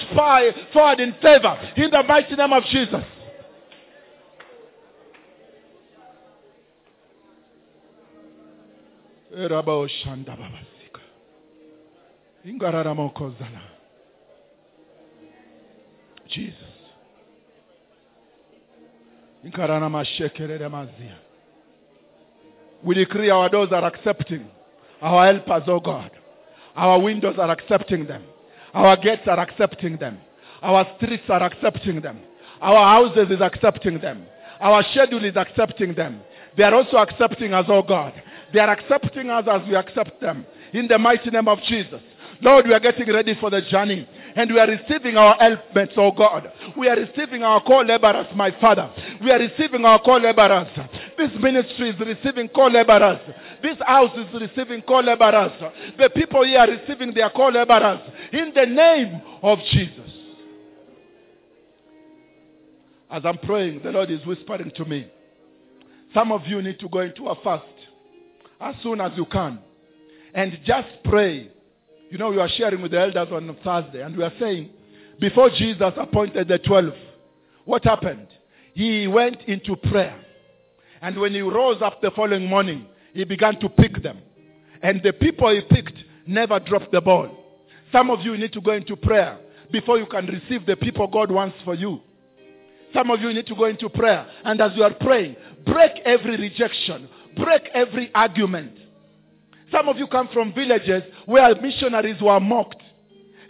forward 0.72 1.00
in 1.00 1.12
favor. 1.20 1.58
In 1.76 1.90
the 1.90 2.02
mighty 2.04 2.36
name 2.36 2.52
of 2.52 2.64
Jesus. 2.64 3.04
Jesus. 16.28 16.54
We 22.82 22.94
decree 22.94 23.30
our 23.30 23.48
doors 23.48 23.70
are 23.72 23.84
accepting 23.84 24.48
our 25.00 25.26
helpers, 25.32 25.62
oh 25.66 25.80
God. 25.80 26.10
Our 26.76 27.00
windows 27.00 27.36
are 27.38 27.50
accepting 27.50 28.06
them. 28.06 28.24
Our 28.74 28.96
gates 28.96 29.22
are 29.26 29.38
accepting 29.38 29.96
them. 29.96 30.18
Our 30.62 30.86
streets 30.96 31.24
are 31.28 31.42
accepting 31.42 32.00
them. 32.00 32.20
Our 32.60 32.78
houses 32.78 33.30
is 33.30 33.40
accepting 33.40 33.98
them. 34.00 34.26
Our 34.60 34.84
schedule 34.90 35.24
is 35.24 35.36
accepting 35.36 35.94
them. 35.94 36.20
They 36.56 36.64
are 36.64 36.74
also 36.74 36.96
accepting 36.96 37.54
us, 37.54 37.66
oh 37.68 37.82
God. 37.82 38.12
They 38.52 38.58
are 38.58 38.70
accepting 38.70 39.30
us 39.30 39.44
as 39.50 39.62
we 39.68 39.76
accept 39.76 40.20
them. 40.20 40.44
In 40.72 40.88
the 40.88 40.98
mighty 40.98 41.30
name 41.30 41.48
of 41.48 41.58
Jesus. 41.68 42.00
Lord, 42.40 42.66
we 42.66 42.74
are 42.74 42.80
getting 42.80 43.08
ready 43.12 43.34
for 43.40 43.50
the 43.50 43.62
journey 43.62 44.08
and 44.36 44.52
we 44.52 44.60
are 44.60 44.66
receiving 44.66 45.16
our 45.16 45.34
helpmates, 45.36 45.92
oh 45.96 46.12
God. 46.12 46.50
We 46.76 46.88
are 46.88 46.96
receiving 46.96 47.42
our 47.42 47.62
co-laborers, 47.62 48.26
my 48.34 48.52
Father. 48.60 48.90
We 49.22 49.30
are 49.30 49.38
receiving 49.38 49.84
our 49.84 50.00
co-laborers. 50.00 50.68
This 51.18 51.30
ministry 51.40 51.90
is 51.90 52.00
receiving 52.00 52.48
co-laborers. 52.48 53.18
This 53.62 53.76
house 53.84 54.16
is 54.16 54.40
receiving 54.40 54.82
co-laborers. 54.82 55.52
The 55.98 56.08
people 56.10 56.44
here 56.44 56.60
are 56.60 56.68
receiving 56.68 57.12
their 57.12 57.28
co-laborers 57.30 58.00
in 58.32 58.52
the 58.54 58.64
name 58.64 59.20
of 59.42 59.58
Jesus. 59.70 60.10
As 63.10 63.22
I'm 63.24 63.38
praying, 63.38 63.82
the 63.82 63.90
Lord 63.90 64.10
is 64.10 64.24
whispering 64.24 64.70
to 64.76 64.84
me. 64.84 65.06
Some 66.14 66.32
of 66.32 66.46
you 66.46 66.62
need 66.62 66.78
to 66.80 66.88
go 66.88 67.00
into 67.00 67.26
a 67.26 67.34
fast 67.42 67.64
as 68.60 68.74
soon 68.82 69.00
as 69.00 69.12
you 69.16 69.26
can 69.26 69.58
and 70.34 70.58
just 70.64 70.88
pray 71.04 71.50
you 72.10 72.16
know, 72.16 72.30
we 72.30 72.38
are 72.38 72.48
sharing 72.48 72.80
with 72.80 72.92
the 72.92 73.00
elders 73.00 73.28
on 73.30 73.54
Thursday, 73.62 74.02
and 74.02 74.16
we 74.16 74.24
are 74.24 74.32
saying, 74.40 74.70
before 75.20 75.50
Jesus 75.50 75.92
appointed 75.96 76.48
the 76.48 76.58
twelve, 76.58 76.94
what 77.64 77.84
happened? 77.84 78.28
He 78.72 79.06
went 79.06 79.42
into 79.42 79.76
prayer. 79.76 80.18
And 81.00 81.18
when 81.18 81.32
he 81.32 81.40
rose 81.40 81.80
up 81.82 82.00
the 82.00 82.10
following 82.10 82.46
morning, 82.46 82.86
he 83.14 83.24
began 83.24 83.58
to 83.60 83.68
pick 83.68 84.02
them. 84.02 84.18
And 84.82 85.02
the 85.02 85.12
people 85.12 85.50
he 85.54 85.60
picked 85.62 85.96
never 86.26 86.58
dropped 86.60 86.92
the 86.92 87.00
ball. 87.00 87.30
Some 87.92 88.10
of 88.10 88.20
you 88.20 88.36
need 88.36 88.52
to 88.52 88.60
go 88.60 88.72
into 88.72 88.96
prayer 88.96 89.38
before 89.72 89.98
you 89.98 90.06
can 90.06 90.26
receive 90.26 90.66
the 90.66 90.76
people 90.76 91.06
God 91.06 91.30
wants 91.30 91.56
for 91.64 91.74
you. 91.74 92.00
Some 92.94 93.10
of 93.10 93.20
you 93.20 93.32
need 93.32 93.46
to 93.46 93.54
go 93.54 93.66
into 93.66 93.88
prayer. 93.88 94.26
And 94.44 94.60
as 94.60 94.72
you 94.76 94.82
are 94.82 94.94
praying, 94.94 95.36
break 95.66 95.92
every 96.04 96.36
rejection, 96.36 97.08
break 97.36 97.62
every 97.74 98.10
argument, 98.14 98.72
some 99.70 99.88
of 99.88 99.98
you 99.98 100.06
come 100.06 100.28
from 100.32 100.54
villages 100.54 101.02
where 101.26 101.54
missionaries 101.60 102.20
were 102.22 102.40
mocked. 102.40 102.82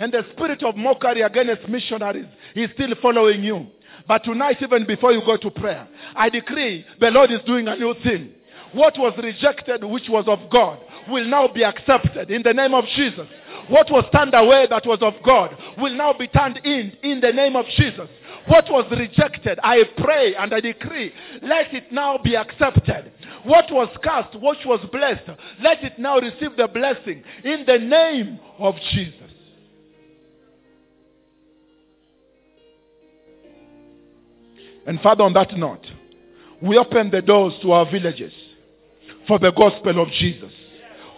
And 0.00 0.12
the 0.12 0.24
spirit 0.32 0.62
of 0.62 0.76
mockery 0.76 1.22
against 1.22 1.68
missionaries 1.68 2.26
is 2.54 2.70
still 2.74 2.94
following 3.00 3.42
you. 3.42 3.66
But 4.08 4.24
tonight, 4.24 4.56
even 4.62 4.86
before 4.86 5.12
you 5.12 5.20
go 5.24 5.36
to 5.36 5.50
prayer, 5.50 5.86
I 6.16 6.30
decree 6.30 6.84
the 6.98 7.10
Lord 7.10 7.30
is 7.30 7.40
doing 7.46 7.68
a 7.68 7.76
new 7.76 7.94
thing. 8.02 8.30
What 8.72 8.98
was 8.98 9.12
rejected, 9.22 9.84
which 9.84 10.08
was 10.08 10.24
of 10.26 10.50
God, 10.50 10.78
will 11.08 11.26
now 11.26 11.48
be 11.48 11.62
accepted 11.62 12.30
in 12.30 12.42
the 12.42 12.54
name 12.54 12.74
of 12.74 12.84
Jesus. 12.96 13.26
What 13.68 13.90
was 13.90 14.04
turned 14.14 14.34
away 14.34 14.66
that 14.70 14.86
was 14.86 14.98
of 15.02 15.14
God 15.24 15.56
will 15.76 15.94
now 15.94 16.14
be 16.14 16.26
turned 16.28 16.58
in 16.64 16.92
in 17.02 17.20
the 17.20 17.32
name 17.32 17.54
of 17.54 17.66
Jesus. 17.76 18.08
What 18.46 18.64
was 18.70 18.90
rejected, 18.90 19.58
I 19.62 19.84
pray 19.98 20.34
and 20.34 20.54
I 20.54 20.60
decree, 20.60 21.12
let 21.42 21.74
it 21.74 21.92
now 21.92 22.16
be 22.16 22.34
accepted. 22.34 23.12
What 23.44 23.70
was 23.70 23.88
cast, 24.02 24.34
what 24.40 24.56
was 24.64 24.80
blessed, 24.90 25.38
let 25.60 25.84
it 25.84 25.98
now 25.98 26.18
receive 26.18 26.56
the 26.56 26.66
blessing 26.66 27.22
in 27.44 27.64
the 27.66 27.78
name 27.78 28.40
of 28.58 28.74
Jesus. 28.92 29.27
And 34.88 34.98
Father, 35.02 35.22
on 35.22 35.34
that 35.34 35.54
note, 35.54 35.86
we 36.62 36.78
open 36.78 37.10
the 37.10 37.20
doors 37.20 37.52
to 37.60 37.72
our 37.72 37.84
villages 37.90 38.32
for 39.28 39.38
the 39.38 39.52
gospel 39.52 40.00
of 40.00 40.08
Jesus. 40.12 40.50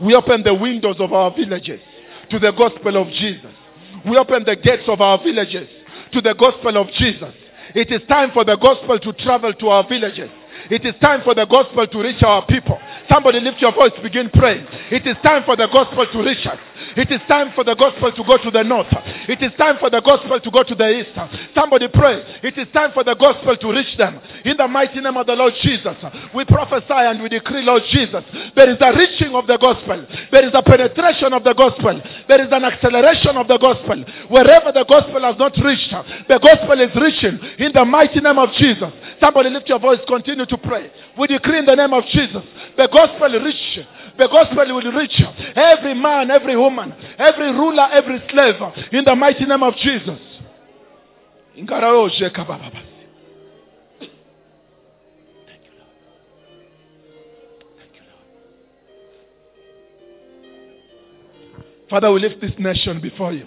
We 0.03 0.17
open 0.17 0.43
the 0.43 0.55
windows 0.55 0.97
of 0.99 1.13
our 1.13 1.31
villages 1.31 1.81
to 2.31 2.41
the 2.41 2.51
gospel 2.51 3.01
of 3.01 3.07
Jesus. 3.13 3.55
We 4.05 4.19
open 4.19 4.43
the 4.45 4.57
gates 4.57 4.89
of 4.89 5.01
our 5.01 5.23
villages 5.23 5.69
to 6.13 6.21
the 6.21 6.35
gospel 6.35 6.77
of 6.79 6.89
Jesus. 6.99 7.33
It 7.77 7.93
is 7.93 8.01
time 8.09 8.33
for 8.33 8.45
the 8.45 8.57
gospel 8.57 8.99
to 8.99 9.13
travel 9.13 9.55
to 9.55 9.69
our 9.69 9.89
villages. 9.89 10.31
It 10.69 10.85
is 10.85 10.95
time 11.01 11.23
for 11.25 11.35
the 11.35 11.47
gospel 11.47 11.87
to 11.87 11.99
reach 11.99 12.23
our 12.23 12.45
people. 12.47 12.79
Somebody 13.09 13.41
lift 13.41 13.61
your 13.61 13.73
voice, 13.73 13.93
begin 14.03 14.31
praying. 14.31 14.67
It 14.91 15.07
is 15.07 15.17
time 15.23 15.45
for 15.45 15.57
the 15.57 15.69
gospel 15.73 16.07
to 16.13 16.19
reach 16.23 16.47
us. 16.47 16.59
It 16.97 17.11
is 17.11 17.21
time 17.29 17.53
for 17.55 17.63
the 17.63 17.75
gospel 17.75 18.11
to 18.11 18.23
go 18.25 18.37
to 18.39 18.51
the 18.51 18.63
north. 18.65 18.89
It 19.29 19.43
is 19.43 19.53
time 19.59 19.79
for 19.79 19.91
the 19.91 20.01
gospel 20.01 20.41
to 20.41 20.51
go 20.51 20.63
to 20.65 20.75
the 20.75 20.89
east. 20.89 21.15
Somebody 21.55 21.89
pray. 21.89 22.41
It 22.43 22.57
is 22.59 22.67
time 22.73 22.91
for 22.93 23.05
the 23.05 23.15
gospel 23.15 23.57
to 23.57 23.69
reach 23.71 23.97
them. 23.97 24.19
In 24.45 24.57
the 24.57 24.67
mighty 24.67 25.01
name 25.01 25.17
of 25.17 25.27
the 25.27 25.35
Lord 25.35 25.55
Jesus, 25.63 25.97
we 26.35 26.45
prophesy 26.45 26.87
and 26.91 27.23
we 27.23 27.29
decree, 27.29 27.63
Lord 27.63 27.83
Jesus, 27.91 28.25
there 28.57 28.71
is 28.71 28.79
a 28.81 28.91
reaching 28.97 29.35
of 29.35 29.47
the 29.47 29.59
gospel. 29.59 30.07
There 30.33 30.47
is 30.47 30.53
a 30.55 30.63
penetration 30.63 31.33
of 31.33 31.45
the 31.45 31.55
gospel. 31.55 32.01
There 32.29 32.41
is 32.41 32.49
an 32.51 32.65
acceleration 32.65 33.37
of 33.37 33.47
the 33.47 33.59
gospel. 33.59 34.03
Wherever 34.29 34.73
the 34.73 34.85
gospel 34.89 35.21
has 35.23 35.37
not 35.39 35.55
reached, 35.63 35.93
the 36.29 36.39
gospel 36.39 36.81
is 36.81 36.91
reaching. 36.97 37.39
In 37.59 37.73
the 37.73 37.85
mighty 37.85 38.21
name 38.21 38.39
of 38.39 38.51
Jesus. 38.57 38.91
Somebody 39.21 39.51
lift 39.51 39.69
your 39.69 39.79
voice, 39.79 40.01
continue 40.09 40.47
to 40.51 40.59
pray. 40.59 40.91
We 41.19 41.27
decree 41.27 41.59
in 41.59 41.67
the 41.67 41.75
name 41.75 41.93
of 41.93 42.05
Jesus, 42.07 42.43
the 42.77 42.89
gospel 42.93 43.29
reach 43.41 43.87
the 44.19 44.29
gospel 44.29 44.67
will 44.75 44.93
reach 44.93 45.23
every 45.57 45.95
man, 45.95 46.31
every 46.31 46.55
woman, 46.55 46.93
every 47.19 47.53
ruler, 47.53 47.89
every 47.91 48.23
slave 48.31 48.57
in 48.93 49.05
the 49.05 49.15
mighty 49.17 49.47
name 49.47 49.63
of 49.63 49.75
Jesus. 49.77 50.19
Father, 61.89 62.13
we 62.13 62.21
lift 62.21 62.41
this 62.41 62.53
nation 62.59 63.01
before 63.01 63.33
you 63.33 63.47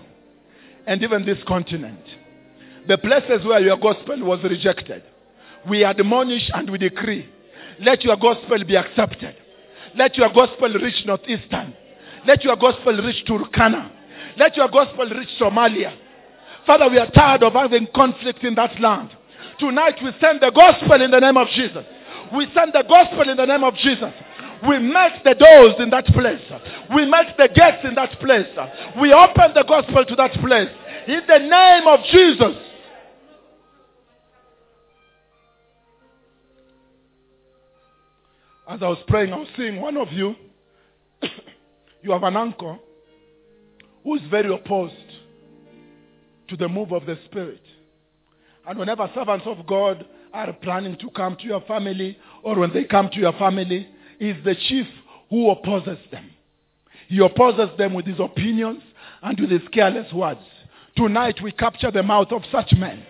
and 0.88 1.01
even 1.04 1.26
this 1.26 1.38
continent. 1.47 2.01
The 2.88 2.97
places 2.97 3.45
where 3.45 3.62
your 3.62 3.78
gospel 3.78 4.22
was 4.24 4.43
rejected, 4.43 5.04
we 5.70 5.84
admonish 5.84 6.49
and 6.53 6.70
we 6.70 6.78
decree, 6.78 7.30
let 7.80 8.03
your 8.03 8.18
gospel 8.18 8.64
be 8.66 8.76
accepted. 8.76 9.36
Let 9.95 10.18
your 10.18 10.30
gospel 10.34 10.74
reach 10.74 11.05
Northeastern. 11.05 11.74
Let 12.26 12.43
your 12.43 12.55
gospel 12.55 12.93
reach 12.93 13.26
Turkana. 13.26 13.91
Let 14.38 14.55
your 14.55 14.70
gospel 14.70 15.05
reach 15.05 15.30
Somalia. 15.39 15.95
Father, 16.66 16.89
we 16.89 16.97
are 16.97 17.11
tired 17.11 17.43
of 17.43 17.53
having 17.53 17.88
conflict 17.93 18.43
in 18.43 18.55
that 18.55 18.80
land. 18.80 19.09
Tonight 19.59 19.95
we 20.03 20.11
send 20.20 20.41
the 20.41 20.51
gospel 20.51 21.01
in 21.01 21.11
the 21.11 21.20
name 21.20 21.38
of 21.38 21.47
Jesus. 21.49 21.86
We 22.36 22.47
send 22.55 22.74
the 22.74 22.84
gospel 22.88 23.30
in 23.30 23.38
the 23.38 23.45
name 23.45 23.64
of 23.64 23.76
Jesus. 23.76 24.14
We 24.68 24.80
make 24.80 25.24
the 25.24 25.36
doors 25.36 25.76
in 25.80 25.89
that 25.89 26.05
place. 26.07 26.41
We 26.95 27.05
make 27.05 27.36
the 27.38 27.49
gates 27.53 27.84
in 27.84 27.95
that 27.95 28.18
place. 28.20 28.47
We 28.99 29.14
open 29.14 29.53
the 29.53 29.66
gospel 29.68 30.05
to 30.05 30.16
that 30.16 30.34
place. 30.34 30.70
In 31.07 31.22
the 31.28 31.39
name 31.39 31.88
of 31.88 31.99
Jesus. 32.11 32.72
As 38.68 38.82
I 38.82 38.88
was 38.88 38.99
praying, 39.07 39.34
I 39.34 39.38
was 39.38 39.47
seeing 39.57 39.80
one 39.82 39.97
of 39.97 40.11
you. 40.11 40.36
you 42.01 42.11
have 42.11 42.24
an 42.24 42.38
uncle 42.38 42.80
who 44.03 44.16
is 44.16 44.22
very 44.30 44.53
opposed 44.53 44.93
to 46.47 46.57
the 46.57 46.68
move 46.68 46.91
of 46.93 47.05
the 47.05 47.18
Spirit. 47.26 47.61
And 48.66 48.80
whenever 48.80 49.09
servants 49.14 49.45
of 49.47 49.66
God 49.68 50.05
are 50.34 50.53
planning 50.53 50.97
to 50.97 51.09
come 51.09 51.36
to 51.38 51.43
your 51.43 51.61
family, 51.61 52.18
or 52.41 52.57
when 52.57 52.74
they 52.74 52.86
come 52.86 53.09
to 53.09 53.20
your 53.20 53.34
family, 53.34 53.88
is 54.20 54.38
the 54.45 54.55
chief 54.55 54.88
who 55.30 55.49
opposes 55.49 55.97
them. 56.11 56.30
He 57.07 57.20
opposes 57.20 57.70
them 57.78 57.93
with 57.93 58.05
his 58.05 58.20
opinions 58.20 58.82
and 59.22 59.39
with 59.39 59.51
his 59.51 59.68
careless 59.72 60.11
words. 60.14 60.39
Tonight 60.95 61.41
we 61.43 61.51
capture 61.51 61.91
the 61.91 62.03
mouth 62.03 62.32
of 62.32 62.43
such 62.51 62.72
men. 62.78 63.05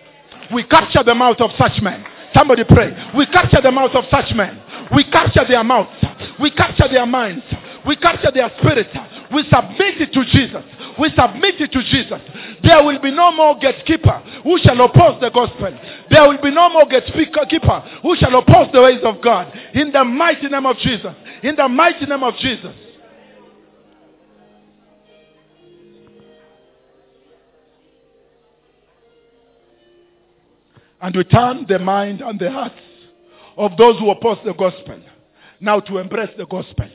We 0.52 0.64
capture 0.64 1.02
the 1.04 1.14
mouth 1.14 1.40
of 1.40 1.50
such 1.56 1.80
men. 1.80 2.04
Somebody 2.34 2.64
pray. 2.64 3.12
We 3.16 3.26
capture 3.26 3.60
the 3.62 3.70
mouth 3.70 3.92
of 3.94 4.04
such 4.10 4.34
men. 4.34 4.60
We 4.94 5.04
capture 5.10 5.44
their 5.46 5.64
mouths. 5.64 5.90
We 6.40 6.50
capture 6.50 6.88
their 6.88 7.06
minds. 7.06 7.44
We 7.86 7.96
capture 7.96 8.30
their 8.32 8.50
spirits. 8.58 8.90
We 9.32 9.42
submit 9.44 10.00
it 10.00 10.12
to 10.12 10.24
Jesus. 10.24 10.64
We 10.98 11.10
submit 11.10 11.60
it 11.60 11.72
to 11.72 11.82
Jesus. 11.82 12.20
There 12.62 12.82
will 12.82 13.00
be 13.00 13.10
no 13.10 13.32
more 13.32 13.58
gatekeeper 13.58 14.22
who 14.42 14.58
shall 14.58 14.80
oppose 14.80 15.20
the 15.20 15.30
gospel. 15.30 15.76
There 16.10 16.28
will 16.28 16.40
be 16.40 16.50
no 16.50 16.70
more 16.70 16.86
gatekeeper 16.86 17.80
who 18.02 18.16
shall 18.16 18.34
oppose 18.36 18.68
the 18.72 18.82
ways 18.82 19.00
of 19.04 19.20
God. 19.20 19.52
In 19.74 19.92
the 19.92 20.04
mighty 20.04 20.48
name 20.48 20.66
of 20.66 20.76
Jesus. 20.78 21.14
In 21.42 21.56
the 21.56 21.68
mighty 21.68 22.06
name 22.06 22.22
of 22.22 22.34
Jesus. 22.36 22.74
And 31.02 31.14
we 31.14 31.24
turn 31.24 31.66
the 31.68 31.78
mind 31.78 32.22
and 32.22 32.38
the 32.38 32.50
hearts 32.50 32.76
of 33.56 33.76
those 33.76 33.98
who 33.98 34.10
oppose 34.10 34.38
the 34.44 34.54
gospel 34.54 34.98
now 35.60 35.80
to 35.80 35.98
embrace 35.98 36.30
the 36.36 36.46
gospel. 36.46 36.88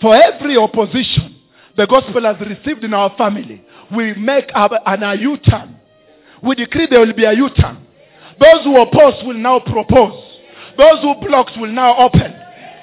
For 0.00 0.14
every 0.14 0.56
opposition 0.56 1.36
the 1.76 1.86
gospel 1.86 2.22
has 2.22 2.36
received 2.40 2.84
in 2.84 2.94
our 2.94 3.14
family, 3.16 3.64
we 3.94 4.14
make 4.14 4.50
an 4.54 5.20
U-turn. 5.20 5.76
We 6.42 6.54
decree 6.54 6.86
there 6.90 7.00
will 7.00 7.12
be 7.14 7.24
a 7.24 7.32
U-turn. 7.32 7.86
Those 8.40 8.64
who 8.64 8.80
oppose 8.80 9.22
will 9.24 9.38
now 9.38 9.60
propose. 9.60 10.22
Those 10.76 11.00
who 11.00 11.14
block 11.26 11.48
will 11.56 11.72
now 11.72 11.96
open. 11.96 12.34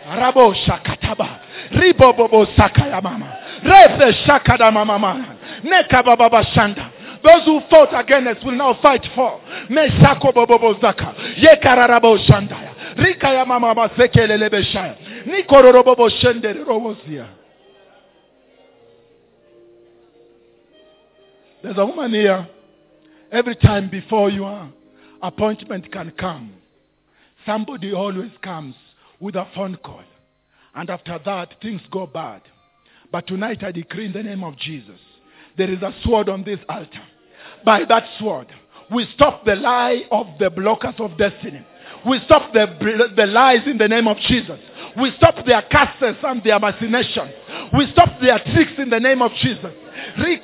Rabo 0.07 0.53
shakataba. 0.65 1.39
Ribobobo 1.71 2.45
sakayamama. 2.55 3.38
Refe 3.63 4.26
shakadamama. 4.26 5.38
Nekababa 5.63 6.43
shanda. 6.53 6.91
Those 7.24 7.45
who 7.45 7.61
fought 7.69 7.97
against 7.97 8.39
us 8.39 8.43
will 8.43 8.51
now 8.51 8.78
fight 8.82 9.05
for. 9.15 9.39
Mesako 9.69 10.34
bobobo 10.34 10.74
zaka. 10.82 11.15
Yekararabo 11.38 12.17
shandaya. 12.28 12.95
Rikaya 12.97 13.45
mama 13.47 13.74
basekelele 13.74 14.49
beshaya. 14.49 14.97
Nikororobobo 15.26 16.09
shendere 16.21 16.65
robozia. 16.65 17.28
There's 21.63 21.78
a 21.78 21.86
woman 21.86 22.11
here. 22.11 22.45
Every 23.32 23.55
time 23.55 23.89
before 23.89 24.30
you 24.30 24.41
your 24.41 24.69
appointment 25.21 25.89
can 25.91 26.11
come, 26.19 26.51
somebody 27.45 27.93
always 27.93 28.32
comes 28.41 28.76
with 29.19 29.36
a 29.36 29.47
phone 29.55 29.78
call. 29.78 30.03
And 30.76 30.89
after 30.89 31.17
that, 31.26 31.55
things 31.61 31.82
go 31.89 32.05
bad. 32.05 32.41
But 33.11 33.28
tonight 33.28 33.63
I 33.63 33.71
decree 33.71 34.07
in 34.07 34.11
the 34.11 34.24
name 34.24 34.43
of 34.43 34.57
Jesus, 34.57 34.99
there 35.57 35.71
is 35.71 35.82
a 35.82 35.93
sword 36.03 36.30
on 36.30 36.43
this 36.43 36.59
altar. 36.67 37.07
By 37.65 37.85
that 37.85 38.03
sword, 38.19 38.47
we 38.91 39.07
stop 39.15 39.45
the 39.45 39.55
lie 39.55 40.03
of 40.11 40.27
the 40.39 40.49
blockers 40.49 40.99
of 40.99 41.17
destiny. 41.17 41.65
We 42.05 42.19
stop 42.25 42.51
the, 42.53 42.67
the 43.15 43.25
lies 43.25 43.65
in 43.65 43.77
the 43.77 43.87
name 43.87 44.07
of 44.07 44.17
Jesus. 44.27 44.59
We 44.99 45.11
stop 45.17 45.45
their 45.45 45.61
curses 45.63 46.17
and 46.23 46.43
their 46.43 46.59
machinations. 46.59 47.31
We 47.73 47.89
stop 47.91 48.19
their 48.21 48.39
tricks 48.39 48.73
in 48.77 48.89
the 48.89 48.99
name 48.99 49.21
of 49.21 49.31
Jesus. 49.41 49.71
Every 50.17 50.37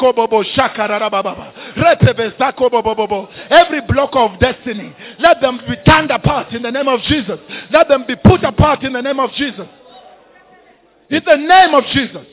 block 3.81 4.09
of 4.13 4.39
destiny, 4.39 4.95
let 5.19 5.41
them 5.41 5.59
be 5.67 5.75
turned 5.85 6.11
apart 6.11 6.53
in 6.53 6.61
the 6.61 6.71
name 6.71 6.87
of 6.87 7.01
Jesus. 7.01 7.39
Let 7.71 7.89
them 7.89 8.05
be 8.07 8.15
put 8.15 8.43
apart 8.43 8.83
in 8.83 8.93
the 8.93 9.01
name 9.01 9.19
of 9.19 9.31
Jesus. 9.33 9.67
In 11.09 11.21
the 11.25 11.35
name 11.35 11.73
of 11.73 11.83
Jesus. 11.93 12.25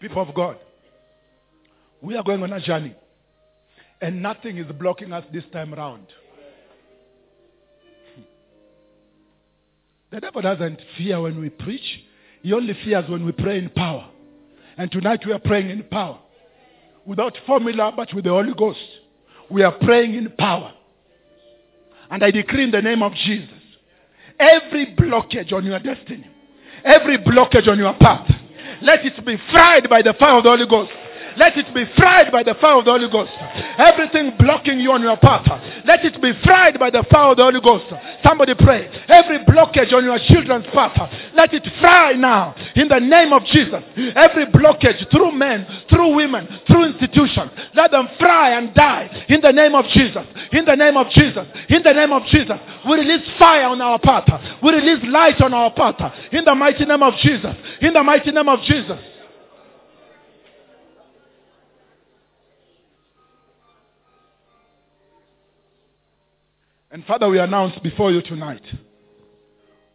People 0.00 0.22
of 0.22 0.34
God, 0.34 0.56
we 2.00 2.16
are 2.16 2.22
going 2.22 2.42
on 2.42 2.52
a 2.52 2.60
journey. 2.60 2.94
And 4.00 4.22
nothing 4.22 4.58
is 4.58 4.66
blocking 4.78 5.12
us 5.12 5.24
this 5.32 5.42
time 5.52 5.74
around. 5.74 6.06
The 10.10 10.20
devil 10.20 10.40
doesn't 10.40 10.80
fear 10.96 11.20
when 11.20 11.40
we 11.40 11.50
preach. 11.50 11.82
He 12.42 12.52
only 12.52 12.74
fears 12.84 13.08
when 13.08 13.26
we 13.26 13.32
pray 13.32 13.58
in 13.58 13.68
power. 13.70 14.08
And 14.76 14.90
tonight 14.90 15.20
we 15.26 15.32
are 15.32 15.40
praying 15.40 15.70
in 15.70 15.82
power. 15.84 16.20
Without 17.04 17.36
formula, 17.46 17.92
but 17.94 18.14
with 18.14 18.24
the 18.24 18.30
Holy 18.30 18.54
Ghost. 18.54 18.78
We 19.50 19.62
are 19.62 19.72
praying 19.72 20.14
in 20.14 20.30
power. 20.38 20.72
And 22.10 22.22
I 22.22 22.30
decree 22.30 22.64
in 22.64 22.70
the 22.70 22.80
name 22.80 23.02
of 23.02 23.12
Jesus. 23.14 23.50
Every 24.38 24.94
blockage 24.94 25.52
on 25.52 25.64
your 25.64 25.80
destiny. 25.80 26.26
Every 26.84 27.18
blockage 27.18 27.66
on 27.66 27.78
your 27.78 27.94
path. 27.94 28.30
Let 28.82 29.04
it 29.04 29.24
be 29.24 29.36
fried 29.50 29.88
by 29.88 30.02
the 30.02 30.14
fire 30.14 30.38
of 30.38 30.44
the 30.44 30.50
Holy 30.50 30.66
Ghost. 30.66 30.90
Let 31.38 31.56
it 31.56 31.72
be 31.72 31.84
fried 31.96 32.32
by 32.32 32.42
the 32.42 32.54
fire 32.60 32.78
of 32.78 32.84
the 32.84 32.90
Holy 32.90 33.08
Ghost. 33.08 33.30
Everything 33.78 34.34
blocking 34.38 34.80
you 34.80 34.90
on 34.90 35.02
your 35.02 35.16
path, 35.16 35.46
let 35.84 36.04
it 36.04 36.20
be 36.20 36.32
fried 36.44 36.78
by 36.78 36.90
the 36.90 37.04
fire 37.10 37.30
of 37.30 37.36
the 37.36 37.44
Holy 37.44 37.60
Ghost. 37.60 37.86
Somebody 38.26 38.54
pray. 38.54 38.90
Every 39.06 39.44
blockage 39.44 39.92
on 39.92 40.04
your 40.04 40.18
children's 40.26 40.66
path, 40.74 40.98
let 41.34 41.54
it 41.54 41.66
fry 41.80 42.12
now 42.14 42.54
in 42.74 42.88
the 42.88 42.98
name 42.98 43.32
of 43.32 43.44
Jesus. 43.46 43.82
Every 44.16 44.46
blockage 44.46 45.08
through 45.10 45.32
men, 45.32 45.66
through 45.88 46.14
women, 46.16 46.48
through 46.66 46.86
institutions, 46.86 47.52
let 47.74 47.92
them 47.92 48.08
fry 48.18 48.58
and 48.58 48.74
die 48.74 49.26
in 49.28 49.40
the 49.40 49.52
name 49.52 49.74
of 49.74 49.84
Jesus. 49.94 50.26
In 50.52 50.64
the 50.64 50.74
name 50.74 50.96
of 50.96 51.08
Jesus. 51.10 51.46
In 51.68 51.82
the 51.82 51.92
name 51.92 52.12
of 52.12 52.24
Jesus. 52.26 52.58
We 52.88 52.96
release 52.98 53.26
fire 53.38 53.68
on 53.68 53.80
our 53.80 53.98
path. 53.98 54.28
We 54.62 54.72
release 54.72 55.04
light 55.08 55.40
on 55.40 55.54
our 55.54 55.72
path. 55.72 56.12
In 56.32 56.44
the 56.44 56.54
mighty 56.54 56.84
name 56.84 57.02
of 57.02 57.14
Jesus. 57.22 57.54
In 57.80 57.92
the 57.92 58.02
mighty 58.02 58.32
name 58.32 58.48
of 58.48 58.60
Jesus. 58.62 58.98
And 66.98 67.06
Father, 67.06 67.28
we 67.28 67.38
announce 67.38 67.78
before 67.78 68.10
you 68.10 68.20
tonight, 68.22 68.64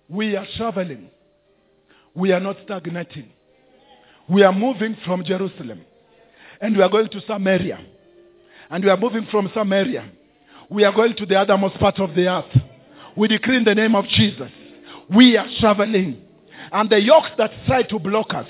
we 0.08 0.38
are 0.38 0.48
traveling. 0.56 1.10
We 2.16 2.32
are 2.32 2.40
not 2.40 2.56
stagnating. 2.64 3.30
We 4.30 4.42
are 4.42 4.54
moving 4.54 4.96
from 5.04 5.26
Jerusalem. 5.26 5.82
And 6.62 6.78
we 6.78 6.82
are 6.82 6.88
going 6.88 7.10
to 7.10 7.20
Samaria. 7.28 7.78
And 8.70 8.86
we 8.86 8.90
are 8.90 8.96
moving 8.96 9.28
from 9.30 9.52
Samaria. 9.54 10.10
We 10.70 10.86
are 10.86 10.94
going 10.94 11.14
to 11.18 11.26
the 11.26 11.36
othermost 11.36 11.78
part 11.78 12.00
of 12.00 12.16
the 12.16 12.26
earth. 12.26 12.58
We 13.18 13.28
decree 13.28 13.58
in 13.58 13.66
the 13.66 13.76
name 13.76 13.96
of 13.96 14.06
Jesus. 14.08 14.52
We 15.14 15.36
are 15.36 15.48
traveling. 15.60 16.22
And 16.72 16.90
the 16.90 17.02
yokes 17.02 17.32
that 17.38 17.52
try 17.66 17.84
to 17.84 18.00
block 18.00 18.34
us, 18.34 18.48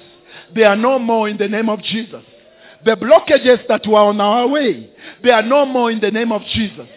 they 0.54 0.64
are 0.64 0.76
no 0.76 1.00
more 1.00 1.28
in 1.28 1.38
the 1.38 1.48
name 1.48 1.70
of 1.70 1.82
Jesus. 1.82 2.24
The 2.86 2.98
blockages 2.98 3.68
that 3.68 3.88
were 3.88 3.98
on 3.98 4.22
our 4.22 4.48
way, 4.48 4.92
they 5.24 5.32
are 5.32 5.42
no 5.42 5.66
more 5.66 5.90
in 5.90 6.00
the 6.00 6.12
name 6.12 6.32
of 6.32 6.44
Jesus. 6.54 6.88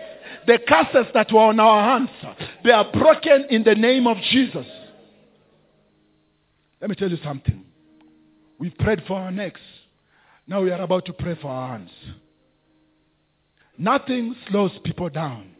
The 0.46 0.58
curses 0.66 1.06
that 1.12 1.32
were 1.32 1.40
on 1.40 1.58
our 1.58 1.98
hands, 1.98 2.10
they 2.62 2.70
are 2.70 2.90
broken 2.92 3.46
in 3.50 3.64
the 3.64 3.74
name 3.74 4.06
of 4.06 4.16
Jesus. 4.30 4.66
Let 6.80 6.90
me 6.90 6.96
tell 6.96 7.10
you 7.10 7.18
something. 7.24 7.64
We 8.58 8.70
prayed 8.70 9.02
for 9.06 9.18
our 9.18 9.30
necks. 9.30 9.60
Now 10.46 10.62
we 10.62 10.70
are 10.70 10.80
about 10.80 11.04
to 11.06 11.12
pray 11.12 11.36
for 11.40 11.48
our 11.48 11.76
hands. 11.76 11.90
Nothing 13.76 14.34
slows 14.48 14.70
people 14.84 15.08
down 15.08 15.50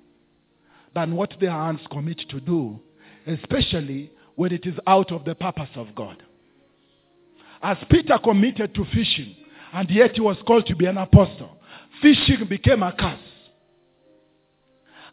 than 0.95 1.17
what 1.17 1.35
their 1.41 1.51
hands 1.51 1.81
commit 1.91 2.21
to 2.31 2.41
do, 2.41 2.81
especially 3.27 4.11
when 4.37 4.53
it 4.53 4.65
is 4.67 4.75
out 4.87 5.11
of 5.13 5.25
the 5.25 5.35
purpose 5.35 5.69
of 5.75 5.95
God. 5.95 6.23
As 7.63 7.77
Peter 7.91 8.19
committed 8.23 8.75
to 8.75 8.85
fishing, 8.87 9.35
and 9.73 9.91
yet 9.91 10.13
he 10.13 10.21
was 10.21 10.37
called 10.47 10.67
to 10.67 10.77
be 10.77 10.87
an 10.87 10.97
apostle, 10.97 11.59
fishing 12.01 12.47
became 12.49 12.83
a 12.83 12.93
curse. 12.93 13.19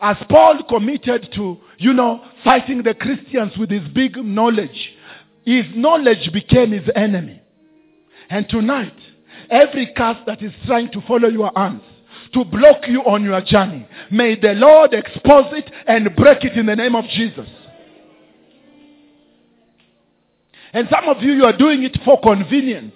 As 0.04 0.18
Paul 0.30 0.64
committed 0.68 1.30
to, 1.36 1.58
you 1.78 1.94
know, 1.94 2.22
fighting 2.44 2.84
the 2.84 2.94
Christians 2.94 3.54
with 3.58 3.70
his 3.70 3.88
big 3.94 4.18
knowledge, 4.18 4.92
his 5.46 5.64
knowledge 5.74 6.30
became 6.34 6.74
his 6.74 6.90
enemy. 6.94 7.42
And 8.30 8.48
tonight, 8.50 8.98
every 9.50 9.94
curse 9.96 10.18
that 10.26 10.44
is 10.44 10.52
trying 10.66 10.92
to 10.92 11.00
follow 11.08 11.30
your 11.30 11.54
hands, 11.56 11.84
to 12.34 12.44
block 12.44 12.86
you 12.90 13.00
on 13.04 13.24
your 13.24 13.40
journey, 13.44 13.88
may 14.12 14.38
the 14.38 14.52
Lord 14.56 14.94
expose 14.94 15.54
it 15.54 15.72
and 15.88 16.14
break 16.18 16.44
it 16.44 16.58
in 16.58 16.66
the 16.66 16.76
name 16.76 16.98
of 16.98 17.06
Jesus. 17.06 17.48
And 20.74 20.90
some 20.92 21.08
of 21.08 21.24
you, 21.24 21.32
you 21.32 21.46
are 21.46 21.56
doing 21.56 21.84
it 21.84 21.98
for 22.04 22.20
convenience. 22.20 22.94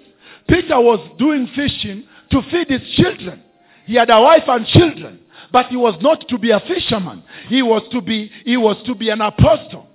Peter 0.50 0.78
was 0.82 1.00
doing 1.18 1.48
fishing 1.56 2.04
to 2.32 2.42
feed 2.52 2.70
his 2.70 2.82
children. 2.98 3.44
He 3.86 3.96
had 3.96 4.10
a 4.10 4.20
wife 4.20 4.44
and 4.48 4.68
children, 4.68 5.20
but 5.52 5.68
he 5.68 5.78
was 5.78 5.96
not 6.02 6.28
to 6.28 6.38
be 6.38 6.52
a 6.52 6.60
fisherman. 6.60 7.24
He 7.48 7.62
was 7.62 7.84
to 7.92 8.02
be, 8.02 8.32
he 8.46 8.58
was 8.58 8.78
to 8.86 8.96
be 8.96 9.10
an 9.10 9.22
apostle. 9.22 9.88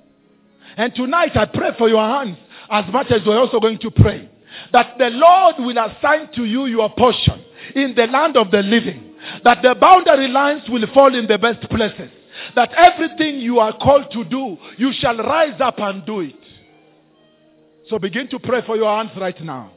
And 0.76 0.94
tonight 0.94 1.36
I 1.36 1.46
pray 1.46 1.70
for 1.76 1.88
your 1.88 2.02
hands 2.02 2.38
as 2.70 2.84
much 2.92 3.10
as 3.10 3.20
we're 3.26 3.38
also 3.38 3.60
going 3.60 3.78
to 3.78 3.90
pray. 3.90 4.28
That 4.72 4.98
the 4.98 5.10
Lord 5.10 5.56
will 5.58 5.78
assign 5.78 6.30
to 6.34 6.44
you 6.44 6.66
your 6.66 6.90
portion 6.90 7.44
in 7.74 7.94
the 7.94 8.06
land 8.06 8.36
of 8.36 8.50
the 8.50 8.62
living. 8.62 9.14
That 9.44 9.62
the 9.62 9.74
boundary 9.74 10.28
lines 10.28 10.62
will 10.68 10.86
fall 10.92 11.14
in 11.14 11.26
the 11.26 11.38
best 11.38 11.68
places. 11.70 12.10
That 12.54 12.72
everything 12.74 13.36
you 13.40 13.60
are 13.60 13.76
called 13.76 14.10
to 14.12 14.24
do, 14.24 14.56
you 14.78 14.92
shall 14.98 15.16
rise 15.16 15.60
up 15.60 15.78
and 15.78 16.04
do 16.04 16.20
it. 16.20 16.36
So 17.88 17.98
begin 17.98 18.28
to 18.28 18.38
pray 18.38 18.62
for 18.64 18.76
your 18.76 18.94
hands 18.96 19.12
right 19.16 19.38
now. 19.42 19.72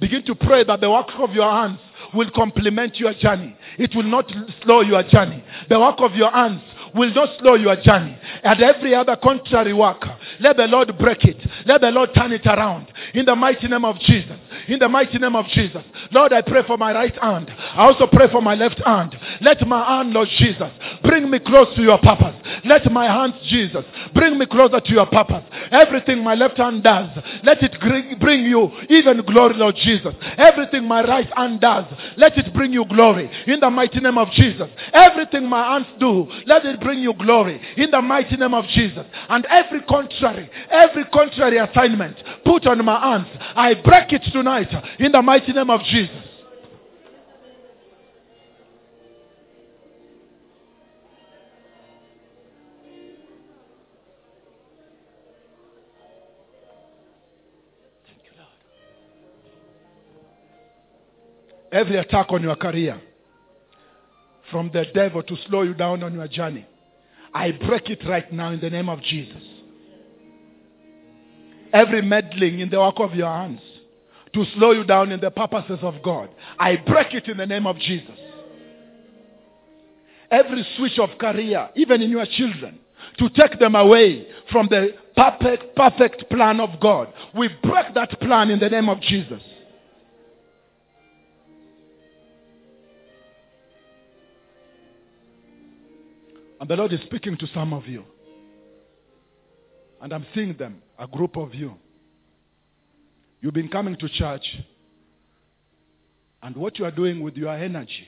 Begin 0.00 0.24
to 0.24 0.34
pray 0.34 0.64
that 0.64 0.80
the 0.80 0.90
work 0.90 1.08
of 1.18 1.32
your 1.32 1.50
hands 1.50 1.78
will 2.14 2.30
complement 2.34 2.96
your 2.96 3.14
journey. 3.14 3.56
It 3.78 3.94
will 3.94 4.04
not 4.04 4.30
slow 4.62 4.80
your 4.82 5.02
journey. 5.04 5.42
The 5.68 5.78
work 5.78 5.96
of 5.98 6.14
your 6.14 6.30
hands 6.30 6.62
will 6.94 7.12
not 7.14 7.28
slow 7.38 7.54
your 7.54 7.76
journey. 7.76 8.16
And 8.42 8.62
every 8.62 8.94
other 8.94 9.16
contrary 9.16 9.72
work, 9.72 10.04
let 10.40 10.56
the 10.56 10.66
Lord 10.66 10.96
break 10.98 11.24
it. 11.24 11.36
Let 11.66 11.80
the 11.80 11.90
Lord 11.90 12.10
turn 12.14 12.32
it 12.32 12.46
around. 12.46 12.86
In 13.14 13.26
the 13.26 13.36
mighty 13.36 13.68
name 13.68 13.84
of 13.84 13.98
Jesus. 14.00 14.36
In 14.68 14.78
the 14.78 14.88
mighty 14.88 15.18
name 15.18 15.36
of 15.36 15.46
Jesus. 15.46 15.82
Lord, 16.12 16.32
I 16.32 16.42
pray 16.42 16.62
for 16.66 16.76
my 16.76 16.92
right 16.92 17.16
hand. 17.16 17.50
I 17.50 17.86
also 17.86 18.06
pray 18.06 18.30
for 18.30 18.42
my 18.42 18.54
left 18.54 18.80
hand. 18.80 19.16
Let 19.40 19.66
my 19.66 19.84
hand, 19.84 20.12
Lord 20.12 20.28
Jesus, 20.38 20.70
bring 21.02 21.30
me 21.30 21.38
close 21.38 21.74
to 21.76 21.82
your 21.82 21.98
purpose. 21.98 22.34
Let 22.64 22.90
my 22.90 23.06
hands, 23.06 23.34
Jesus, 23.48 23.84
bring 24.14 24.38
me 24.38 24.46
closer 24.46 24.80
to 24.80 24.92
your 24.92 25.06
purpose. 25.06 25.44
Everything 25.70 26.22
my 26.22 26.34
left 26.34 26.56
hand 26.56 26.82
does, 26.82 27.08
let 27.42 27.62
it 27.62 27.78
bring 27.80 28.44
you 28.44 28.70
even 28.88 29.22
glory, 29.22 29.54
Lord 29.54 29.76
Jesus. 29.76 30.14
Everything 30.36 30.86
my 30.86 31.02
right 31.02 31.30
hand 31.36 31.60
does, 31.60 31.84
let 32.16 32.36
it 32.38 32.52
bring 32.54 32.72
you 32.72 32.84
glory. 32.86 33.30
In 33.46 33.60
the 33.60 33.70
mighty 33.70 34.00
name 34.00 34.18
of 34.18 34.30
Jesus. 34.32 34.68
Everything 34.92 35.48
my 35.48 35.72
hands 35.72 35.86
do, 35.98 36.26
let 36.46 36.64
it 36.64 36.79
bring 36.80 37.00
you 37.00 37.14
glory. 37.14 37.60
In 37.76 37.90
the 37.90 38.00
mighty 38.00 38.36
name 38.36 38.54
of 38.54 38.66
Jesus. 38.66 39.06
And 39.28 39.44
every 39.46 39.82
contrary, 39.82 40.50
every 40.70 41.04
contrary 41.06 41.58
assignment 41.58 42.16
put 42.44 42.66
on 42.66 42.84
my 42.84 43.00
hands, 43.00 43.28
I 43.54 43.74
break 43.74 44.12
it 44.12 44.22
tonight 44.32 44.68
in 44.98 45.12
the 45.12 45.22
mighty 45.22 45.52
name 45.52 45.70
of 45.70 45.82
Jesus. 45.84 46.26
Every 61.72 61.96
attack 61.98 62.26
on 62.32 62.42
your 62.42 62.56
career 62.56 63.00
from 64.50 64.70
the 64.72 64.84
devil 64.94 65.22
to 65.22 65.36
slow 65.48 65.62
you 65.62 65.74
down 65.74 66.02
on 66.02 66.14
your 66.14 66.28
journey, 66.28 66.66
I 67.32 67.52
break 67.52 67.88
it 67.90 68.00
right 68.06 68.30
now 68.32 68.50
in 68.50 68.60
the 68.60 68.70
name 68.70 68.88
of 68.88 69.02
Jesus. 69.02 69.42
Every 71.72 72.02
meddling 72.02 72.60
in 72.60 72.70
the 72.70 72.80
work 72.80 72.96
of 72.98 73.14
your 73.14 73.32
hands 73.32 73.60
to 74.34 74.44
slow 74.56 74.72
you 74.72 74.84
down 74.84 75.12
in 75.12 75.20
the 75.20 75.30
purposes 75.30 75.78
of 75.82 76.02
God, 76.02 76.30
I 76.58 76.76
break 76.76 77.14
it 77.14 77.28
in 77.28 77.36
the 77.36 77.46
name 77.46 77.66
of 77.66 77.78
Jesus. 77.78 78.18
Every 80.30 80.66
switch 80.76 80.98
of 80.98 81.10
career, 81.18 81.70
even 81.74 82.02
in 82.02 82.10
your 82.10 82.26
children, 82.26 82.78
to 83.18 83.28
take 83.30 83.58
them 83.58 83.74
away 83.74 84.26
from 84.52 84.68
the 84.68 84.94
perfect, 85.16 85.74
perfect 85.74 86.30
plan 86.30 86.60
of 86.60 86.80
God, 86.80 87.12
we 87.34 87.48
break 87.62 87.94
that 87.94 88.20
plan 88.20 88.50
in 88.50 88.60
the 88.60 88.68
name 88.68 88.88
of 88.88 89.00
Jesus. 89.00 89.42
And 96.60 96.68
the 96.68 96.76
Lord 96.76 96.92
is 96.92 97.00
speaking 97.06 97.38
to 97.38 97.46
some 97.54 97.72
of 97.72 97.86
you. 97.86 98.04
And 100.02 100.12
I'm 100.12 100.26
seeing 100.34 100.54
them, 100.58 100.82
a 100.98 101.06
group 101.06 101.36
of 101.36 101.54
you. 101.54 101.74
You've 103.40 103.54
been 103.54 103.68
coming 103.68 103.96
to 103.96 104.08
church. 104.10 104.44
And 106.42 106.54
what 106.56 106.78
you 106.78 106.84
are 106.84 106.90
doing 106.90 107.22
with 107.22 107.36
your 107.36 107.54
energy, 107.54 108.06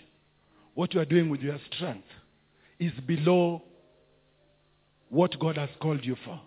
what 0.75 0.93
you 0.93 1.01
are 1.01 1.07
doing 1.07 1.31
with 1.31 1.41
your 1.41 1.59
strength, 1.75 2.07
is 2.79 2.93
below 3.07 3.63
what 5.09 5.39
God 5.39 5.57
has 5.57 5.71
called 5.81 6.05
you 6.05 6.17
for. 6.25 6.41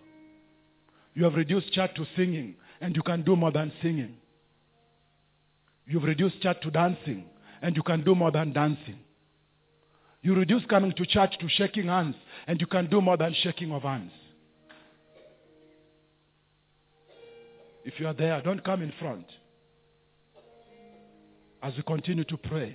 You 1.14 1.24
have 1.24 1.34
reduced 1.34 1.72
church 1.72 1.90
to 1.96 2.06
singing, 2.16 2.54
and 2.80 2.94
you 2.94 3.02
can 3.02 3.22
do 3.22 3.34
more 3.34 3.50
than 3.50 3.72
singing. 3.82 4.14
You've 5.86 6.04
reduced 6.04 6.40
church 6.40 6.58
to 6.62 6.70
dancing, 6.70 7.24
and 7.62 7.74
you 7.74 7.82
can 7.82 8.04
do 8.04 8.14
more 8.14 8.30
than 8.30 8.52
dancing. 8.52 8.98
You 10.26 10.34
reduce 10.34 10.66
coming 10.66 10.90
to 10.90 11.06
church 11.06 11.38
to 11.38 11.48
shaking 11.48 11.86
hands, 11.86 12.16
and 12.48 12.60
you 12.60 12.66
can 12.66 12.90
do 12.90 13.00
more 13.00 13.16
than 13.16 13.32
shaking 13.44 13.70
of 13.70 13.82
hands. 13.82 14.10
If 17.84 18.00
you 18.00 18.08
are 18.08 18.12
there, 18.12 18.42
don't 18.42 18.64
come 18.64 18.82
in 18.82 18.92
front. 18.98 19.24
As 21.62 21.74
we 21.76 21.84
continue 21.84 22.24
to 22.24 22.36
pray, 22.38 22.74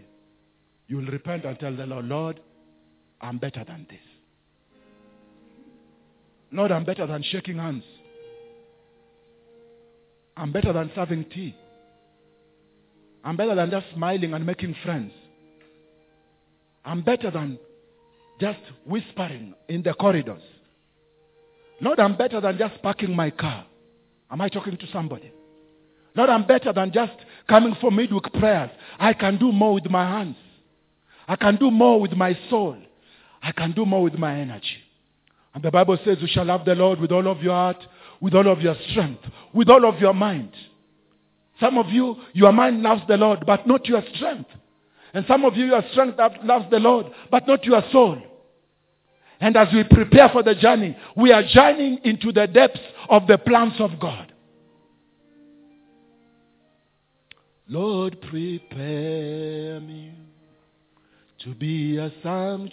you 0.88 0.96
will 0.96 1.08
repent 1.08 1.44
and 1.44 1.60
tell 1.60 1.76
the 1.76 1.86
Lord, 1.86 2.06
Lord, 2.06 2.40
I'm 3.20 3.38
better 3.38 3.66
than 3.68 3.86
this. 3.90 4.00
Lord, 6.54 6.72
I'm 6.72 6.86
better 6.86 7.06
than 7.06 7.22
shaking 7.22 7.58
hands. 7.58 7.84
I'm 10.38 10.54
better 10.54 10.72
than 10.72 10.90
serving 10.96 11.26
tea. 11.26 11.54
I'm 13.26 13.36
better 13.36 13.56
than 13.56 13.72
just 13.72 13.88
smiling 13.94 14.34
and 14.34 14.46
making 14.46 14.74
friends. 14.86 15.12
I'm 16.84 17.02
better 17.02 17.30
than 17.32 17.60
just 18.40 18.60
whispering 18.86 19.54
in 19.68 19.84
the 19.84 19.94
corridors. 19.94 20.42
Lord, 21.80 22.00
I'm 22.00 22.16
better 22.16 22.42
than 22.42 22.58
just 22.58 22.82
parking 22.82 23.16
my 23.16 23.30
car. 23.32 23.66
Am 24.30 24.42
I 24.42 24.50
talking 24.50 24.78
to 24.78 24.88
somebody? 24.92 25.32
Lord, 26.16 26.30
I'm 26.30 26.46
better 26.46 26.74
than 26.74 26.92
just 26.92 27.14
coming 27.48 27.76
for 27.80 27.92
midweek 27.92 28.32
prayers. 28.34 28.70
I 29.00 29.14
can 29.14 29.38
do 29.38 29.52
more 29.52 29.74
with 29.74 29.90
my 29.90 30.08
hands. 30.08 30.36
I 31.28 31.36
can 31.36 31.56
do 31.56 31.72
more 31.72 32.00
with 32.02 32.14
my 32.14 32.38
soul. 32.50 32.78
I 33.42 33.52
can 33.52 33.72
do 33.72 33.86
more 33.86 34.04
with 34.04 34.16
my 34.16 34.40
energy. 34.40 34.78
And 35.54 35.64
the 35.64 35.72
Bible 35.72 35.98
says, 36.04 36.18
You 36.20 36.28
shall 36.28 36.46
love 36.46 36.66
the 36.66 36.76
Lord 36.76 37.00
with 37.00 37.12
all 37.12 37.28
of 37.28 37.42
your 37.42 37.54
heart, 37.54 37.78
with 38.20 38.34
all 38.34 38.48
of 38.52 38.62
your 38.62 38.76
strength, 38.90 39.24
with 39.54 39.70
all 39.70 39.86
of 39.88 40.00
your 40.00 40.14
mind. 40.14 40.52
Some 41.60 41.78
of 41.78 41.90
you, 41.90 42.16
your 42.34 42.52
mind 42.52 42.82
loves 42.82 43.02
the 43.08 43.18
Lord, 43.18 43.44
but 43.46 43.68
not 43.68 43.86
your 43.86 44.04
strength. 44.16 44.50
And 45.14 45.26
some 45.28 45.44
of 45.46 45.56
you, 45.58 45.66
your 45.66 45.84
strength 45.92 46.18
loves 46.44 46.66
the 46.72 46.80
Lord, 46.80 47.08
but 47.30 47.48
not 47.48 47.64
your 47.66 47.84
soul. 47.92 48.22
And 49.40 49.58
as 49.58 49.68
we 49.74 49.84
prepare 49.84 50.30
for 50.30 50.44
the 50.44 50.56
journey, 50.56 50.96
we 51.18 51.32
are 51.32 51.44
journeying 51.44 52.00
into 52.04 52.32
the 52.32 52.48
depths 52.48 52.80
of 53.10 53.28
the 53.28 53.38
plans 53.38 53.74
of 53.80 54.00
God. 54.00 54.32
Lord, 57.68 58.22
prepare 58.22 59.80
me 59.80 60.14
to 61.44 61.56
be 61.56 61.98
a 61.98 62.12
sanctuary, 62.22 62.68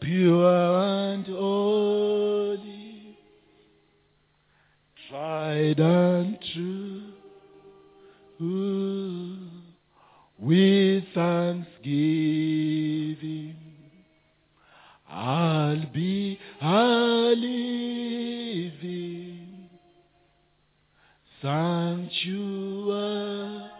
pure 0.00 0.78
and 0.82 1.26
holy, 1.26 3.16
tried 5.08 5.80
and 5.80 6.38
true. 6.52 7.15
Ooh, 8.40 9.36
with 10.38 11.04
thanksgiving, 11.14 13.56
I'll 15.08 15.86
be 15.94 16.38
a 16.60 17.32
living 17.34 18.78
sanctuary 21.40 23.70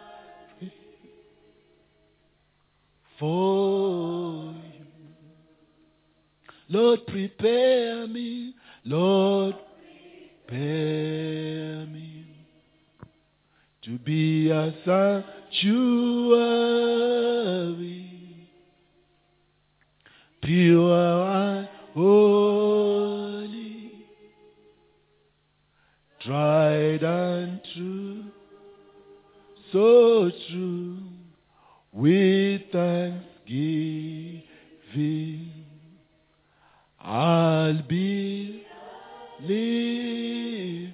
for 3.19 4.53
you. 4.53 4.85
Lord, 6.69 7.05
prepare 7.05 8.07
me, 8.07 8.55
Lord, 8.83 9.55
prepare 10.47 11.85
me 11.85 12.16
to 13.87 13.97
be 13.99 14.49
a 14.49 14.73
sanctuary, 14.83 15.69
pure 20.43 21.23
and 21.23 21.69
holy, 21.93 23.93
tried 26.19 27.01
and 27.01 27.61
true, 27.73 28.25
so 29.71 30.29
true, 30.49 30.97
with 31.93 32.63
thanksgiving. 32.73 34.43
I'll 36.99 37.81
be 37.83 38.65
living 39.39 40.86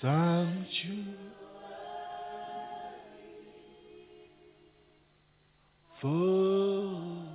sanctuary 0.00 1.16
for 6.00 7.26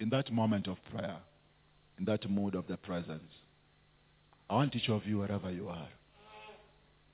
in 0.00 0.10
that 0.10 0.30
moment 0.30 0.68
of 0.68 0.76
prayer, 0.90 1.16
in 1.98 2.04
that 2.04 2.28
mood 2.28 2.54
of 2.54 2.66
the 2.66 2.76
presence, 2.76 3.22
I 4.50 4.54
want 4.54 4.76
each 4.76 4.88
of 4.90 5.06
you, 5.06 5.18
wherever 5.18 5.50
you 5.50 5.68
are, 5.68 5.88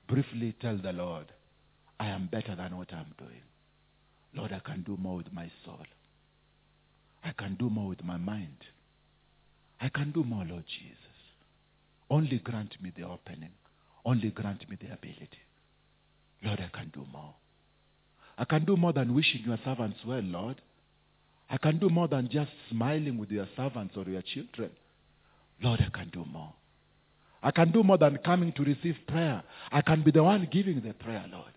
briefly 0.07 0.53
tell 0.59 0.77
the 0.77 0.91
Lord, 0.91 1.27
I 1.99 2.07
am 2.07 2.27
better 2.29 2.55
than 2.55 2.77
what 2.77 2.91
I'm 2.93 3.13
doing. 3.17 3.41
Lord, 4.35 4.51
I 4.51 4.59
can 4.59 4.83
do 4.83 4.97
more 4.97 5.15
with 5.15 5.31
my 5.31 5.49
soul. 5.63 5.85
I 7.23 7.31
can 7.31 7.55
do 7.55 7.69
more 7.69 7.87
with 7.87 8.03
my 8.03 8.17
mind. 8.17 8.57
I 9.79 9.89
can 9.89 10.11
do 10.11 10.23
more, 10.23 10.43
Lord 10.43 10.65
Jesus. 10.67 11.10
Only 12.11 12.39
grant 12.39 12.75
me 12.81 12.91
the 12.95 13.03
opening. 13.07 13.51
Only 14.03 14.31
grant 14.31 14.69
me 14.69 14.77
the 14.79 14.87
ability. 14.87 15.39
Lord, 16.43 16.59
I 16.59 16.77
can 16.77 16.91
do 16.93 17.05
more. 17.11 17.33
I 18.37 18.43
can 18.43 18.65
do 18.65 18.75
more 18.75 18.91
than 18.91 19.15
wishing 19.15 19.43
your 19.45 19.57
servants 19.63 19.99
well, 20.05 20.21
Lord. 20.21 20.61
I 21.49 21.57
can 21.57 21.79
do 21.79 21.87
more 21.87 22.09
than 22.09 22.27
just 22.29 22.51
smiling 22.69 23.17
with 23.17 23.31
your 23.31 23.47
servants 23.55 23.95
or 23.95 24.03
your 24.03 24.23
children. 24.23 24.71
Lord, 25.63 25.79
I 25.79 25.97
can 25.97 26.09
do 26.09 26.25
more. 26.29 26.51
I 27.41 27.51
can 27.51 27.71
do 27.71 27.81
more 27.81 27.97
than 27.97 28.17
coming 28.17 28.51
to 28.53 28.63
receive 28.63 28.97
prayer. 29.07 29.41
I 29.71 29.81
can 29.81 30.03
be 30.03 30.11
the 30.11 30.23
one 30.23 30.49
giving 30.51 30.81
the 30.81 30.93
prayer, 30.93 31.25
Lord. 31.31 31.53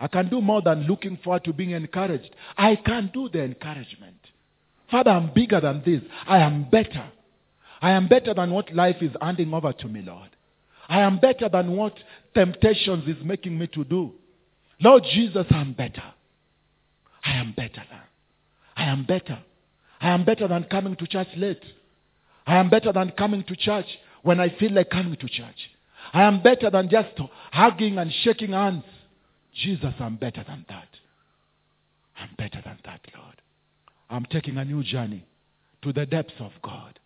I 0.00 0.08
can 0.08 0.30
do 0.30 0.40
more 0.40 0.62
than 0.62 0.86
looking 0.86 1.18
forward 1.22 1.44
to 1.44 1.52
being 1.52 1.70
encouraged. 1.72 2.34
I 2.56 2.76
can 2.76 3.10
do 3.12 3.28
the 3.28 3.42
encouragement. 3.42 4.20
Father, 4.90 5.10
I'm 5.10 5.32
bigger 5.34 5.60
than 5.60 5.82
this. 5.84 6.00
I 6.26 6.38
am 6.38 6.70
better. 6.70 7.10
I 7.80 7.90
am 7.92 8.08
better 8.08 8.34
than 8.34 8.50
what 8.50 8.72
life 8.72 8.96
is 9.00 9.12
handing 9.20 9.52
over 9.52 9.72
to 9.72 9.88
me, 9.88 10.02
Lord. 10.02 10.30
I 10.88 11.00
am 11.00 11.18
better 11.18 11.48
than 11.48 11.72
what 11.72 11.94
temptations 12.34 13.08
is 13.08 13.22
making 13.24 13.58
me 13.58 13.66
to 13.68 13.84
do. 13.84 14.12
Lord 14.80 15.04
Jesus, 15.12 15.46
I 15.50 15.60
am 15.60 15.72
better. 15.72 16.02
I 17.24 17.32
am 17.32 17.52
better 17.56 17.82
than. 17.90 18.00
I 18.76 18.84
am 18.84 19.04
better. 19.04 19.38
I 20.00 20.10
am 20.10 20.24
better 20.24 20.46
than 20.46 20.64
coming 20.64 20.96
to 20.96 21.06
church 21.06 21.28
late. 21.36 21.62
I 22.46 22.56
am 22.56 22.70
better 22.70 22.92
than 22.92 23.10
coming 23.12 23.42
to 23.44 23.56
church 23.56 23.86
when 24.22 24.38
I 24.38 24.50
feel 24.58 24.72
like 24.72 24.90
coming 24.90 25.16
to 25.16 25.28
church. 25.28 25.70
I 26.12 26.22
am 26.22 26.42
better 26.42 26.70
than 26.70 26.88
just 26.88 27.18
hugging 27.52 27.98
and 27.98 28.12
shaking 28.22 28.52
hands. 28.52 28.84
Jesus, 29.54 29.94
I'm 29.98 30.16
better 30.16 30.44
than 30.46 30.64
that. 30.68 30.88
I'm 32.18 32.30
better 32.36 32.62
than 32.64 32.78
that, 32.84 33.00
Lord. 33.16 33.42
I'm 34.08 34.24
taking 34.26 34.56
a 34.58 34.64
new 34.64 34.82
journey 34.82 35.26
to 35.82 35.92
the 35.92 36.06
depths 36.06 36.34
of 36.38 36.52
God. 36.62 36.98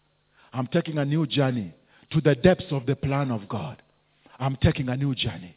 I'm 0.53 0.67
taking 0.67 0.99
a 0.99 1.05
new 1.05 1.27
journey 1.27 1.75
to 2.11 2.21
the 2.21 2.35
depths 2.35 2.67
of 2.71 2.87
the 2.87 2.97
plan 2.97 3.31
of 3.31 3.49
God. 3.49 3.81
I'm 4.39 4.57
taking 4.57 4.89
a 4.89 4.97
new 4.97 5.15
journey. 5.15 5.57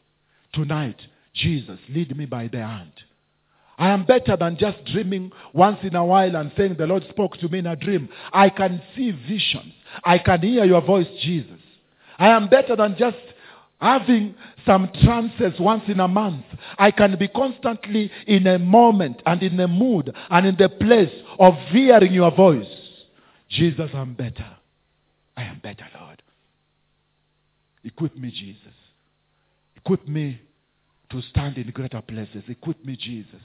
Tonight, 0.53 0.97
Jesus, 1.33 1.79
lead 1.89 2.15
me 2.15 2.25
by 2.25 2.47
the 2.47 2.59
hand. 2.59 2.91
I 3.77 3.89
am 3.89 4.05
better 4.05 4.37
than 4.37 4.57
just 4.57 4.85
dreaming 4.85 5.31
once 5.51 5.79
in 5.81 5.95
a 5.95 6.05
while 6.05 6.35
and 6.35 6.51
saying 6.55 6.75
the 6.77 6.85
Lord 6.85 7.03
spoke 7.09 7.37
to 7.37 7.49
me 7.49 7.59
in 7.59 7.65
a 7.65 7.75
dream. 7.75 8.07
I 8.31 8.49
can 8.49 8.81
see 8.95 9.11
visions. 9.11 9.73
I 10.03 10.19
can 10.19 10.41
hear 10.41 10.63
your 10.65 10.81
voice, 10.81 11.07
Jesus. 11.21 11.59
I 12.19 12.29
am 12.29 12.49
better 12.49 12.75
than 12.75 12.95
just 12.97 13.17
having 13.81 14.35
some 14.65 14.89
trances 15.03 15.59
once 15.59 15.83
in 15.87 15.99
a 15.99 16.07
month. 16.07 16.45
I 16.77 16.91
can 16.91 17.17
be 17.17 17.27
constantly 17.27 18.11
in 18.27 18.45
a 18.45 18.59
moment 18.59 19.21
and 19.25 19.41
in 19.41 19.59
a 19.59 19.67
mood 19.67 20.15
and 20.29 20.45
in 20.45 20.55
the 20.55 20.69
place 20.69 21.11
of 21.39 21.55
hearing 21.69 22.13
your 22.13 22.31
voice. 22.31 22.67
Jesus, 23.49 23.89
I'm 23.93 24.13
better. 24.13 24.57
I 25.36 25.43
am 25.43 25.59
better, 25.61 25.86
Lord. 25.99 26.21
Equip 27.84 28.15
me, 28.15 28.31
Jesus. 28.31 28.73
Equip 29.75 30.07
me 30.07 30.39
to 31.09 31.21
stand 31.21 31.57
in 31.57 31.69
greater 31.71 32.01
places. 32.01 32.43
Equip 32.47 32.84
me, 32.86 32.95
Jesus. 32.95 33.41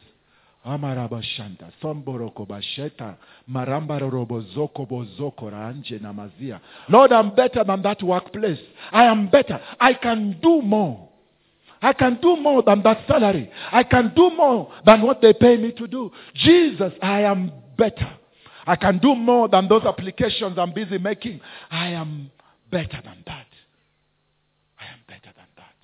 amarabashanta 0.64 1.70
somboroko 1.80 2.46
basheta 2.46 3.14
marambarorobozoko 3.48 4.86
bozoko 4.86 5.50
ranje 5.50 5.98
namazia 5.98 6.60
lord 6.88 7.12
i'm 7.12 7.30
better 7.34 7.64
than 7.64 7.82
that 7.82 8.02
workplace 8.02 8.60
i 8.92 9.04
am 9.04 9.28
better 9.28 9.60
i 9.80 9.94
can 9.94 10.36
do 10.42 10.62
more 10.62 11.08
I 11.80 11.92
can 11.92 12.18
do 12.20 12.36
more 12.36 12.62
than 12.62 12.82
that 12.82 13.06
salary. 13.06 13.48
I 13.70 13.84
can 13.84 14.12
do 14.14 14.30
more 14.30 14.72
than 14.84 15.02
what 15.02 15.22
they 15.22 15.32
pay 15.32 15.56
me 15.56 15.70
to 15.72 15.86
do. 15.86 16.10
Jesus, 16.34 16.92
I 17.00 17.22
am 17.22 17.52
better. 17.76 18.10
I 18.68 18.76
can 18.76 18.98
do 18.98 19.14
more 19.14 19.48
than 19.48 19.66
those 19.66 19.84
applications 19.84 20.58
I'm 20.58 20.74
busy 20.74 20.98
making. 20.98 21.40
I 21.70 21.88
am 21.88 22.30
better 22.70 23.00
than 23.02 23.22
that. 23.24 23.46
I 24.78 24.84
am 24.92 25.00
better 25.08 25.32
than 25.34 25.46
that. 25.56 25.74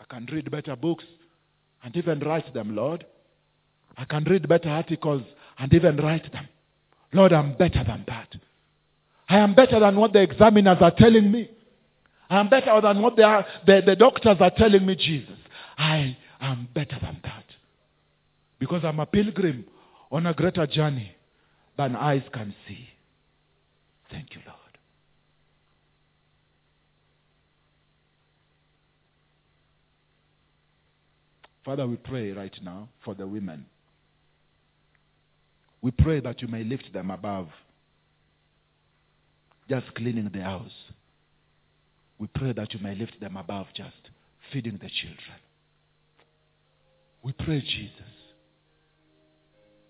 I 0.00 0.04
can 0.12 0.26
read 0.34 0.50
better 0.50 0.74
books 0.74 1.04
and 1.84 1.96
even 1.96 2.18
write 2.18 2.52
them, 2.52 2.74
Lord. 2.74 3.06
I 3.96 4.06
can 4.06 4.24
read 4.24 4.48
better 4.48 4.68
articles 4.70 5.22
and 5.56 5.72
even 5.72 5.96
write 5.98 6.32
them. 6.32 6.48
Lord, 7.12 7.32
I'm 7.32 7.56
better 7.56 7.84
than 7.86 8.02
that. 8.08 8.34
I 9.28 9.38
am 9.38 9.54
better 9.54 9.78
than 9.78 9.94
what 9.94 10.12
the 10.12 10.20
examiners 10.20 10.78
are 10.80 10.94
telling 10.98 11.30
me. 11.30 11.48
I 12.28 12.40
am 12.40 12.48
better 12.48 12.80
than 12.80 13.00
what 13.00 13.20
are, 13.20 13.46
the, 13.64 13.82
the 13.86 13.94
doctors 13.94 14.38
are 14.40 14.50
telling 14.50 14.84
me, 14.84 14.96
Jesus. 14.96 15.38
I 15.78 16.16
am 16.40 16.66
better 16.74 16.98
than 17.00 17.20
that. 17.22 17.44
Because 18.58 18.84
I'm 18.84 18.98
a 18.98 19.06
pilgrim 19.06 19.64
on 20.10 20.26
a 20.26 20.34
greater 20.34 20.66
journey 20.66 21.12
than 21.76 21.94
eyes 21.94 22.22
can 22.32 22.54
see. 22.66 22.88
Thank 24.10 24.34
you, 24.34 24.40
Lord. 24.46 24.56
Father, 31.64 31.86
we 31.86 31.96
pray 31.96 32.32
right 32.32 32.56
now 32.62 32.88
for 33.04 33.14
the 33.14 33.26
women. 33.26 33.66
We 35.82 35.90
pray 35.90 36.20
that 36.20 36.40
you 36.40 36.48
may 36.48 36.64
lift 36.64 36.92
them 36.92 37.10
above 37.10 37.48
just 39.68 39.94
cleaning 39.94 40.30
the 40.32 40.40
house. 40.40 40.72
We 42.18 42.26
pray 42.28 42.52
that 42.52 42.72
you 42.72 42.80
may 42.80 42.94
lift 42.94 43.20
them 43.20 43.36
above 43.36 43.66
just 43.76 43.94
feeding 44.52 44.78
the 44.80 44.88
children. 44.88 45.38
We 47.22 47.32
pray, 47.32 47.60
Jesus, 47.60 48.17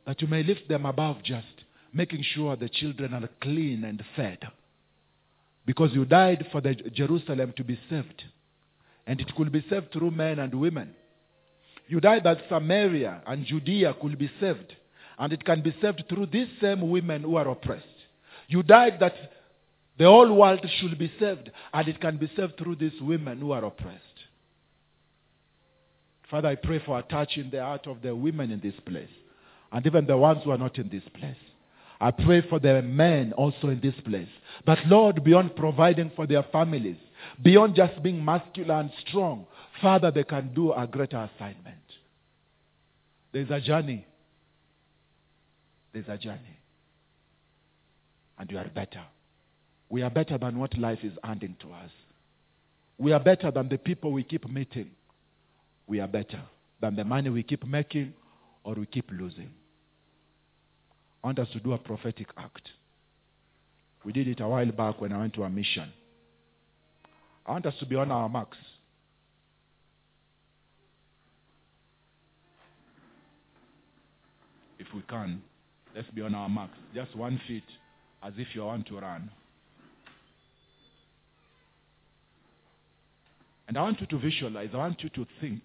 that 0.09 0.22
you 0.22 0.26
may 0.26 0.42
lift 0.42 0.66
them 0.68 0.86
above 0.86 1.22
just 1.22 1.46
making 1.92 2.24
sure 2.34 2.56
the 2.56 2.70
children 2.70 3.12
are 3.12 3.28
clean 3.42 3.84
and 3.84 4.02
fed. 4.16 4.38
Because 5.66 5.90
you 5.92 6.06
died 6.06 6.46
for 6.50 6.62
the 6.62 6.74
Jerusalem 6.74 7.52
to 7.59 7.62
be 7.62 7.78
saved. 7.90 8.22
And 9.06 9.20
it 9.20 9.34
could 9.36 9.52
be 9.52 9.62
saved 9.68 9.92
through 9.92 10.12
men 10.12 10.38
and 10.38 10.54
women. 10.54 10.94
You 11.88 12.00
died 12.00 12.24
that 12.24 12.38
Samaria 12.48 13.20
and 13.26 13.44
Judea 13.44 13.94
could 14.00 14.18
be 14.18 14.30
saved. 14.40 14.74
And 15.18 15.30
it 15.30 15.44
can 15.44 15.61
be 15.61 15.76
saved 15.82 16.02
through 16.09 16.26
these 16.32 16.48
same 16.59 16.88
women 16.88 17.20
who 17.20 17.36
are 17.36 17.48
oppressed. 17.48 17.84
You 18.46 18.62
died 18.62 18.96
that 19.00 19.12
the 19.98 20.06
whole 20.06 20.32
world 20.32 20.64
should 20.80 20.98
be 20.98 21.12
saved. 21.20 21.50
And 21.74 21.86
it 21.86 22.00
can 22.00 22.16
be 22.16 22.32
saved 22.34 22.56
through 22.56 22.76
these 22.76 22.98
women 23.02 23.40
who 23.40 23.52
are 23.52 23.64
oppressed. 23.66 24.04
Father, 26.30 26.48
I 26.48 26.54
pray 26.54 26.80
for 26.86 26.98
a 26.98 27.02
touch 27.02 27.36
in 27.36 27.50
the 27.50 27.61
heart 27.61 27.86
of 27.86 28.00
the 28.00 28.16
women 28.16 28.50
in 28.50 28.61
this 28.61 28.80
place. 28.86 29.11
And 29.73 29.87
even 29.87 30.07
the 30.07 30.16
ones 30.16 30.43
who 30.45 30.51
are 30.51 30.59
not 30.59 30.79
in 30.79 30.89
this 30.89 31.03
place. 31.14 31.37
I 32.01 32.11
pray 32.12 32.43
for 32.49 32.61
the 32.61 32.81
men 32.81 33.33
also 33.33 33.69
in 33.69 33.81
this 33.81 33.95
place. 34.05 34.29
But 34.64 34.79
Lord, 34.87 35.25
beyond 35.25 35.57
providing 35.57 36.12
for 36.14 36.27
their 36.27 36.45
families, 36.45 36.97
beyond 37.43 37.75
just 37.75 38.03
being 38.03 38.25
muscular 38.25 38.77
and 38.77 38.91
strong, 39.07 39.47
Father, 39.83 40.11
they 40.11 40.25
can 40.25 40.55
do 40.55 40.73
a 40.73 40.87
greater 40.87 41.19
assignment. 41.19 41.77
There's 43.33 43.51
a 43.51 43.61
journey. 43.61 44.07
There's 45.93 46.09
a 46.09 46.16
journey. 46.16 46.59
And 48.39 48.51
you 48.51 48.59
are 48.59 48.69
better. 48.69 49.03
We 49.89 50.03
are 50.03 50.11
better 50.11 50.39
than 50.39 50.59
what 50.59 50.79
life 50.79 51.01
is 51.03 51.12
handing 51.25 51.57
to 51.61 51.69
us. 51.73 51.91
We 52.99 53.12
are 53.12 53.21
better 53.21 53.51
than 53.51 53.69
the 53.69 53.79
people 53.79 54.12
we 54.12 54.23
keep 54.23 54.49
meeting. 54.49 54.91
We 55.87 56.01
are 56.01 56.09
better 56.09 56.43
than 56.81 56.95
the 56.95 57.05
money 57.05 57.31
we 57.31 57.43
keep 57.43 57.66
making 57.66 58.14
or 58.64 58.74
we 58.74 58.86
keep 58.86 59.11
losing. 59.11 59.50
I 61.22 61.28
want 61.28 61.38
us 61.38 61.48
to 61.52 61.61
do 61.61 61.72
a 61.72 61.78
prophetic 61.78 62.28
act. 62.36 62.68
We 64.04 64.12
did 64.12 64.28
it 64.28 64.40
a 64.40 64.48
while 64.48 64.70
back 64.70 65.00
when 65.00 65.12
I 65.12 65.18
went 65.18 65.34
to 65.34 65.42
a 65.42 65.50
mission. 65.50 65.92
I 67.44 67.52
want 67.52 67.66
us 67.66 67.74
to 67.80 67.86
be 67.86 67.96
on 67.96 68.11
our 68.11 68.28
marks. 68.28 68.59
If 74.78 74.86
we 74.94 75.02
can, 75.09 75.42
let's 75.94 76.09
be 76.11 76.22
on 76.22 76.34
our 76.34 76.48
marks. 76.48 76.76
Just 76.94 77.16
one 77.16 77.40
feet 77.48 77.64
as 78.22 78.32
if 78.36 78.48
you 78.54 78.64
want 78.64 78.86
to 78.88 79.00
run. 79.00 79.30
And 83.66 83.76
I 83.76 83.82
want 83.82 84.00
you 84.00 84.06
to 84.06 84.18
visualize, 84.18 84.70
I 84.72 84.78
want 84.78 85.02
you 85.02 85.11
to 85.11 85.26
think. 85.40 85.62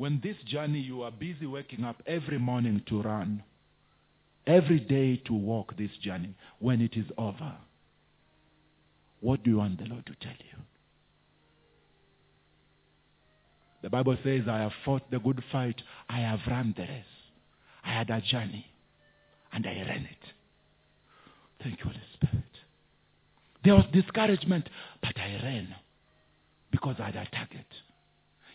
When 0.00 0.18
this 0.22 0.36
journey 0.46 0.78
you 0.80 1.02
are 1.02 1.10
busy 1.10 1.44
waking 1.44 1.84
up 1.84 2.02
every 2.06 2.38
morning 2.38 2.82
to 2.86 3.02
run, 3.02 3.42
every 4.46 4.80
day 4.80 5.18
to 5.26 5.34
walk 5.34 5.76
this 5.76 5.90
journey, 6.02 6.34
when 6.58 6.80
it 6.80 6.96
is 6.96 7.04
over, 7.18 7.52
what 9.20 9.42
do 9.42 9.50
you 9.50 9.58
want 9.58 9.76
the 9.78 9.84
Lord 9.84 10.06
to 10.06 10.14
tell 10.14 10.32
you? 10.32 10.58
The 13.82 13.90
Bible 13.90 14.16
says, 14.24 14.44
I 14.48 14.60
have 14.60 14.72
fought 14.86 15.02
the 15.10 15.18
good 15.18 15.44
fight, 15.52 15.82
I 16.08 16.20
have 16.20 16.40
run 16.46 16.72
the 16.74 16.84
race. 16.84 17.04
I 17.84 17.92
had 17.92 18.08
a 18.08 18.22
journey, 18.22 18.64
and 19.52 19.66
I 19.66 19.82
ran 19.86 20.08
it. 20.10 20.32
Thank 21.62 21.78
you, 21.78 21.84
Holy 21.84 22.00
Spirit. 22.14 22.44
There 23.66 23.74
was 23.74 23.84
discouragement, 23.92 24.66
but 25.02 25.18
I 25.18 25.42
ran 25.42 25.74
because 26.70 26.96
I 26.98 27.10
had 27.10 27.16
a 27.16 27.28
target. 27.36 27.66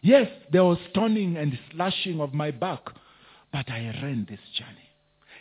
Yes, 0.06 0.28
there 0.52 0.64
was 0.64 0.78
stoning 0.92 1.36
and 1.36 1.58
slashing 1.72 2.22
of 2.22 2.32
my 2.32 2.52
back, 2.52 2.80
but 3.52 3.68
I 3.68 3.80
ran 4.04 4.28
this 4.30 4.40
journey. 4.56 4.88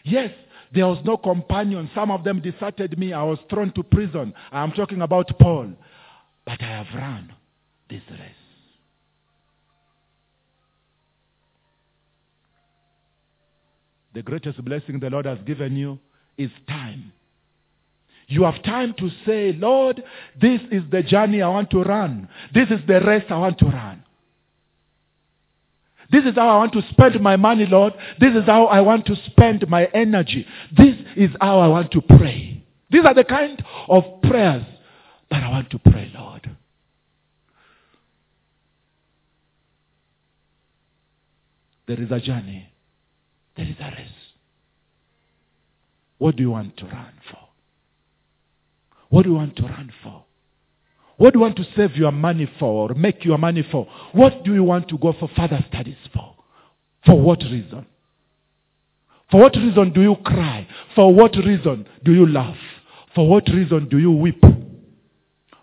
Yes, 0.05 0.31
there 0.73 0.87
was 0.87 0.97
no 1.05 1.19
companion. 1.19 1.91
Some 1.95 2.11
of 2.11 2.25
them 2.25 2.41
deserted 2.41 2.99
me. 2.99 3.13
I 3.13 3.23
was 3.25 3.39
thrown 3.51 3.75
to 3.75 3.83
prison. 3.83 4.33
I'm 4.51 4.73
talking 4.73 5.03
about 5.03 5.31
Paul. 5.39 5.75
But 6.47 6.63
I 6.63 6.83
have 6.83 6.87
run 6.95 7.35
this 7.91 8.01
race. 8.09 8.21
The 14.15 14.23
greatest 14.23 14.65
blessing 14.65 14.99
the 14.99 15.11
Lord 15.11 15.27
has 15.27 15.41
given 15.47 15.77
you 15.77 15.99
is 16.39 16.51
time. 16.67 17.13
You 18.29 18.45
have 18.45 18.63
time 18.63 18.95
to 18.97 19.11
say, 19.27 19.53
Lord, 19.53 20.03
this 20.41 20.63
is 20.73 20.85
the 20.91 21.03
journey 21.03 21.43
I 21.43 21.49
want 21.49 21.71
to 21.73 21.83
run. 21.83 22.31
This 22.55 22.71
is 22.71 22.81
the 22.87 23.01
race 23.01 23.25
I 23.29 23.37
want 23.37 23.59
to 23.59 23.67
run. 23.67 24.04
This 26.15 26.27
is 26.27 26.37
how 26.37 26.49
I 26.49 26.57
want 26.59 26.73
to 26.75 26.83
spend 26.91 27.21
my 27.21 27.35
money, 27.35 27.67
Lord. 27.67 27.93
This 28.21 28.37
is 28.37 28.45
how 28.47 28.67
I 28.67 28.81
want 28.83 29.05
to 29.07 29.17
spend 29.27 29.69
my 29.69 29.87
energy. 29.87 30.47
This 30.71 30.95
is 31.17 31.31
how 31.41 31.59
I 31.59 31.67
want 31.67 31.91
to 31.91 32.01
pray. 32.01 32.65
These 32.89 33.05
are 33.05 33.15
the 33.15 33.25
kind 33.25 33.61
of 33.89 34.23
prayers 34.23 34.63
that 35.29 35.43
I 35.43 35.51
want 35.51 35.71
to 35.71 35.79
pray, 35.81 36.13
Lord. 36.15 36.49
There 41.89 42.01
is 42.01 42.13
a 42.13 42.21
journey. 42.21 42.69
There 43.57 43.67
is 43.67 43.77
a 43.81 43.91
race. 43.91 44.09
What 46.19 46.37
do 46.37 46.45
you 46.45 46.53
want 46.53 46.77
to 46.77 46.85
run 46.85 47.15
for? 47.29 47.41
What 49.09 49.25
do 49.25 49.31
you 49.31 49.35
want 49.35 49.57
to 49.57 49.63
run 49.65 49.93
for? 50.05 50.24
What 51.17 51.33
do 51.33 51.39
you 51.39 51.43
want 51.43 51.57
to 51.57 51.67
save 51.77 51.97
your 51.97 52.13
money 52.13 52.51
for 52.59 52.91
or 52.91 52.95
make 52.95 53.25
your 53.25 53.39
money 53.39 53.67
for? 53.71 53.87
What 54.13 54.45
do 54.45 54.53
you 54.53 54.65
want 54.65 54.89
to 54.89 54.99
go 54.99 55.13
for 55.19 55.29
further 55.37 55.65
studies 55.69 55.97
for? 56.13 56.35
For 57.07 57.21
what 57.21 57.41
reason? 57.41 57.87
For 59.31 59.41
what 59.41 59.55
reason 59.57 59.93
do 59.93 60.03
you 60.03 60.17
cry? 60.25 60.67
For 60.95 61.13
what 61.15 61.37
reason 61.37 61.87
do 62.05 62.13
you 62.13 62.27
laugh? 62.27 62.57
For 63.15 63.29
what 63.29 63.49
reason 63.49 63.89
do 63.89 63.99
you 63.99 64.11
weep? 64.11 64.43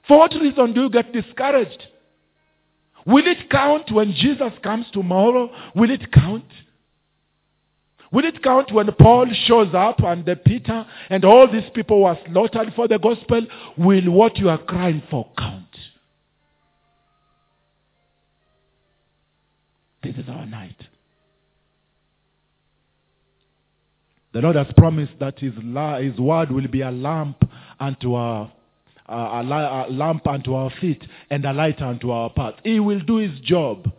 For 0.08 0.20
what 0.20 0.34
reason 0.34 0.74
do 0.74 0.84
you 0.84 0.90
get 0.90 1.12
discouraged? 1.12 1.88
Will 3.06 3.28
it 3.28 3.50
count 3.50 3.92
when 3.92 4.14
Jesus 4.14 4.54
comes 4.64 4.86
tomorrow? 4.94 5.50
Will 5.76 5.90
it 5.90 6.12
count? 6.12 6.46
Will 8.12 8.26
it 8.26 8.44
count 8.44 8.74
when 8.74 8.92
Paul 8.94 9.28
shows 9.46 9.74
up 9.74 10.00
and 10.02 10.28
Peter 10.46 10.86
and 11.10 11.24
all 11.24 11.50
these 11.50 11.70
people 11.74 12.04
were 12.04 12.18
slaughtered 12.28 12.74
for 12.76 12.88
the 12.88 13.00
gospel? 13.00 13.46
Will 13.78 14.12
what 14.12 14.38
you 14.38 14.50
are 14.50 14.58
crying 14.58 15.02
for 15.10 15.28
count? 15.38 15.66
This 20.04 20.16
is 20.18 20.28
our 20.28 20.46
night. 20.46 20.76
The 24.34 24.40
Lord 24.40 24.56
has 24.56 24.68
promised 24.76 25.14
that 25.20 25.40
His, 25.40 25.54
la- 25.62 26.00
his 26.00 26.18
word 26.18 26.52
will 26.52 26.68
be 26.68 26.82
a 26.82 26.92
lamp 26.92 27.50
unto 27.80 28.16
our 28.16 28.52
a, 29.08 29.44
li- 29.44 29.52
a 29.52 29.88
lamp 29.90 30.26
unto 30.26 30.54
our 30.54 30.72
feet 30.80 31.04
and 31.30 31.44
a 31.44 31.52
light 31.52 31.82
unto 31.82 32.12
our 32.12 32.30
path. 32.30 32.56
He 32.64 32.80
will 32.80 33.02
do 33.02 33.18
His 33.18 33.40
job, 33.42 33.92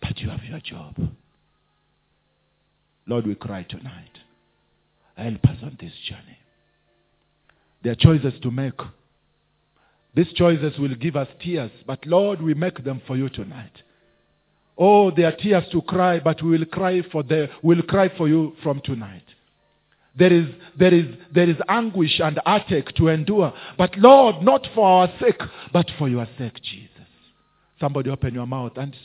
but 0.00 0.18
you 0.18 0.28
have 0.28 0.42
your 0.44 0.60
job. 0.60 0.96
Lord, 3.06 3.26
we 3.26 3.34
cry 3.34 3.64
tonight. 3.64 4.18
Help 5.16 5.44
us 5.44 5.58
on 5.62 5.76
this 5.80 5.92
journey. 6.08 6.38
There 7.82 7.92
are 7.92 7.96
choices 7.96 8.34
to 8.42 8.50
make. 8.50 8.80
These 10.14 10.32
choices 10.34 10.78
will 10.78 10.94
give 10.94 11.16
us 11.16 11.28
tears, 11.40 11.70
but 11.86 12.04
Lord, 12.06 12.40
we 12.40 12.54
make 12.54 12.82
them 12.84 13.02
for 13.06 13.16
you 13.16 13.28
tonight. 13.28 13.72
Oh, 14.78 15.10
there 15.10 15.26
are 15.26 15.36
tears 15.36 15.64
to 15.72 15.82
cry, 15.82 16.18
but 16.20 16.42
we 16.42 16.50
will 16.50 16.64
cry 16.66 17.02
for 17.12 17.22
the, 17.22 17.48
we'll 17.62 17.82
cry 17.82 18.10
for 18.16 18.28
you 18.28 18.54
from 18.62 18.80
tonight. 18.84 19.24
There 20.16 20.32
is, 20.32 20.46
there 20.78 20.94
is, 20.94 21.06
there 21.32 21.48
is 21.48 21.56
anguish 21.68 22.20
and 22.20 22.40
heartache 22.46 22.94
to 22.96 23.08
endure, 23.08 23.52
but 23.76 23.96
Lord, 23.98 24.42
not 24.42 24.66
for 24.74 24.86
our 24.86 25.08
sake, 25.20 25.40
but 25.72 25.90
for 25.98 26.08
your 26.08 26.26
sake, 26.38 26.60
Jesus. 26.62 26.90
Somebody 27.80 28.10
open 28.10 28.34
your 28.34 28.46
mouth 28.46 28.72
and 28.76 28.96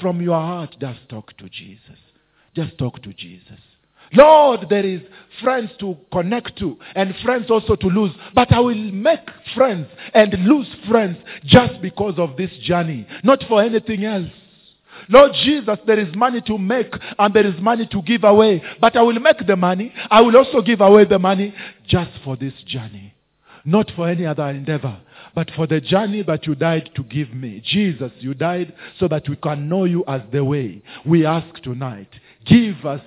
from 0.00 0.20
your 0.20 0.38
heart 0.38 0.76
just 0.78 1.08
talk 1.08 1.36
to 1.38 1.48
Jesus. 1.48 1.98
Just 2.56 2.78
talk 2.78 3.02
to 3.02 3.12
Jesus. 3.12 3.60
Lord, 4.14 4.66
there 4.70 4.86
is 4.86 5.02
friends 5.42 5.70
to 5.78 5.94
connect 6.10 6.58
to 6.58 6.78
and 6.94 7.14
friends 7.22 7.50
also 7.50 7.76
to 7.76 7.86
lose. 7.86 8.12
But 8.34 8.50
I 8.50 8.60
will 8.60 8.74
make 8.74 9.28
friends 9.54 9.88
and 10.14 10.32
lose 10.46 10.68
friends 10.88 11.18
just 11.44 11.82
because 11.82 12.14
of 12.16 12.36
this 12.38 12.50
journey, 12.62 13.06
not 13.22 13.44
for 13.46 13.62
anything 13.62 14.04
else. 14.04 14.30
Lord 15.10 15.32
Jesus, 15.44 15.78
there 15.86 15.98
is 15.98 16.14
money 16.16 16.40
to 16.46 16.56
make 16.56 16.92
and 17.18 17.34
there 17.34 17.46
is 17.46 17.60
money 17.60 17.86
to 17.88 18.00
give 18.02 18.24
away. 18.24 18.62
But 18.80 18.96
I 18.96 19.02
will 19.02 19.20
make 19.20 19.46
the 19.46 19.56
money. 19.56 19.92
I 20.10 20.22
will 20.22 20.36
also 20.36 20.62
give 20.62 20.80
away 20.80 21.04
the 21.04 21.18
money 21.18 21.54
just 21.86 22.12
for 22.24 22.36
this 22.36 22.54
journey. 22.64 23.12
Not 23.66 23.90
for 23.94 24.08
any 24.08 24.24
other 24.24 24.48
endeavor, 24.48 24.96
but 25.36 25.50
for 25.54 25.66
the 25.66 25.82
journey 25.82 26.22
that 26.22 26.46
you 26.46 26.54
died 26.54 26.88
to 26.94 27.04
give 27.04 27.32
me. 27.34 27.62
Jesus, 27.62 28.10
you 28.20 28.32
died 28.32 28.74
so 28.98 29.06
that 29.06 29.28
we 29.28 29.36
can 29.36 29.68
know 29.68 29.84
you 29.84 30.02
as 30.08 30.22
the 30.32 30.42
way. 30.42 30.82
We 31.04 31.26
ask 31.26 31.62
tonight, 31.62 32.08
give 32.46 32.86
us 32.86 33.02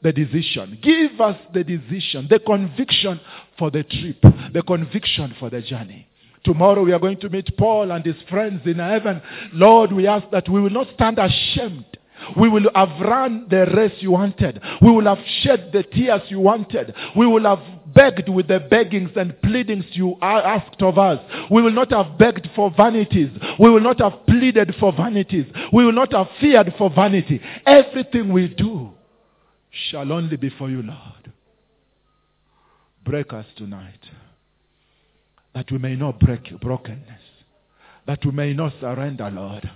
the 0.00 0.12
decision. 0.12 0.78
Give 0.80 1.20
us 1.20 1.36
the 1.52 1.64
decision, 1.64 2.28
the 2.30 2.38
conviction 2.38 3.20
for 3.58 3.72
the 3.72 3.82
trip, 3.82 4.22
the 4.52 4.62
conviction 4.62 5.34
for 5.40 5.50
the 5.50 5.60
journey. 5.60 6.06
Tomorrow 6.44 6.84
we 6.84 6.92
are 6.92 7.00
going 7.00 7.18
to 7.18 7.28
meet 7.28 7.50
Paul 7.58 7.90
and 7.90 8.04
his 8.04 8.14
friends 8.30 8.62
in 8.64 8.76
heaven. 8.76 9.20
Lord, 9.52 9.92
we 9.92 10.06
ask 10.06 10.30
that 10.30 10.48
we 10.48 10.60
will 10.60 10.70
not 10.70 10.86
stand 10.94 11.18
ashamed. 11.18 11.97
We 12.38 12.48
will 12.48 12.70
have 12.74 13.00
run 13.00 13.46
the 13.48 13.66
race 13.74 13.94
you 14.00 14.12
wanted. 14.12 14.60
We 14.80 14.90
will 14.90 15.04
have 15.04 15.24
shed 15.42 15.70
the 15.72 15.82
tears 15.82 16.22
you 16.28 16.40
wanted. 16.40 16.94
We 17.16 17.26
will 17.26 17.44
have 17.44 17.60
begged 17.94 18.28
with 18.28 18.48
the 18.48 18.60
beggings 18.60 19.10
and 19.16 19.40
pleadings 19.42 19.84
you 19.92 20.16
asked 20.20 20.82
of 20.82 20.98
us. 20.98 21.20
We 21.50 21.62
will 21.62 21.72
not 21.72 21.90
have 21.92 22.18
begged 22.18 22.48
for 22.54 22.70
vanities. 22.76 23.30
We 23.58 23.70
will 23.70 23.80
not 23.80 24.00
have 24.00 24.26
pleaded 24.26 24.74
for 24.78 24.92
vanities. 24.92 25.46
We 25.72 25.84
will 25.84 25.92
not 25.92 26.12
have 26.12 26.28
feared 26.40 26.74
for 26.76 26.90
vanity. 26.90 27.40
Everything 27.66 28.32
we 28.32 28.48
do 28.48 28.90
shall 29.90 30.12
only 30.12 30.36
be 30.36 30.50
for 30.50 30.68
you, 30.70 30.82
Lord. 30.82 31.32
Break 33.04 33.32
us 33.32 33.46
tonight 33.56 34.00
that 35.54 35.70
we 35.72 35.78
may 35.78 35.96
not 35.96 36.20
break 36.20 36.50
your 36.50 36.58
brokenness, 36.58 37.22
that 38.06 38.24
we 38.24 38.30
may 38.30 38.52
not 38.52 38.72
surrender, 38.80 39.30
Lord, 39.30 39.68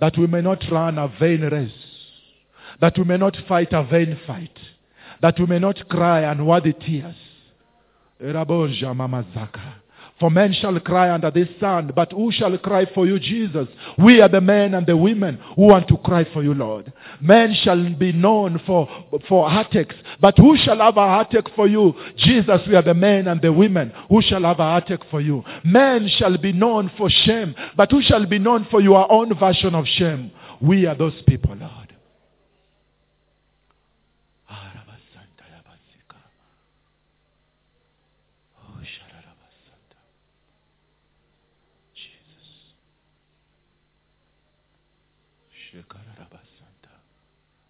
that 0.00 0.16
we 0.18 0.26
may 0.26 0.40
not 0.40 0.62
run 0.70 0.98
a 0.98 1.08
vain 1.20 1.42
race, 1.42 1.72
that 2.80 2.96
we 2.98 3.04
may 3.04 3.16
not 3.16 3.36
fight 3.48 3.72
a 3.72 3.84
vain 3.84 4.18
fight, 4.26 4.58
that 5.22 5.38
we 5.38 5.46
may 5.46 5.58
not 5.58 5.88
cry 5.88 6.20
unworthy 6.20 6.72
tears. 6.72 7.16
Eraboja 8.20 8.94
mamazaka. 8.94 9.83
For 10.20 10.30
men 10.30 10.52
shall 10.52 10.78
cry 10.78 11.12
under 11.12 11.30
this 11.32 11.48
sun, 11.58 11.90
but 11.94 12.12
who 12.12 12.30
shall 12.30 12.56
cry 12.58 12.86
for 12.94 13.04
you, 13.04 13.18
Jesus? 13.18 13.66
We 13.98 14.20
are 14.20 14.28
the 14.28 14.40
men 14.40 14.74
and 14.74 14.86
the 14.86 14.96
women 14.96 15.40
who 15.56 15.62
want 15.62 15.88
to 15.88 15.96
cry 15.96 16.24
for 16.32 16.42
you, 16.42 16.54
Lord. 16.54 16.92
Men 17.20 17.52
shall 17.62 17.92
be 17.94 18.12
known 18.12 18.60
for, 18.64 18.88
for 19.28 19.50
heartaches, 19.50 19.98
but 20.20 20.38
who 20.38 20.56
shall 20.58 20.78
have 20.78 20.96
a 20.96 21.00
heartache 21.00 21.48
for 21.56 21.66
you? 21.66 21.94
Jesus, 22.16 22.60
we 22.68 22.76
are 22.76 22.82
the 22.82 22.94
men 22.94 23.26
and 23.26 23.42
the 23.42 23.52
women 23.52 23.92
who 24.08 24.22
shall 24.22 24.42
have 24.42 24.60
a 24.60 24.62
heartache 24.62 25.04
for 25.10 25.20
you. 25.20 25.42
Men 25.64 26.08
shall 26.16 26.38
be 26.38 26.52
known 26.52 26.92
for 26.96 27.10
shame, 27.10 27.52
but 27.76 27.90
who 27.90 28.00
shall 28.00 28.24
be 28.24 28.38
known 28.38 28.68
for 28.70 28.80
your 28.80 29.10
own 29.10 29.36
version 29.36 29.74
of 29.74 29.84
shame? 29.86 30.30
We 30.60 30.86
are 30.86 30.94
those 30.94 31.20
people, 31.26 31.56
Lord. 31.56 31.83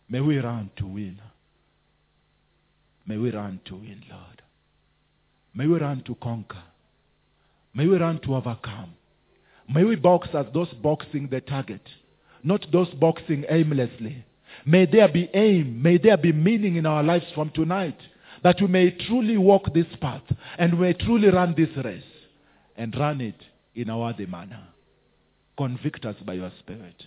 May 0.09 0.21
we 0.21 0.39
run 0.39 0.71
to 0.77 0.87
win. 0.87 1.21
May 3.07 3.17
we 3.17 3.31
run 3.31 3.61
to 3.67 3.75
win, 3.75 4.03
Lord. 4.11 4.43
May 5.55 5.67
we 5.67 5.79
run 5.79 6.03
to 6.07 6.15
conquer. 6.17 6.63
May 7.75 7.87
we 7.87 7.97
run 7.97 8.21
to 8.21 8.35
overcome. 8.35 8.95
May 9.69 9.85
we 9.85 9.97
box 9.97 10.29
as 10.35 10.47
those 10.53 10.69
boxing 10.83 11.29
the 11.31 11.41
target, 11.41 11.81
not 12.43 12.67
those 12.71 12.91
boxing 12.91 13.45
aimlessly. 13.49 14.25
May 14.67 14.87
there 14.87 15.09
be 15.09 15.29
aim, 15.35 15.83
may 15.83 15.99
there 15.99 16.17
be 16.17 16.33
meaning 16.33 16.77
in 16.77 16.87
our 16.87 17.03
lives 17.03 17.27
from 17.35 17.51
tonight, 17.51 17.99
that 18.43 18.61
we 18.61 18.67
may 18.67 18.91
truly 18.91 19.37
walk 19.37 19.73
this 19.73 19.87
path 20.01 20.23
and 20.59 20.79
we 20.79 20.87
may 20.89 20.93
truly 20.93 21.29
run 21.29 21.55
this 21.57 21.85
race 21.85 22.03
and 22.77 22.95
run 22.97 23.21
it 23.21 23.41
in 23.75 23.89
a 23.89 23.99
worthy 23.99 24.27
manner. 24.27 24.63
Convict 25.57 26.05
us 26.05 26.17
by 26.25 26.35
your 26.35 26.53
Spirit. 26.61 27.03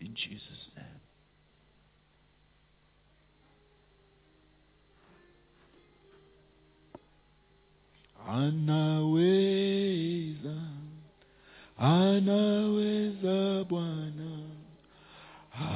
In 0.00 0.14
Jesus' 0.14 0.68
name. 0.76 1.00
Anaweza, 9.20 10.54
anaweza 11.78 13.64
Bwana, 13.64 14.38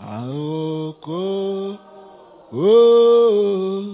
aoko, 0.00 1.76
oh, 2.52 3.91